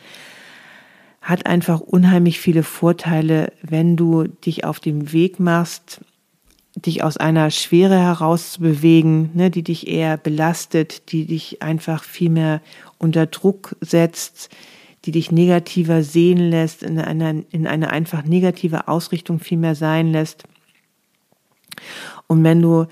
hat 1.21 1.47
einfach 1.47 1.81
unheimlich 1.81 2.41
viele 2.41 2.63
Vorteile, 2.63 3.53
wenn 3.63 3.97
du 3.97 4.25
dich 4.25 4.65
auf 4.65 4.81
dem 4.81 5.13
Weg 5.13 5.39
machst, 5.39 6.01
dich 6.75 7.03
aus 7.03 7.17
einer 7.17 7.51
Schwere 7.51 7.99
heraus 7.99 8.53
zu 8.53 8.61
bewegen, 8.61 9.31
ne, 9.35 9.51
die 9.51 9.63
dich 9.63 9.89
eher 9.89 10.17
belastet, 10.17 11.13
die 11.13 11.27
dich 11.27 11.63
einfach 11.63 12.05
viel 12.05 12.31
mehr 12.31 12.63
unter 12.99 13.27
Druck 13.27 13.77
setzt, 13.81 14.51
die 15.05 15.13
dich 15.13 15.33
negativer 15.33 16.03
sehen 16.03 16.39
lässt, 16.39 16.83
in 16.83 16.99
einer, 16.99 17.43
in 17.51 17.67
eine 17.67 17.91
einfach 17.91 18.25
negative 18.25 18.89
Ausrichtung 18.89 19.41
viel 19.41 19.59
mehr 19.59 19.75
sein 19.75 20.13
lässt. 20.13 20.45
Und 22.27 22.45
wenn 22.45 22.63
du 22.63 22.87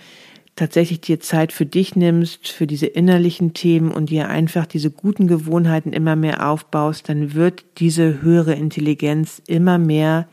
tatsächlich 0.59 1.01
dir 1.01 1.21
Zeit 1.21 1.53
für 1.53 1.67
dich 1.67 1.97
nimmst, 1.97 2.49
für 2.49 2.67
diese 2.67 2.87
innerlichen 2.87 3.55
Themen 3.55 3.91
und 3.91 4.11
dir 4.11 4.29
einfach 4.29 4.67
diese 4.67 4.91
guten 4.91 5.27
Gewohnheiten 5.27 5.93
immer 5.93 6.17
mehr 6.17 6.49
aufbaust, 6.49 7.09
dann 7.09 7.35
wird 7.35 7.65
diese 7.79 8.21
höhere 8.21 8.55
Intelligenz 8.55 9.41
immer 9.47 9.79
mehr 9.79 10.29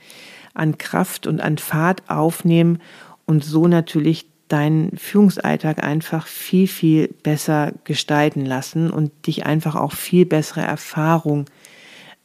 an 0.54 0.78
Kraft 0.78 1.28
und 1.28 1.42
an 1.42 1.58
Fahrt 1.58 2.10
aufnehmen 2.10 2.80
und 3.26 3.44
so 3.44 3.68
natürlich 3.68 4.26
deinen 4.48 4.96
Führungsalltag 4.98 5.84
einfach 5.84 6.28
viel, 6.28 6.68
viel 6.68 7.08
besser 7.24 7.74
gestalten 7.84 8.46
lassen 8.46 8.92
und 8.92 9.12
dich 9.28 9.46
einfach 9.46 9.76
auch 9.76 9.94
viel 9.94 10.26
bessere 10.26 10.62
Erfahrungen 10.62 11.46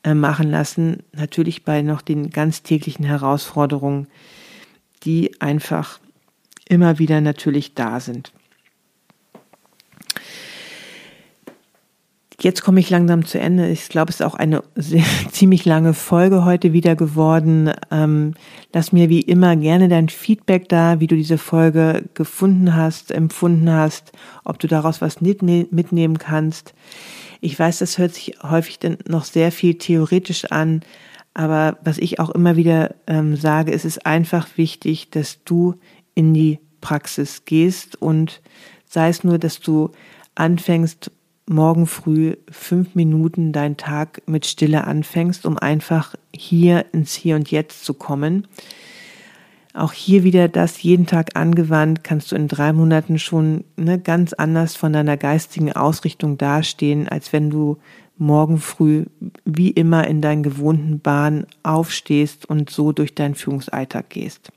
äh, 0.04 0.14
machen 0.14 0.50
lassen. 0.50 1.02
Natürlich 1.12 1.64
bei 1.64 1.82
noch 1.82 2.02
den 2.02 2.30
ganz 2.30 2.62
täglichen 2.62 3.04
Herausforderungen, 3.04 4.06
die 5.04 5.40
einfach 5.40 5.98
immer 6.70 6.98
wieder 6.98 7.20
natürlich 7.20 7.74
da 7.74 8.00
sind. 8.00 8.32
Jetzt 12.42 12.62
komme 12.62 12.80
ich 12.80 12.88
langsam 12.88 13.26
zu 13.26 13.38
Ende. 13.38 13.68
Ich 13.68 13.90
glaube, 13.90 14.08
es 14.08 14.20
ist 14.20 14.26
auch 14.26 14.34
eine 14.34 14.62
sehr, 14.74 15.04
ziemlich 15.30 15.66
lange 15.66 15.92
Folge 15.92 16.44
heute 16.46 16.72
wieder 16.72 16.96
geworden. 16.96 17.70
Ähm, 17.90 18.32
lass 18.72 18.92
mir 18.92 19.10
wie 19.10 19.20
immer 19.20 19.56
gerne 19.56 19.88
dein 19.88 20.08
Feedback 20.08 20.68
da, 20.70 21.00
wie 21.00 21.06
du 21.06 21.16
diese 21.16 21.36
Folge 21.36 22.04
gefunden 22.14 22.74
hast, 22.74 23.10
empfunden 23.10 23.70
hast, 23.70 24.12
ob 24.44 24.58
du 24.58 24.68
daraus 24.68 25.02
was 25.02 25.20
mitnehmen 25.20 26.18
kannst. 26.18 26.72
Ich 27.42 27.58
weiß, 27.58 27.80
das 27.80 27.98
hört 27.98 28.14
sich 28.14 28.36
häufig 28.42 28.78
dann 28.78 28.96
noch 29.06 29.24
sehr 29.24 29.52
viel 29.52 29.74
theoretisch 29.74 30.46
an, 30.46 30.80
aber 31.34 31.78
was 31.84 31.98
ich 31.98 32.20
auch 32.20 32.30
immer 32.30 32.56
wieder 32.56 32.94
ähm, 33.06 33.36
sage, 33.36 33.72
es 33.72 33.84
ist 33.84 34.04
einfach 34.04 34.48
wichtig, 34.56 35.10
dass 35.10 35.44
du 35.44 35.74
in 36.14 36.34
die 36.34 36.58
Praxis 36.80 37.44
gehst 37.44 38.00
und 38.00 38.40
sei 38.86 39.08
es 39.08 39.24
nur, 39.24 39.38
dass 39.38 39.60
du 39.60 39.90
anfängst, 40.34 41.10
morgen 41.46 41.86
früh 41.86 42.36
fünf 42.48 42.94
Minuten 42.94 43.52
deinen 43.52 43.76
Tag 43.76 44.22
mit 44.26 44.46
Stille 44.46 44.84
anfängst, 44.84 45.44
um 45.46 45.58
einfach 45.58 46.14
hier 46.34 46.86
ins 46.92 47.12
Hier 47.14 47.34
und 47.34 47.50
Jetzt 47.50 47.84
zu 47.84 47.92
kommen. 47.94 48.46
Auch 49.74 49.92
hier 49.92 50.22
wieder 50.24 50.48
das 50.48 50.82
jeden 50.82 51.06
Tag 51.06 51.36
angewandt, 51.36 52.04
kannst 52.04 52.30
du 52.30 52.36
in 52.36 52.48
drei 52.48 52.72
Monaten 52.72 53.18
schon 53.18 53.64
ne, 53.76 53.98
ganz 53.98 54.32
anders 54.32 54.76
von 54.76 54.92
deiner 54.92 55.16
geistigen 55.16 55.72
Ausrichtung 55.72 56.38
dastehen, 56.38 57.08
als 57.08 57.32
wenn 57.32 57.50
du 57.50 57.78
morgen 58.16 58.58
früh 58.58 59.06
wie 59.44 59.70
immer 59.70 60.06
in 60.06 60.20
deinen 60.20 60.42
gewohnten 60.42 61.00
Bahn 61.00 61.46
aufstehst 61.62 62.46
und 62.46 62.70
so 62.70 62.92
durch 62.92 63.14
deinen 63.14 63.34
Führungsalltag 63.34 64.10
gehst. 64.10 64.52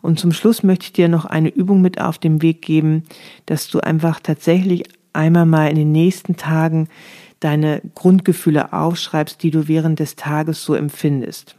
Und 0.00 0.18
zum 0.18 0.32
Schluss 0.32 0.62
möchte 0.62 0.84
ich 0.84 0.92
dir 0.92 1.08
noch 1.08 1.24
eine 1.24 1.48
Übung 1.48 1.80
mit 1.80 2.00
auf 2.00 2.18
den 2.18 2.42
Weg 2.42 2.62
geben, 2.62 3.04
dass 3.46 3.68
du 3.68 3.80
einfach 3.80 4.20
tatsächlich 4.20 4.84
einmal 5.12 5.46
mal 5.46 5.68
in 5.68 5.76
den 5.76 5.92
nächsten 5.92 6.36
Tagen 6.36 6.88
deine 7.40 7.82
Grundgefühle 7.94 8.72
aufschreibst, 8.72 9.42
die 9.42 9.50
du 9.50 9.68
während 9.68 10.00
des 10.00 10.16
Tages 10.16 10.62
so 10.62 10.74
empfindest. 10.74 11.56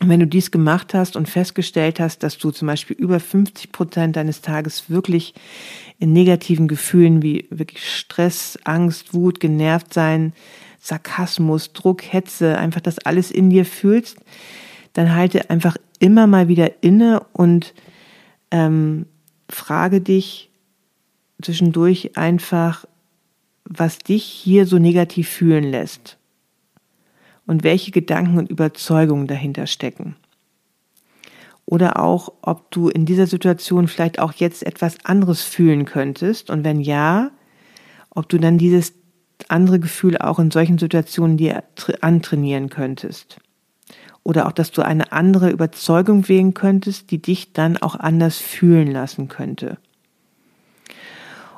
Und 0.00 0.08
wenn 0.08 0.20
du 0.20 0.26
dies 0.26 0.50
gemacht 0.50 0.94
hast 0.94 1.16
und 1.16 1.28
festgestellt 1.28 1.98
hast, 1.98 2.22
dass 2.22 2.38
du 2.38 2.52
zum 2.52 2.68
Beispiel 2.68 2.96
über 2.96 3.18
50 3.18 3.72
Prozent 3.72 4.16
deines 4.16 4.42
Tages 4.42 4.88
wirklich 4.88 5.34
in 5.98 6.12
negativen 6.12 6.68
Gefühlen 6.68 7.22
wie 7.22 7.46
wirklich 7.50 7.84
Stress, 7.84 8.58
Angst, 8.62 9.12
Wut, 9.12 9.40
genervt 9.40 9.92
sein, 9.92 10.32
Sarkasmus, 10.80 11.72
Druck, 11.72 12.02
Hetze, 12.02 12.56
einfach 12.58 12.80
das 12.80 13.00
alles 13.00 13.32
in 13.32 13.50
dir 13.50 13.64
fühlst, 13.64 14.18
dann 14.92 15.14
halte 15.14 15.50
einfach 15.50 15.76
immer 15.98 16.26
mal 16.26 16.48
wieder 16.48 16.82
inne 16.82 17.24
und 17.32 17.74
ähm, 18.50 19.06
frage 19.48 20.00
dich, 20.00 20.50
zwischendurch 21.42 22.16
einfach, 22.16 22.84
was 23.64 23.98
dich 23.98 24.24
hier 24.24 24.66
so 24.66 24.78
negativ 24.78 25.28
fühlen 25.28 25.64
lässt 25.64 26.18
und 27.46 27.64
welche 27.64 27.90
Gedanken 27.90 28.38
und 28.38 28.50
Überzeugungen 28.50 29.26
dahinter 29.26 29.66
stecken. 29.66 30.16
Oder 31.64 32.00
auch, 32.00 32.32
ob 32.40 32.70
du 32.70 32.88
in 32.88 33.04
dieser 33.04 33.26
Situation 33.26 33.88
vielleicht 33.88 34.18
auch 34.20 34.32
jetzt 34.32 34.62
etwas 34.62 35.04
anderes 35.04 35.42
fühlen 35.42 35.84
könntest 35.84 36.48
und 36.50 36.64
wenn 36.64 36.80
ja, 36.80 37.30
ob 38.10 38.28
du 38.28 38.38
dann 38.38 38.56
dieses 38.56 38.94
andere 39.48 39.78
Gefühl 39.78 40.16
auch 40.18 40.38
in 40.38 40.50
solchen 40.50 40.78
Situationen 40.78 41.36
dir 41.36 41.62
antrainieren 42.00 42.70
könntest. 42.70 43.38
Oder 44.28 44.46
auch, 44.46 44.52
dass 44.52 44.72
du 44.72 44.82
eine 44.82 45.10
andere 45.10 45.48
Überzeugung 45.48 46.28
wählen 46.28 46.52
könntest, 46.52 47.10
die 47.10 47.16
dich 47.16 47.54
dann 47.54 47.78
auch 47.78 47.94
anders 47.94 48.36
fühlen 48.36 48.92
lassen 48.92 49.28
könnte. 49.28 49.78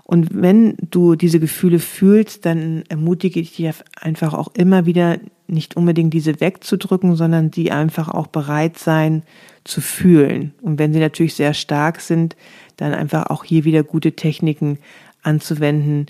Und 0.04 0.28
wenn 0.40 0.76
du 0.88 1.16
diese 1.16 1.40
Gefühle 1.40 1.80
fühlst, 1.80 2.46
dann 2.46 2.84
ermutige 2.88 3.40
ich 3.40 3.56
dich 3.56 3.74
einfach 4.00 4.34
auch 4.34 4.54
immer 4.54 4.86
wieder, 4.86 5.18
nicht 5.48 5.76
unbedingt 5.76 6.14
diese 6.14 6.40
wegzudrücken, 6.40 7.16
sondern 7.16 7.50
die 7.50 7.72
einfach 7.72 8.08
auch 8.08 8.28
bereit 8.28 8.78
sein 8.78 9.24
zu 9.64 9.80
fühlen. 9.80 10.54
Und 10.62 10.78
wenn 10.78 10.92
sie 10.92 11.00
natürlich 11.00 11.34
sehr 11.34 11.54
stark 11.54 12.00
sind, 12.00 12.36
dann 12.76 12.94
einfach 12.94 13.30
auch 13.30 13.42
hier 13.42 13.64
wieder 13.64 13.82
gute 13.82 14.12
Techniken 14.12 14.78
anzuwenden, 15.24 16.06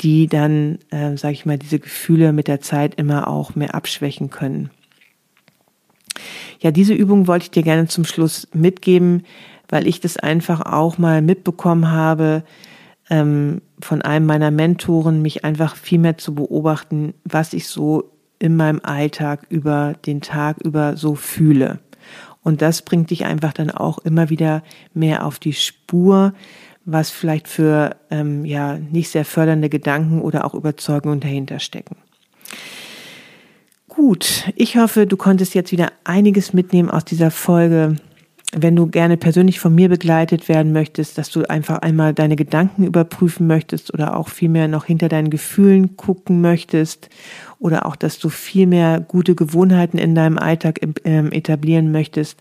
die 0.00 0.26
dann, 0.26 0.80
äh, 0.90 1.16
sage 1.16 1.34
ich 1.34 1.46
mal, 1.46 1.56
diese 1.56 1.78
Gefühle 1.78 2.32
mit 2.32 2.48
der 2.48 2.60
Zeit 2.60 2.96
immer 2.96 3.28
auch 3.28 3.54
mehr 3.54 3.76
abschwächen 3.76 4.30
können. 4.30 4.70
Ja, 6.60 6.70
diese 6.70 6.94
Übung 6.94 7.26
wollte 7.26 7.44
ich 7.44 7.50
dir 7.50 7.62
gerne 7.62 7.86
zum 7.86 8.04
Schluss 8.04 8.48
mitgeben, 8.52 9.24
weil 9.68 9.86
ich 9.86 10.00
das 10.00 10.16
einfach 10.16 10.60
auch 10.60 10.98
mal 10.98 11.22
mitbekommen 11.22 11.90
habe, 11.90 12.44
ähm, 13.10 13.60
von 13.80 14.02
einem 14.02 14.26
meiner 14.26 14.50
Mentoren, 14.50 15.22
mich 15.22 15.44
einfach 15.44 15.76
viel 15.76 15.98
mehr 15.98 16.16
zu 16.16 16.34
beobachten, 16.34 17.14
was 17.24 17.52
ich 17.52 17.66
so 17.66 18.10
in 18.38 18.56
meinem 18.56 18.80
Alltag 18.82 19.46
über 19.48 19.94
den 20.06 20.20
Tag 20.20 20.58
über 20.62 20.96
so 20.96 21.14
fühle. 21.14 21.80
Und 22.42 22.60
das 22.60 22.82
bringt 22.82 23.10
dich 23.10 23.24
einfach 23.24 23.52
dann 23.52 23.70
auch 23.70 23.98
immer 23.98 24.28
wieder 24.28 24.62
mehr 24.92 25.26
auf 25.26 25.38
die 25.38 25.54
Spur, 25.54 26.34
was 26.84 27.10
vielleicht 27.10 27.48
für 27.48 27.96
ähm, 28.10 28.44
ja 28.44 28.76
nicht 28.76 29.08
sehr 29.08 29.24
fördernde 29.24 29.70
Gedanken 29.70 30.20
oder 30.20 30.44
auch 30.44 30.54
Überzeugungen 30.54 31.20
dahinter 31.20 31.58
stecken. 31.58 31.96
Gut, 33.94 34.50
ich 34.56 34.76
hoffe, 34.76 35.06
du 35.06 35.16
konntest 35.16 35.54
jetzt 35.54 35.72
wieder 35.72 35.92
einiges 36.04 36.52
mitnehmen 36.52 36.90
aus 36.90 37.04
dieser 37.04 37.30
Folge 37.30 37.96
wenn 38.56 38.76
du 38.76 38.86
gerne 38.86 39.16
persönlich 39.16 39.58
von 39.58 39.74
mir 39.74 39.88
begleitet 39.88 40.48
werden 40.48 40.72
möchtest, 40.72 41.18
dass 41.18 41.30
du 41.30 41.48
einfach 41.48 41.78
einmal 41.78 42.14
deine 42.14 42.36
Gedanken 42.36 42.84
überprüfen 42.84 43.46
möchtest 43.46 43.92
oder 43.92 44.16
auch 44.16 44.28
viel 44.28 44.48
mehr 44.48 44.68
noch 44.68 44.84
hinter 44.84 45.08
deinen 45.08 45.30
Gefühlen 45.30 45.96
gucken 45.96 46.40
möchtest 46.40 47.08
oder 47.58 47.86
auch, 47.86 47.96
dass 47.96 48.18
du 48.18 48.28
viel 48.28 48.66
mehr 48.66 49.00
gute 49.00 49.34
Gewohnheiten 49.34 49.98
in 49.98 50.14
deinem 50.14 50.38
Alltag 50.38 50.80
ähm, 51.04 51.32
etablieren 51.32 51.90
möchtest, 51.90 52.40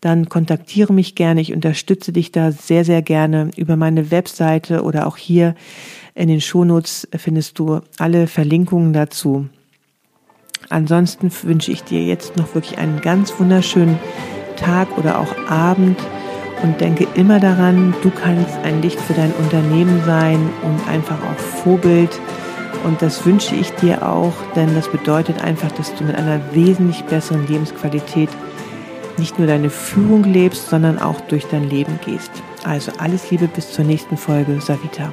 dann 0.00 0.28
kontaktiere 0.28 0.92
mich 0.92 1.14
gerne. 1.14 1.40
Ich 1.40 1.52
unterstütze 1.52 2.12
dich 2.12 2.32
da 2.32 2.52
sehr, 2.52 2.84
sehr 2.84 3.02
gerne 3.02 3.50
über 3.56 3.76
meine 3.76 4.10
Webseite 4.10 4.82
oder 4.82 5.06
auch 5.06 5.16
hier 5.16 5.54
in 6.14 6.28
den 6.28 6.40
Shownotes 6.40 7.08
findest 7.16 7.58
du 7.58 7.80
alle 7.98 8.26
Verlinkungen 8.26 8.92
dazu. 8.92 9.48
Ansonsten 10.70 11.32
wünsche 11.42 11.72
ich 11.72 11.82
dir 11.82 12.04
jetzt 12.04 12.36
noch 12.36 12.54
wirklich 12.54 12.78
einen 12.78 13.00
ganz 13.00 13.38
wunderschönen 13.40 13.98
Tag 14.56 14.96
oder 14.96 15.18
auch 15.18 15.50
Abend 15.50 15.98
und 16.62 16.80
denke 16.80 17.08
immer 17.14 17.40
daran, 17.40 17.92
du 18.02 18.10
kannst 18.10 18.56
ein 18.62 18.80
Licht 18.80 19.00
für 19.00 19.14
dein 19.14 19.32
Unternehmen 19.32 20.00
sein 20.06 20.38
und 20.62 20.88
einfach 20.88 21.18
auch 21.24 21.38
Vorbild. 21.38 22.20
Und 22.84 23.02
das 23.02 23.26
wünsche 23.26 23.56
ich 23.56 23.72
dir 23.72 24.06
auch, 24.06 24.32
denn 24.54 24.72
das 24.76 24.88
bedeutet 24.88 25.42
einfach, 25.42 25.72
dass 25.72 25.92
du 25.96 26.04
mit 26.04 26.14
einer 26.14 26.40
wesentlich 26.52 27.02
besseren 27.04 27.48
Lebensqualität 27.48 28.30
nicht 29.18 29.38
nur 29.38 29.48
deine 29.48 29.70
Führung 29.70 30.22
lebst, 30.22 30.68
sondern 30.68 31.00
auch 31.00 31.20
durch 31.22 31.46
dein 31.46 31.68
Leben 31.68 31.98
gehst. 32.04 32.30
Also 32.62 32.92
alles 32.98 33.28
Liebe 33.32 33.48
bis 33.48 33.72
zur 33.72 33.84
nächsten 33.84 34.16
Folge, 34.16 34.60
Savita. 34.60 35.12